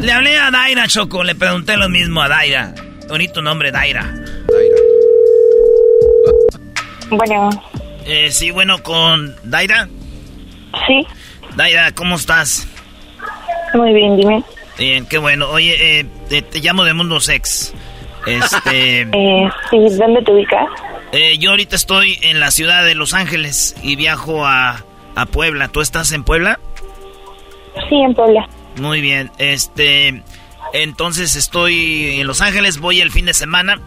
[0.00, 2.74] le hablé a Daira, Choco, le pregunté lo mismo a Daira.
[3.08, 4.02] Bonito nombre, Daira.
[4.02, 4.76] Daira.
[7.10, 7.77] Bueno.
[8.08, 9.86] Eh, sí, bueno, con Daira.
[10.86, 11.06] Sí.
[11.56, 12.66] Daira, ¿cómo estás?
[13.74, 14.42] Muy bien, dime.
[14.78, 15.50] Bien, qué bueno.
[15.50, 17.74] Oye, eh, te, llamo de Mundo Sex.
[18.26, 19.00] Este.
[19.12, 20.66] eh, sí, ¿dónde te ubicas?
[21.12, 25.68] Eh, yo ahorita estoy en la ciudad de Los Ángeles y viajo a, a Puebla.
[25.68, 26.58] ¿Tú estás en Puebla?
[27.90, 28.48] Sí, en Puebla.
[28.80, 29.30] Muy bien.
[29.36, 30.22] Este.
[30.72, 33.80] Entonces estoy en Los Ángeles, voy el fin de semana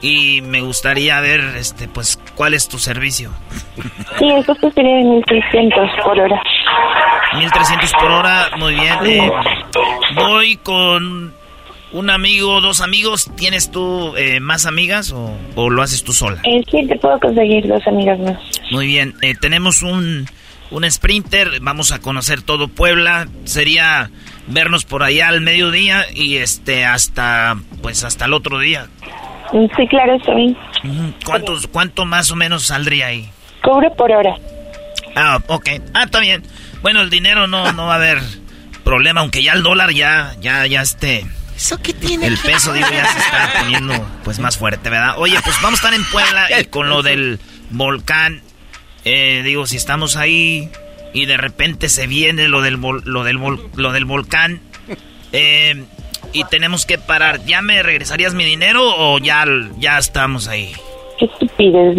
[0.00, 3.32] y me gustaría ver, este, pues, cuál es tu servicio.
[4.16, 6.40] Sí, el costo sería de 1300 por hora.
[7.36, 8.94] 1300 por hora, muy bien.
[9.04, 9.30] Eh,
[10.14, 11.34] voy con
[11.92, 13.28] un amigo, dos amigos.
[13.36, 16.40] ¿Tienes tú eh, más amigas o, lo haces tú sola?
[16.44, 18.38] Eh, sí, te puedo conseguir dos amigas más.
[18.70, 19.14] Muy bien.
[19.20, 20.26] Eh, tenemos un,
[20.70, 21.58] un sprinter.
[21.60, 23.26] Vamos a conocer todo Puebla.
[23.46, 24.10] Sería
[24.46, 28.86] vernos por allá al mediodía y este hasta pues hasta el otro día.
[29.50, 30.56] Sí, claro, bien.
[31.24, 33.30] ¿Cuántos, ¿Cuánto más o menos saldría ahí?
[33.62, 34.34] Cobre por hora.
[35.16, 35.68] Ah, ok.
[35.94, 36.42] Ah, está bien.
[36.82, 38.18] Bueno, el dinero no, no va a haber
[38.84, 41.26] problema, aunque ya el dólar ya, ya, ya esté...
[41.56, 42.28] ¿Eso qué tiene?
[42.28, 45.14] El peso, digo, ya se está poniendo pues más fuerte, ¿verdad?
[45.18, 48.42] Oye, pues vamos a estar en Puebla y con lo del volcán,
[49.04, 50.70] eh, digo, si estamos ahí
[51.12, 53.40] y de repente se viene lo del, lo del,
[53.74, 54.60] lo del volcán,
[55.32, 55.84] eh,
[56.32, 57.44] y tenemos que parar.
[57.44, 59.44] ¿Ya me regresarías mi dinero o ya,
[59.78, 60.72] ya estamos ahí?
[61.18, 61.96] Qué estupidez,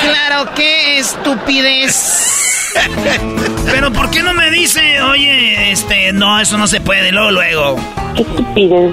[0.00, 2.30] claro, qué estupidez.
[3.66, 7.76] Pero ¿por qué no me dice, oye, este, no, eso no se puede, luego, luego?
[8.16, 8.92] Qué estupidez,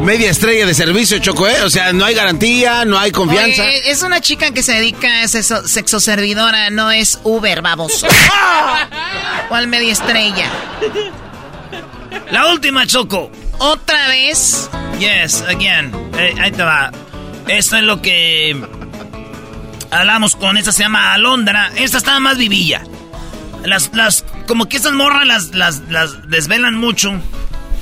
[0.00, 1.62] Media estrella de servicio, Choco, ¿eh?
[1.62, 3.68] O sea, no hay garantía, no hay confianza.
[3.68, 8.04] es una chica que se dedica a sexo, sexo servidora, no es Uber, vamos.
[9.48, 10.46] ¿Cuál media estrella?
[12.30, 13.30] La última, Choco.
[13.58, 14.70] ¿Otra vez?
[14.98, 15.92] Yes, again.
[16.16, 16.90] Eh, ahí te va.
[17.50, 18.56] Esto es lo que
[19.90, 21.72] hablamos con esta, se llama Alondra.
[21.74, 22.82] Esta está más vivilla.
[23.64, 27.20] Las, las, como que estas morras las, las, las desvelan mucho.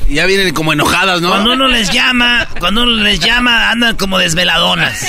[0.09, 1.29] Ya vienen como enojadas, ¿no?
[1.29, 5.07] Cuando uno les llama, cuando uno les llama, andan como desveladonas.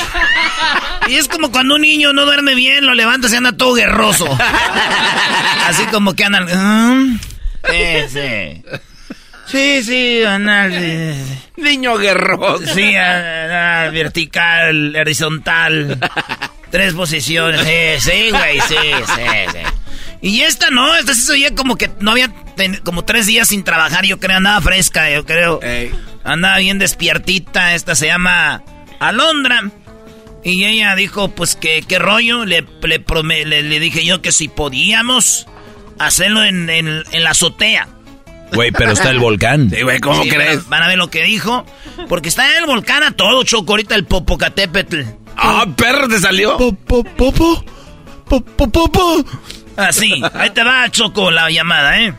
[1.08, 4.28] Y es como cuando un niño no duerme bien, lo levanta y anda todo guerroso.
[5.68, 6.48] Así como que andan.
[6.52, 7.06] ¿ah?
[8.10, 8.62] Sí,
[9.50, 9.84] sí.
[9.84, 10.72] Sí, andan.
[11.58, 12.66] Niño guerroso.
[12.74, 12.94] Sí,
[13.92, 16.00] vertical, horizontal.
[16.72, 17.62] Tres posiciones.
[17.62, 19.60] Sí, sí, güey, sí, sí, sí.
[20.22, 22.32] Y esta no, esta sí se como que no había
[22.84, 25.60] como tres días sin trabajar, yo creo, andaba fresca, yo creo.
[26.24, 28.64] Andaba bien despiertita, esta se llama
[29.00, 29.72] Alondra.
[30.44, 35.48] Y ella dijo, pues que qué rollo, le, le, le, dije yo que si podíamos
[35.98, 37.88] hacerlo en, en, la azotea.
[38.54, 39.70] Güey, pero está el volcán.
[39.70, 40.68] Sí, güey, ¿cómo crees?
[40.68, 41.66] Van a ver lo que dijo.
[42.08, 45.02] Porque está en el volcán a todo, Choco, ahorita el Popocatépetl.
[45.38, 46.58] ¡Ah, perro, te salió!
[46.58, 47.04] ¿Popo?
[48.26, 49.26] ¿Popo?
[49.78, 52.14] Así, ahí te va, Choco, la llamada, ¿eh?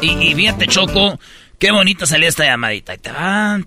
[0.00, 1.18] Y, y fíjate, Choco,
[1.58, 2.92] qué bonita salió esta llamadita.
[2.92, 3.60] Ahí te va.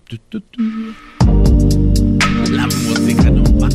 [2.49, 3.70] La música no va.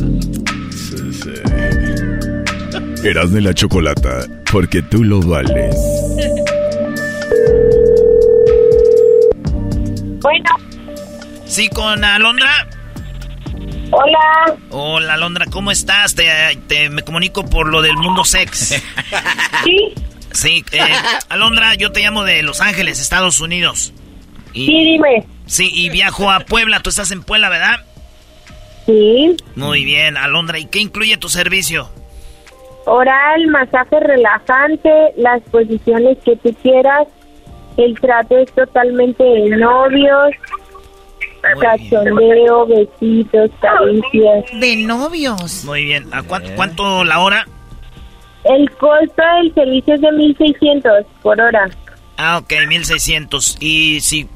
[3.03, 5.75] Eras de la chocolata, porque tú lo vales.
[10.21, 10.49] Bueno.
[11.45, 12.67] Sí, con Alondra.
[13.91, 14.55] Hola.
[14.69, 16.13] Hola, Alondra, ¿cómo estás?
[16.15, 18.81] Te, me comunico por lo del mundo sex.
[19.65, 19.93] Sí.
[20.31, 20.79] Sí, eh,
[21.27, 23.91] Alondra, yo te llamo de Los Ángeles, Estados Unidos.
[24.53, 25.25] sí, dime.
[25.47, 26.79] Sí, y viajo a Puebla.
[26.81, 27.83] Tú estás en Puebla, ¿verdad?
[28.85, 29.35] Sí.
[29.55, 30.59] Muy bien, Alondra.
[30.59, 31.89] ¿Y qué incluye tu servicio?
[32.85, 37.07] Oral, masaje relajante, las posiciones que tú quieras.
[37.77, 40.31] El trato es totalmente de novios.
[41.61, 44.45] Cachondeo, besitos, caricias.
[44.59, 45.63] De novios.
[45.65, 46.05] Muy bien.
[46.13, 47.47] ¿A cuán- cuánto la hora?
[48.43, 51.69] El costo del servicio es de 1600 por hora.
[52.17, 53.57] Ah, ok, 1600.
[53.61, 54.27] Y si,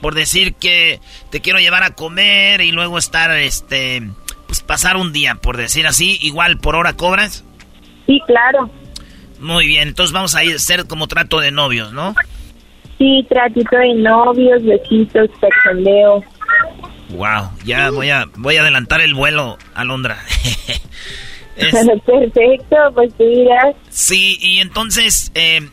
[0.00, 1.00] por decir que
[1.30, 4.02] te quiero llevar a comer y luego estar, este,
[4.46, 7.44] pues pasar un día, por decir así, igual por hora cobras.
[8.06, 8.70] Sí, claro.
[9.40, 12.14] Muy bien, entonces vamos a ir a hacer como trato de novios, ¿no?
[13.02, 16.22] Sí, tratito de novios, besitos, cachondeo.
[17.10, 20.18] Wow, ya voy a, voy a adelantar el vuelo a Londra.
[21.56, 21.72] Es-
[22.06, 23.74] Perfecto, pues tú dirás.
[23.90, 25.68] sí, y entonces, eh,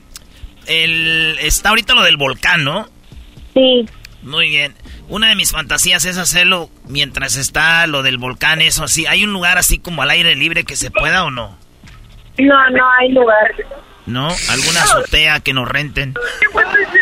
[0.65, 2.87] el, está ahorita lo del volcán, ¿no?
[3.53, 3.85] Sí.
[4.23, 4.73] Muy bien.
[5.07, 9.05] Una de mis fantasías es hacerlo mientras está lo del volcán, eso así.
[9.05, 11.55] ¿Hay un lugar así como al aire libre que se pueda o no?
[12.39, 13.51] No, no hay lugar.
[14.09, 14.27] ¿No?
[14.49, 16.13] ¿Alguna azotea que nos renten?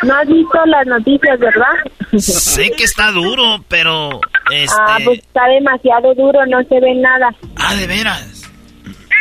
[0.04, 2.20] No has visto las noticias, ¿verdad?
[2.20, 4.20] Sé que está duro, pero...
[4.52, 4.76] Este...
[4.80, 7.30] Ah, pues está demasiado duro, no se ve nada.
[7.56, 8.44] Ah, de veras.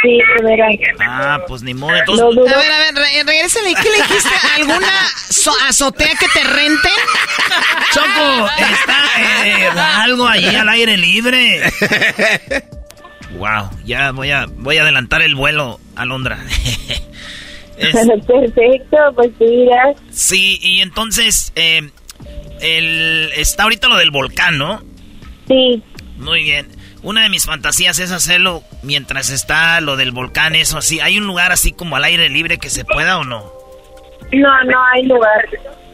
[0.03, 0.73] Sí, de veras.
[1.01, 1.95] Ah, pues ni modo.
[1.97, 2.25] Entonces...
[2.53, 3.75] A ver, a ver, re- regrésale.
[3.75, 4.31] ¿Qué le dijiste?
[4.57, 4.93] ¿Alguna
[5.31, 6.93] so- azotea que te renten?
[7.93, 9.69] Choco, está eh,
[10.03, 11.73] algo allí al aire libre.
[13.39, 16.39] Wow, ya voy a voy a adelantar el vuelo a Londra.
[17.79, 17.93] Es-
[18.27, 19.97] Perfecto, pues dirás.
[20.11, 21.91] sí, y entonces eh,
[22.61, 24.83] el está ahorita lo del volcán, ¿no?
[25.49, 25.83] Sí.
[26.17, 26.69] Muy bien.
[27.03, 30.99] Una de mis fantasías es hacerlo mientras está lo del volcán, eso así.
[31.01, 33.45] ¿Hay un lugar así como al aire libre que se pueda o no?
[34.33, 35.45] No, no hay lugar.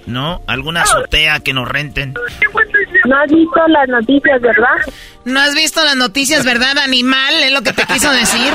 [0.07, 0.41] ¿No?
[0.47, 2.15] ¿Alguna azotea que nos renten?
[3.05, 4.95] No has visto las noticias, ¿verdad?
[5.25, 7.35] No has visto las noticias, ¿verdad, animal?
[7.43, 8.53] Es lo que te quiso decir.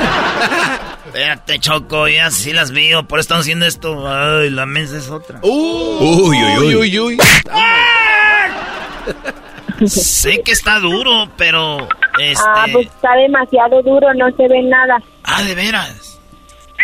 [1.06, 4.06] Espérate, Choco, ya sí las veo, por eso estamos haciendo esto.
[4.06, 5.40] Ay, la mesa es otra.
[5.42, 6.98] Uy, uy, uy.
[6.98, 7.18] uy.
[9.86, 11.88] Sé que está duro, pero...
[12.18, 12.44] Este...
[12.46, 15.00] Ah, pues está demasiado duro, no se ve nada.
[15.22, 16.07] Ah, ¿de veras?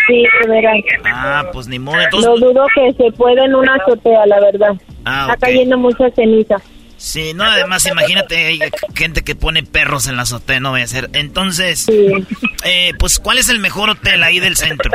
[0.07, 0.77] Sí, de veras.
[1.07, 2.29] Ah, pues ni modo, entonces...
[2.29, 4.75] No dudo que se pueda en una azotea, la verdad.
[5.05, 6.57] Ah, Está cayendo mucha ceniza.
[6.97, 8.59] Sí, no, además imagínate hay
[8.95, 11.11] gente que pone perros en la azotea, no voy a hacer.
[11.13, 11.87] Entonces,
[12.65, 14.91] eh, pues, ¿cuál es el mejor hotel ahí del centro?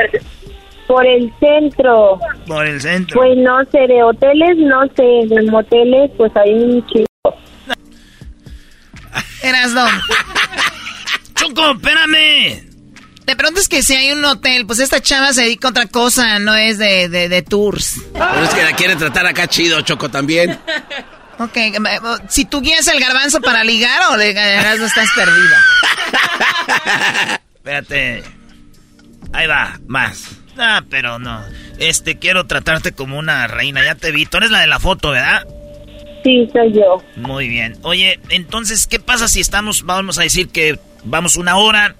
[0.88, 2.18] Por el centro,
[2.48, 3.20] Por el centro.
[3.20, 7.06] pues no sé, de hoteles, no sé, de moteles, pues hay un chico.
[9.42, 9.88] Eras don.
[11.34, 12.69] Choco, espérame.
[13.30, 15.86] De pronto es que si hay un hotel, pues esta chava se dedica a otra
[15.86, 18.00] cosa, no es de, de, de tours.
[18.12, 20.58] Pero es que la quiere tratar acá chido, Choco, también.
[21.38, 21.78] Ok, eh,
[22.28, 25.60] si tú guías el garbanzo para ligar o de no estás perdida.
[27.54, 28.24] Espérate.
[29.32, 30.32] Ahí va, más.
[30.58, 31.40] Ah, pero no.
[31.78, 33.84] Este, quiero tratarte como una reina.
[33.84, 34.26] Ya te vi.
[34.26, 35.46] Tú eres la de la foto, ¿verdad?
[36.24, 37.00] Sí, soy yo.
[37.14, 37.78] Muy bien.
[37.82, 41.94] Oye, entonces, ¿qué pasa si estamos, vamos a decir que vamos una hora,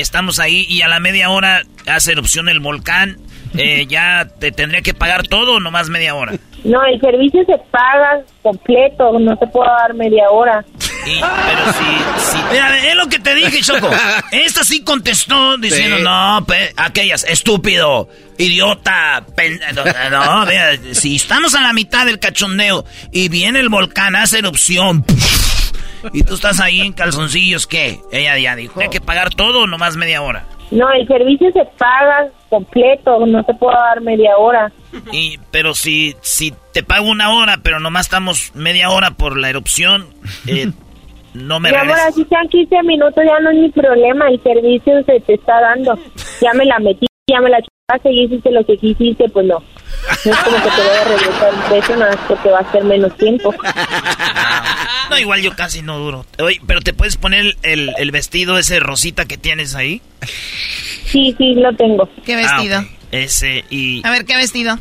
[0.00, 3.18] estamos ahí y a la media hora hace erupción el volcán?
[3.56, 6.32] Eh, ¿Ya te tendría que pagar todo o nomás media hora?
[6.64, 10.64] No, el servicio se paga completo, no se puede dar media hora.
[11.06, 13.90] Y- pero si, si- Mira, es lo que te dije, Choco.
[14.32, 16.02] Esta sí contestó diciendo, Sí.
[16.02, 18.08] no, pe- aquellas, estúpido,
[18.38, 23.68] idiota, pen- no, no, mira, si estamos a la mitad del cachondeo y viene el
[23.68, 25.04] volcán, hace erupción,
[26.12, 28.00] y tú estás ahí en calzoncillos, ¿qué?
[28.12, 30.46] Ella ya dijo, ¿hay que pagar todo o nomás media hora?
[30.70, 34.72] No, el servicio se paga completo, no se puede dar media hora.
[35.12, 39.50] Y, pero si, si te pago una hora, pero nomás estamos media hora por la
[39.50, 40.06] erupción,
[40.46, 40.70] eh,
[41.34, 42.08] no me amor, regresas.
[42.08, 45.98] así sean 15 minutos, ya no es mi problema, el servicio se te está dando.
[46.40, 49.62] Ya me la metí, ya me la chupaste y hiciste lo que quisiste, pues no.
[50.24, 52.72] No es como que te voy a regresar un beso, nada más porque va a
[52.72, 53.54] ser menos tiempo.
[55.10, 56.24] No, igual yo casi no duro.
[56.38, 60.00] Oye, pero te puedes poner el, el vestido ese rosita que tienes ahí.
[61.06, 62.08] Sí, sí, lo tengo.
[62.24, 62.78] ¿Qué vestido?
[62.78, 62.86] Ah.
[63.12, 64.04] Ese y...
[64.04, 64.78] A ver, ¿qué vestido?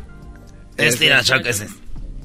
[0.78, 1.68] Este, Choco, ese.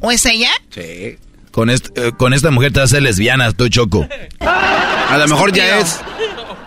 [0.01, 0.49] ¿O es ella?
[0.71, 1.19] Sí.
[1.51, 4.07] Con, est- eh, con esta mujer te vas a hacer lesbiana, tú Choco.
[4.41, 6.01] A lo mejor ya es.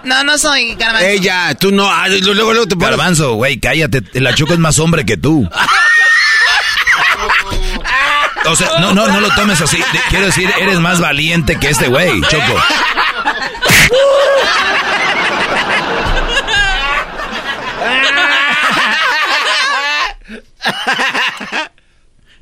[0.04, 1.08] No, no soy garbanzo.
[1.08, 1.90] Ella, tú no.
[1.90, 4.02] ah, Luego, luego te pones- Garbanzo, güey, cállate.
[4.20, 5.50] La Choco es más hombre que tú.
[8.46, 9.78] O sea, no, no, no lo tomes así.
[10.10, 12.62] Quiero decir, eres más valiente que este güey, Choco.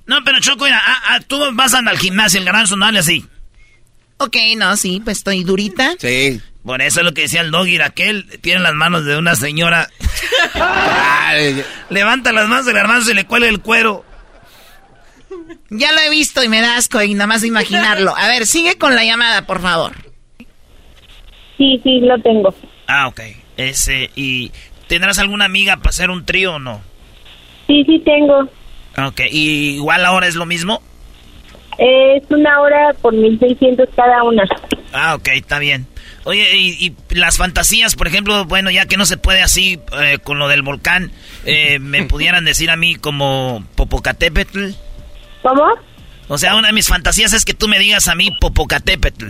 [0.06, 3.28] No, pero Choco, mira, ah, ah, tú vas al gimnasio, el garbanzo no hable así.
[4.18, 5.94] Ok, no, sí, pues estoy durita.
[6.00, 6.42] Sí.
[6.64, 9.88] Por eso es lo que decía el doggy, aquel tiene las manos de una señora.
[11.90, 14.04] Levanta las manos del garbanzo y le cuelga el cuero.
[15.70, 18.16] Ya lo he visto y me da asco y nada más de imaginarlo.
[18.16, 19.94] A ver, sigue con la llamada, por favor.
[21.58, 22.54] Sí, sí, lo tengo.
[22.88, 23.22] Ah, ok.
[23.58, 24.52] Ese, ¿Y
[24.88, 26.82] tendrás alguna amiga para hacer un trío o no?
[27.68, 28.50] Sí, sí tengo.
[29.08, 30.82] Ok, ¿y igual ahora es lo mismo?
[31.78, 34.44] Es una hora por 1600 cada una.
[34.92, 35.88] Ah, ok, está bien.
[36.26, 40.18] Oye, y, y las fantasías, por ejemplo, bueno, ya que no se puede así eh,
[40.24, 41.12] con lo del volcán,
[41.46, 44.72] eh, ¿me pudieran decir a mí como Popocatépetl?
[45.42, 45.66] ¿Cómo?
[46.28, 49.30] O sea, una de mis fantasías es que tú me digas a mí Popocatépetl.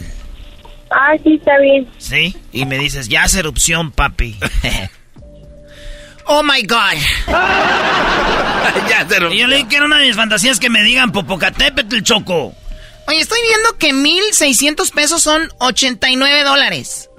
[0.92, 1.88] Ah, sí, está bien.
[1.98, 2.36] ¿Sí?
[2.52, 4.38] Y me dices, ya hace erupción, papi.
[6.32, 6.94] Oh my God.
[8.88, 11.12] ya se Y yo le dije que era una de mis fantasías que me digan
[11.12, 12.54] Popocatépetl, Choco.
[13.08, 17.10] Oye, estoy viendo que 1.600 pesos son 89 dólares.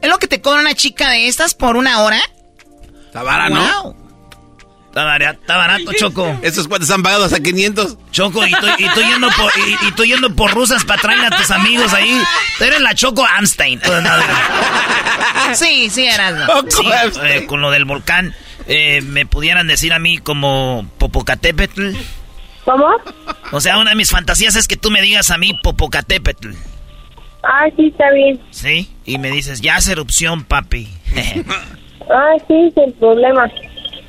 [0.00, 2.20] ¿Es lo que te cobra una chica de estas por una hora?
[3.06, 3.96] Está barato, ¿no?
[4.90, 6.36] Está barato, está barato, Choco.
[6.42, 7.96] ¿Esos cuantos han pagado hasta 500?
[8.10, 11.32] Choco, y estoy, y estoy yendo, por, y, y estoy yendo por rusas para traer
[11.32, 12.20] a tus amigos ahí.
[12.58, 13.80] Tú eres la Choco Amstein.
[15.54, 16.34] sí, sí, eras.
[16.70, 16.84] Sí,
[17.22, 18.34] eh, con lo del volcán,
[18.66, 21.92] eh, ¿me pudieran decir a mí como Popocatépetl?
[22.64, 22.88] ¿Cómo?
[23.52, 26.50] O sea, una de mis fantasías es que tú me digas a mí Popocatépetl.
[27.44, 28.40] Ah, sí, está bien.
[28.50, 28.90] ¿Sí?
[29.04, 30.88] Y me dices, ya hace erupción, papi.
[32.12, 33.48] Ah, sí, sin problema.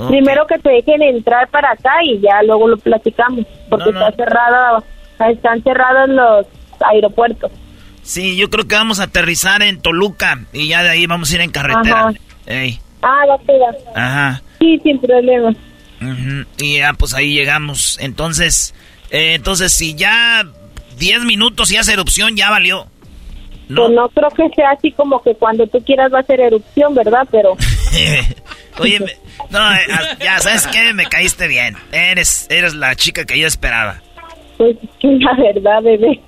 [0.08, 3.46] Primero que te dejen entrar para acá y ya luego lo platicamos.
[3.70, 4.08] Porque No, no.
[4.08, 4.84] está cerrada,
[5.30, 6.46] están cerrados los
[6.92, 7.52] aeropuertos.
[8.04, 11.36] Sí, yo creo que vamos a aterrizar en Toluca y ya de ahí vamos a
[11.36, 12.00] ir en carretera.
[12.10, 12.14] Ajá.
[12.48, 14.00] Ey, Ah, va a
[14.30, 14.42] ajá.
[14.60, 15.50] Sí, sin problema.
[15.50, 17.98] Ujú, Y ya, pues ahí llegamos.
[18.00, 18.74] Entonces,
[19.12, 20.44] eh, entonces si ya
[20.98, 22.88] 10 minutos y hace erupción, ya valió.
[23.74, 26.94] Pues no creo que sea así como que cuando tú quieras va a ser erupción,
[26.94, 27.26] ¿verdad?
[27.32, 27.56] Pero
[28.80, 29.18] Oye, me-
[29.50, 30.94] no, eh, ah, ya, ¿sabes qué?
[30.94, 31.76] Me caíste bien.
[31.92, 34.02] Eres, eres la chica que yo esperaba.
[34.58, 36.22] pues la verdad, bebé.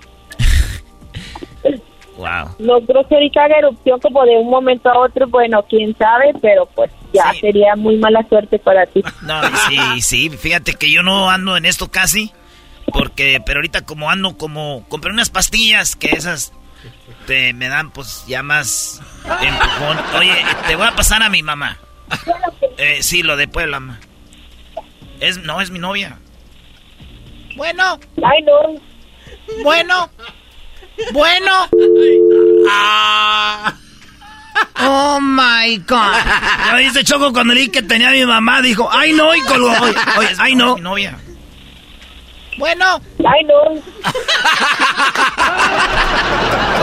[2.18, 2.56] Wow.
[2.60, 5.28] No creo que ahorita haga erupción como de un momento a otro.
[5.28, 9.02] Bueno, quién sabe, pero pues ya sería muy mala suerte para ti.
[9.24, 12.32] No, sí, sí, fíjate que yo no ando en esto casi.
[12.91, 16.53] Porque, pero ahorita como ando como, compré unas pastillas que esas
[17.26, 19.02] te, me dan pues ya más
[19.41, 19.98] empujón.
[20.20, 20.36] Oye,
[20.68, 21.80] te voy a pasar a mi mamá.
[22.77, 23.99] Eh, sí, lo de Puebla, ma.
[25.19, 26.17] Es, no, es mi novia.
[27.55, 27.99] Bueno.
[28.23, 28.81] Ay, no.
[29.63, 30.09] Bueno.
[31.11, 31.69] Bueno.
[32.69, 33.73] Ah.
[34.80, 36.13] Oh my God.
[36.65, 39.41] Ya viste, Choco, cuando le dije que tenía a mi mamá, dijo, ay no, y
[39.41, 39.69] colgó.
[39.69, 40.75] Oye, oye, ay no.
[40.75, 41.17] Mi novia.
[42.57, 43.01] Bueno.
[43.19, 43.81] Ay, no.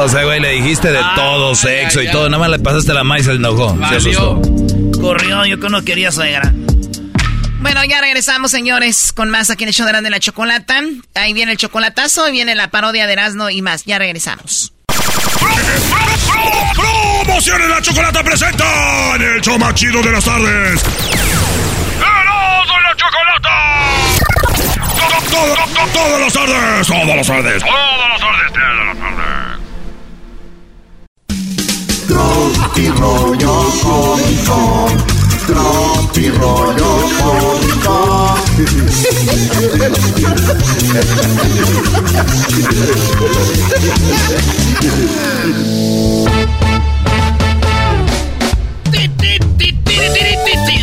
[0.03, 2.29] O sea, güey, le dijiste de todo, sexo y todo.
[2.29, 3.77] Nada más le pasaste la maíz y se enojó.
[3.89, 4.41] Se asustó.
[5.01, 6.53] Corrió, yo que no quería suegra.
[7.61, 10.81] Bueno, ya regresamos, señores, con más aquí en el show de Erasmo la Chocolata.
[11.15, 13.85] Ahí viene el chocolatazo y viene la parodia de Erasmo y más.
[13.85, 14.73] Ya regresamos.
[16.75, 18.65] Promociones La Chocolata presenta
[19.17, 20.83] en el show más chido de las tardes.
[21.99, 23.60] ¡Erasmo y la Chocolata!
[25.31, 29.61] Todo, todo, todo, todas las tardes, todas las tardes, todas las tardes, todas las tardes.
[32.09, 34.59] Tropi rollo cómico.
[35.47, 38.37] Tropi rollo cómico.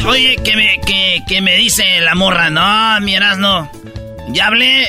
[0.07, 3.69] Oye, que me, que, que me dice la morra, no, mi Erasmo,
[4.27, 4.87] ya hablé,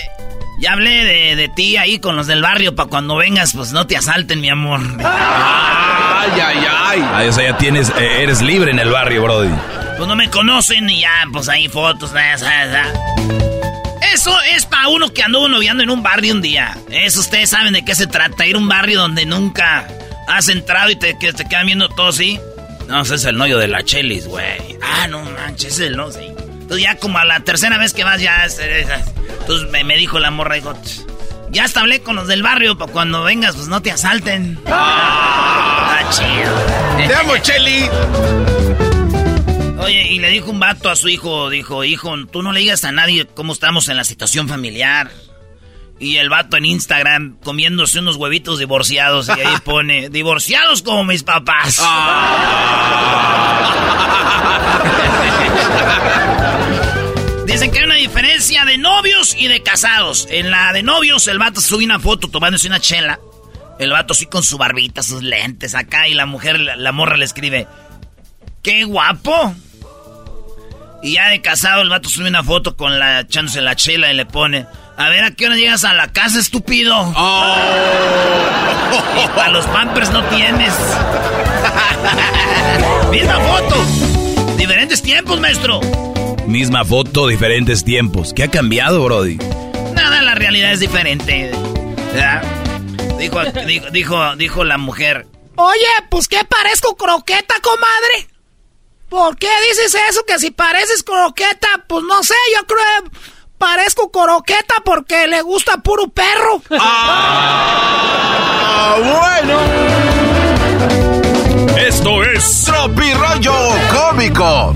[0.60, 3.86] ya hablé de, de ti ahí con los del barrio, para cuando vengas, pues no
[3.86, 4.80] te asalten, mi amor.
[5.04, 7.04] Ay, ay, ay.
[7.14, 9.50] Ay, o sea, ya tienes, eh, eres libre en el barrio, Brody.
[9.96, 12.92] Pues no me conocen y ya, pues ahí fotos, ya.
[14.12, 16.76] Eso es para uno que anduvo noviando en un barrio un día.
[16.90, 19.86] Eso ustedes saben de qué se trata, ir a un barrio donde nunca
[20.26, 22.40] has entrado y te, que te quedan viendo todo así.
[22.88, 24.78] No, ese es el novio de la Chelis, güey.
[24.82, 26.26] Ah, no manches, ese es el no, sí.
[26.68, 28.44] Entonces ya como a la tercera vez que vas ya...
[28.44, 30.74] es- es- es- Entonces me, me dijo la morra, dijo...
[30.74, 31.00] "Tch,
[31.50, 34.60] Ya hasta hablé con los del barrio, para cuando vengas, pues no te asalten.
[34.66, 37.06] Ah, chido.
[37.08, 37.88] Te amo, Cheli.
[39.80, 42.84] Oye, y le dijo un vato a su hijo, dijo, hijo, tú no le digas
[42.84, 45.10] a nadie cómo estamos en la situación familiar.
[46.00, 51.24] Y el vato en Instagram comiéndose unos huevitos divorciados y ahí pone, divorciados como mis
[51.24, 51.78] papás.
[57.46, 60.28] Dicen que hay una diferencia de novios y de casados.
[60.30, 63.18] En la de novios, el vato sube una foto tomándose una chela.
[63.78, 66.08] El vato sí con su barbita, sus lentes acá.
[66.08, 67.66] Y la mujer, la, la morra le escribe:
[68.62, 69.54] ¡Qué guapo!
[71.02, 74.16] Y ya de casado el vato sube una foto con la echándose la chela y
[74.16, 74.66] le pone,
[74.98, 76.94] a ver a qué hora llegas a la casa, estúpido.
[77.16, 77.54] Oh.
[79.22, 80.72] Y para los pampers no tienes.
[83.10, 83.76] Misma foto.
[84.56, 85.80] Diferentes tiempos, maestro.
[86.46, 88.32] Misma foto, diferentes tiempos.
[88.32, 89.36] ¿Qué ha cambiado, Brody?
[89.92, 91.50] Nada, la realidad es diferente.
[93.18, 95.26] Dijo, dijo, dijo, dijo la mujer.
[95.56, 98.28] Oye, pues ¿qué parezco croqueta, comadre?
[99.08, 100.24] ¿Por qué dices eso?
[100.26, 103.10] Que si pareces croqueta, pues no sé, yo creo que
[103.58, 106.62] parezco croqueta porque le gusta puro perro.
[108.00, 109.58] Ah, bueno.
[111.78, 113.52] Esto es Tropirollo
[113.92, 114.74] Cómico.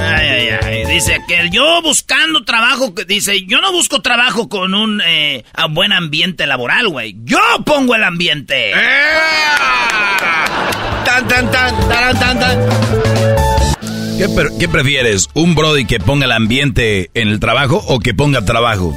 [0.00, 0.84] Ay, ay, ay.
[0.86, 5.66] Dice aquel, yo buscando trabajo, que- dice, yo no busco trabajo con un eh, a
[5.66, 7.16] buen ambiente laboral, güey.
[7.24, 8.72] Yo pongo el ambiente.
[11.04, 12.58] Tan, tan, tan, tan, tan, tan.
[14.22, 15.28] ¿Qué, pre- qué prefieres?
[15.34, 18.96] ¿Un Brody que ponga el ambiente en el trabajo o que ponga trabajo?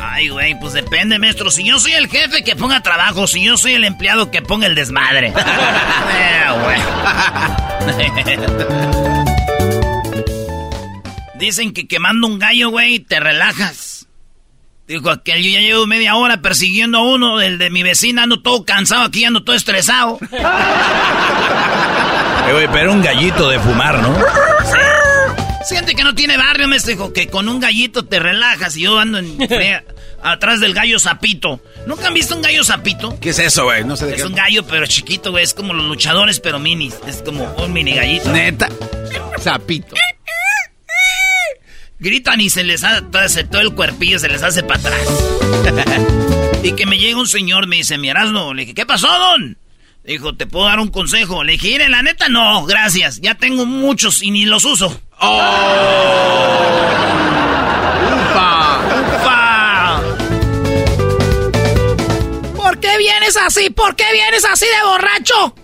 [0.00, 1.50] Ay, güey, pues depende, maestro.
[1.50, 3.26] Si yo soy el jefe, que ponga trabajo.
[3.26, 5.34] Si yo soy el empleado, que ponga el desmadre.
[6.16, 6.44] Eh.
[11.38, 14.06] Dicen que quemando un gallo, güey, te relajas.
[14.88, 18.40] Dijo aquel, yo ya llevo media hora persiguiendo a uno, el de mi vecina, ando
[18.40, 20.18] todo cansado aquí, ando todo estresado.
[22.48, 24.16] Eh, güey, pero un gallito de fumar, ¿no?
[25.64, 28.98] Siente que no tiene barrio, me dijo que con un gallito te relajas y yo
[29.00, 29.36] ando en
[30.22, 31.60] atrás del gallo zapito.
[31.86, 33.18] ¿Nunca han visto un gallo zapito?
[33.20, 33.84] ¿Qué es eso, güey?
[33.84, 34.28] No sé de Es qué.
[34.28, 35.42] un gallo, pero chiquito, güey.
[35.42, 36.94] Es como los luchadores, pero minis.
[37.08, 38.30] Es como un mini gallito.
[38.30, 38.68] Neta.
[39.40, 39.96] Zapito.
[41.98, 45.00] Gritan y se les hace todo el cuerpillo, se les hace para atrás.
[46.62, 48.54] y que me llega un señor, me dice, mi Erasmo.
[48.54, 49.56] Le dije, ¿qué pasó, don?
[50.06, 51.42] Dijo, ¿te puedo dar un consejo?
[51.42, 53.20] Le dije, mire, la neta, no, gracias.
[53.20, 54.86] Ya tengo muchos y ni los uso.
[55.16, 55.30] ¡Upa!
[59.16, 60.00] ¡Ufa!
[62.54, 63.68] ¿Por qué vienes así?
[63.70, 65.56] ¿Por qué vienes así de borracho?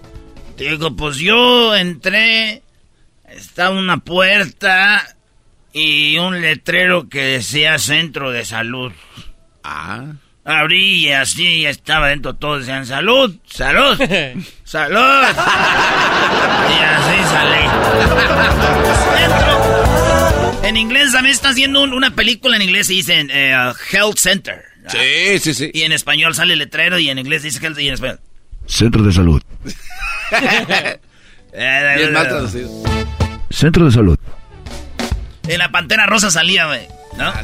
[0.56, 2.64] Digo, pues yo entré,
[3.28, 5.06] estaba una puerta
[5.72, 8.90] y un letrero que decía centro de salud.
[9.62, 10.14] Ah.
[10.44, 13.96] Abrí y así estaba dentro, todos decían salud, salud,
[14.64, 15.22] salud.
[16.68, 17.68] y así salí.
[20.68, 23.52] En inglés también está haciendo un- una película en inglés y dicen eh,
[23.92, 24.64] Health Center.
[24.88, 25.70] Sí, sí, sí.
[25.72, 28.18] Y en español sale el letrero y en inglés dice Health y en español.
[28.66, 29.42] Centro de Salud.
[31.52, 32.68] Bien mal traducido.
[33.50, 34.18] Centro de Salud.
[35.46, 36.86] En la pantera rosa salía, güey.
[37.18, 37.24] ¿No?
[37.28, 37.42] Ah,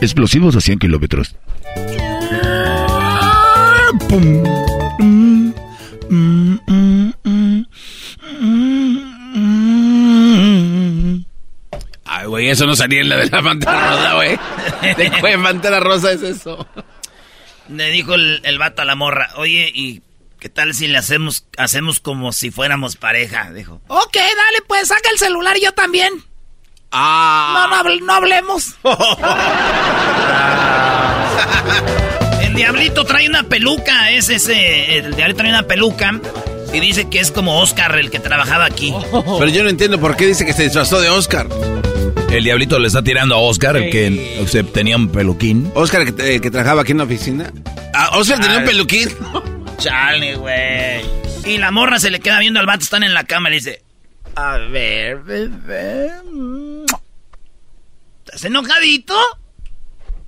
[0.00, 1.34] Explosivos a 100 kilómetros.
[12.04, 14.38] Ay, güey, eso no salía en la de la pantera rosa, güey.
[14.96, 16.66] ¿De qué pantera rosa es eso?
[17.68, 20.02] Le dijo el, el vato a la morra, oye, ¿y
[20.40, 23.50] qué tal si le hacemos, hacemos como si fuéramos pareja?
[23.52, 23.80] Dijo.
[23.88, 26.12] Ok, dale, pues saca el celular y yo también.
[26.90, 27.54] Ah.
[27.54, 28.74] No, no, hable- no hablemos.
[32.42, 36.20] El diablito trae una peluca, es ese, el diablito trae una peluca
[36.72, 38.92] y dice que es como Oscar el que trabajaba aquí.
[39.12, 41.46] Pero yo no entiendo por qué dice que se disfrazó de Oscar.
[42.30, 45.70] El diablito le está tirando a Oscar, el que o sea, tenía un peluquín.
[45.74, 47.52] Oscar, el que, el que trabajaba aquí en la oficina.
[47.94, 49.08] Ah, Oscar tenía un peluquín.
[49.78, 51.04] Chale, güey.
[51.46, 53.56] Y la morra se le queda viendo al vato, están en la cama y le
[53.58, 53.82] dice,
[54.36, 56.10] a ver, bebé.
[58.28, 59.16] ¿Estás enojadito?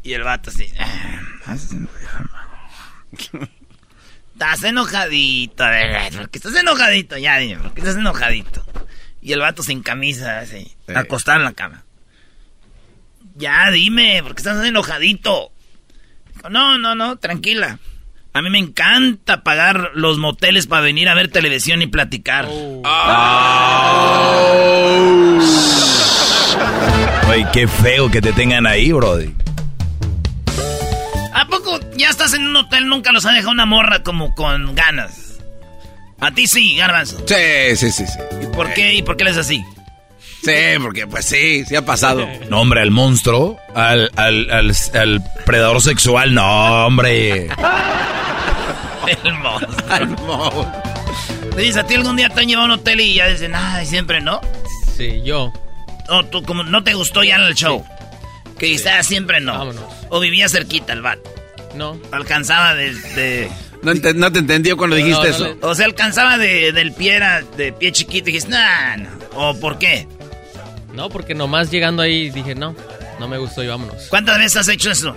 [0.03, 0.67] Y el vato así.
[0.79, 1.21] "Ah,
[4.33, 7.19] Estás enojadito, a ver, ¿por qué estás enojadito?
[7.19, 8.65] Ya, dime, ¿por qué estás enojadito?
[9.21, 11.85] Y el vato sin camisa, así, acostado en la cama.
[13.37, 15.53] Ya, dime, ¿por qué estás enojadito?
[16.35, 17.79] Dijo, no, no, no, tranquila.
[18.33, 22.49] A mí me encanta pagar los moteles para venir a ver televisión y platicar.
[27.29, 29.35] Oye, qué feo que te tengan ahí, Brody.
[31.33, 32.89] ¿A poco ya estás en un hotel?
[32.89, 35.39] Nunca los ha dejado una morra como con ganas.
[36.21, 37.19] A ti sí, Garbanzo.
[37.27, 38.19] Sí, sí, sí, sí.
[38.43, 38.95] ¿Y por qué?
[38.95, 39.65] ¿Y por qué les así?
[40.43, 40.53] Sí,
[40.83, 42.27] porque pues sí, sí ha pasado.
[42.51, 47.49] No, hombre, al monstruo, al, al, al, al predador sexual, no, hombre.
[49.25, 50.73] El monstruo.
[51.57, 53.87] Dices, ¿a ti algún día te han llevado a un hotel y ya dicen, ay,
[53.87, 54.41] siempre no?
[54.97, 55.53] Sí, yo.
[56.11, 57.85] O tú, como no te gustó ya en el show.
[58.59, 59.53] Que dices, "Ah, siempre no.
[59.57, 59.85] Vámonos.
[60.11, 61.33] O vivía cerquita el vato.
[61.75, 61.99] No.
[62.13, 63.51] Alcanzaba de, de-
[63.83, 65.57] No, te entendió cuando dijiste eso.
[65.63, 69.09] O sea, alcanzaba de, del pie, era de pie chiquito y dijiste, nah, no.
[69.35, 70.07] ¿O por qué?
[70.93, 72.75] No, porque nomás llegando ahí dije, no,
[73.19, 74.09] no me gustó y vámonos.
[74.11, 75.17] ¿Cuántas veces has hecho eso?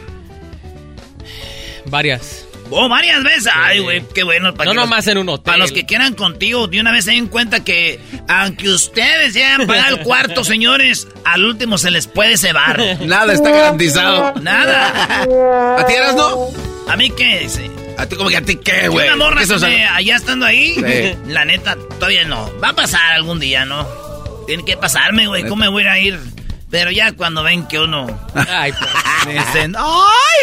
[1.85, 2.45] Varias.
[2.69, 3.51] Oh, varias veces.
[3.53, 4.53] Ay, güey, qué bueno.
[4.53, 5.43] Para no nomás en un hotel.
[5.43, 9.61] Para los que quieran contigo, de una vez se den cuti que, aunque ustedes llegan
[9.61, 12.81] a pagar el cuarto, señores, al último se les puede cebar.
[13.01, 14.33] Nada está garantizado.
[14.41, 15.77] Nada.
[15.79, 16.47] ¿A ti eras no?
[16.87, 17.39] ¿A mí qué?
[17.39, 17.69] dice?
[17.97, 19.07] ¿A ti como que a ti qué, güey?
[19.07, 19.41] Una morra
[19.93, 22.51] allá estando ahí, la neta, todavía no.
[22.59, 23.87] Va a pasar algún día, ¿no?
[24.47, 25.43] Tiene que pasarme, güey.
[25.43, 26.19] ¿Cómo me voy a ir?
[26.73, 28.07] Pero ya cuando ven que uno...
[28.33, 28.89] Ay, pues.
[29.27, 29.85] me dicen, ¡ay,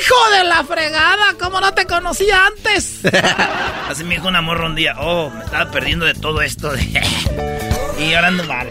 [0.01, 1.35] hijo de la fregada!
[1.41, 3.01] ¿Cómo no te conocí antes?
[3.89, 6.73] Así me dijo una morra un día, oh, me estaba perdiendo de todo esto.
[7.99, 8.69] y ahora ando mal.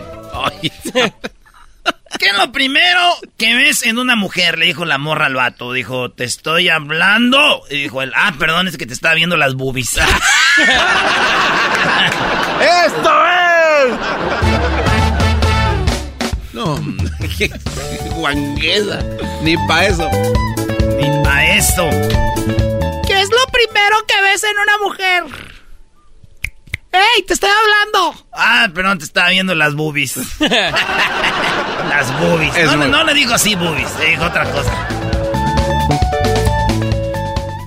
[2.18, 3.02] ¿Qué es lo primero
[3.38, 4.57] que ves en una mujer?
[4.57, 5.73] Le dijo la morra al vato.
[5.73, 7.64] Dijo, te estoy hablando.
[7.69, 9.98] Y dijo él, ah, perdón, es que te estaba viendo las boobies.
[12.61, 14.89] ¡Esto es!
[16.54, 16.80] No,
[18.16, 19.04] guanguesa.
[19.44, 20.10] Ni pa' eso.
[20.98, 21.90] Ni pa' eso.
[23.08, 25.24] ¿Qué es lo primero que ves en una mujer?
[26.92, 28.26] ¡Ey, te estoy hablando!
[28.34, 30.18] Ah, perdón, te estaba viendo las boobies.
[30.40, 32.66] las boobies.
[32.66, 34.88] No, no, le digo así boobies, le digo otra cosa.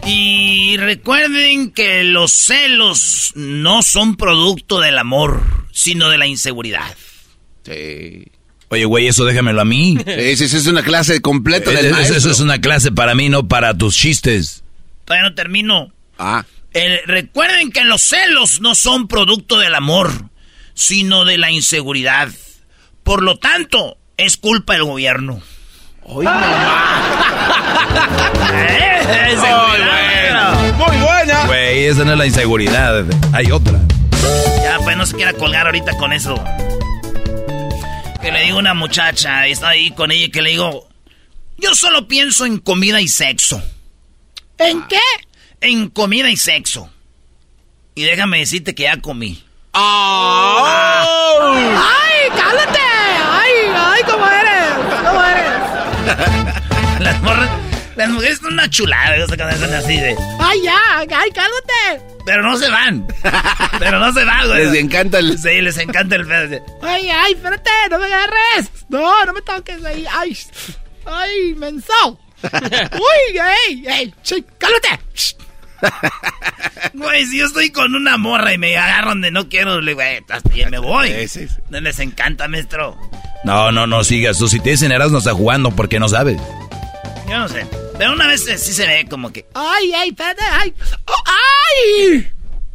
[0.04, 5.40] Y recuerden que los celos no son producto del amor,
[5.70, 6.96] sino de la inseguridad.
[7.64, 8.24] Sí.
[8.72, 9.98] Oye, güey, eso déjamelo a mí.
[10.06, 13.76] Esa es una clase completa del eso, eso es una clase para mí, no para
[13.76, 14.64] tus chistes.
[15.04, 15.92] Todavía no termino.
[16.18, 16.46] Ah.
[17.04, 20.30] recuerden que los celos no son producto del amor,
[20.72, 22.30] sino de la inseguridad.
[23.02, 25.42] Por lo tanto, es culpa del gobierno.
[26.08, 26.14] ¡Ay,
[30.78, 31.44] Muy buena.
[31.44, 33.04] Güey, esa no es la inseguridad.
[33.34, 33.78] Hay otra.
[34.64, 36.42] Ya, pues no se quiera colgar ahorita con eso
[38.22, 40.88] que le digo a una muchacha, y está ahí con ella, que le digo,
[41.58, 43.60] yo solo pienso en comida y sexo.
[44.58, 45.00] ¿En qué?
[45.60, 46.88] En comida y sexo.
[47.96, 49.44] Y déjame decirte que ya comí.
[49.74, 51.54] ¡Oh!
[51.56, 52.78] ¡Ay, cállate!
[53.28, 54.70] ¡Ay, ay, cómo eres!
[55.04, 57.00] ¿Cómo eres?
[57.00, 57.50] las morras,
[57.96, 59.40] las mujeres son una chulada, son
[59.74, 60.16] así de...
[60.40, 60.80] ¡Ay, ya!
[60.98, 62.12] ¡Ay, cállate!
[62.24, 63.06] Pero no se van.
[63.78, 64.66] Pero no se van, güey.
[64.66, 65.38] Les encanta el.
[65.38, 66.64] Sí, les encanta el pedo.
[66.82, 68.70] Ay, ay, espérate, no me agarres.
[68.88, 70.04] No, no me toques ahí.
[70.10, 70.36] Ay,
[71.06, 72.18] ay, menso.
[72.42, 73.38] Uy,
[73.68, 74.14] ey, ey,
[74.58, 75.00] cálmate.
[76.94, 80.18] Güey, si yo estoy con una morra y me agarran donde no quiero, le güey,
[80.28, 81.08] hasta me voy.
[81.26, 82.96] Sí, sí, No les encanta, maestro.
[83.44, 84.38] No, no, no sigas.
[84.38, 86.40] Tú si te dicen Eras no está jugando porque no sabes.
[87.28, 87.66] Yo no sé.
[87.98, 89.46] Pero una vez sí se ve como que.
[89.54, 90.42] ¡Ay, ay, espérate!
[90.42, 90.74] ¡Ay!
[91.06, 92.30] Oh, ¡Ay!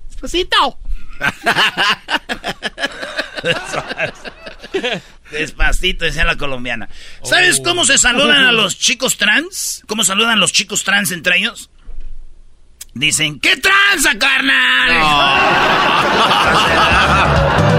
[0.10, 0.80] ¡Despacito!
[5.32, 6.88] Despacito, decía la colombiana.
[7.24, 9.84] ¿Sabes cómo se saludan a los chicos trans?
[9.88, 11.69] ¿Cómo saludan los chicos trans entre ellos?
[12.94, 14.90] Dicen, ¿qué tranza, carnal?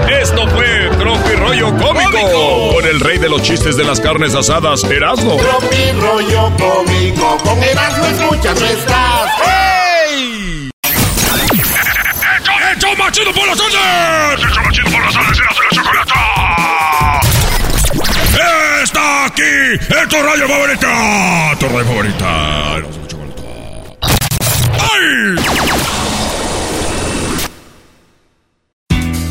[0.21, 0.88] Esto fue
[1.19, 5.37] Tropi Rollo cómico, con el rey de los chistes de las carnes asadas, Erasmo.
[5.37, 9.29] Tropi Rollo Cómico, con Erasmo escuchas no estás.
[9.45, 10.69] ¡Hey!
[12.75, 14.45] ¡Hecho machido por las tardes!
[14.49, 17.19] ¡Hecho machido por las tardes, Erasmo la chocolata!
[18.83, 19.73] ¡Está aquí!
[19.73, 21.55] ¡Es tu rayo favorita!
[21.59, 22.77] ¡Tu favorita!
[22.77, 23.09] Erasmo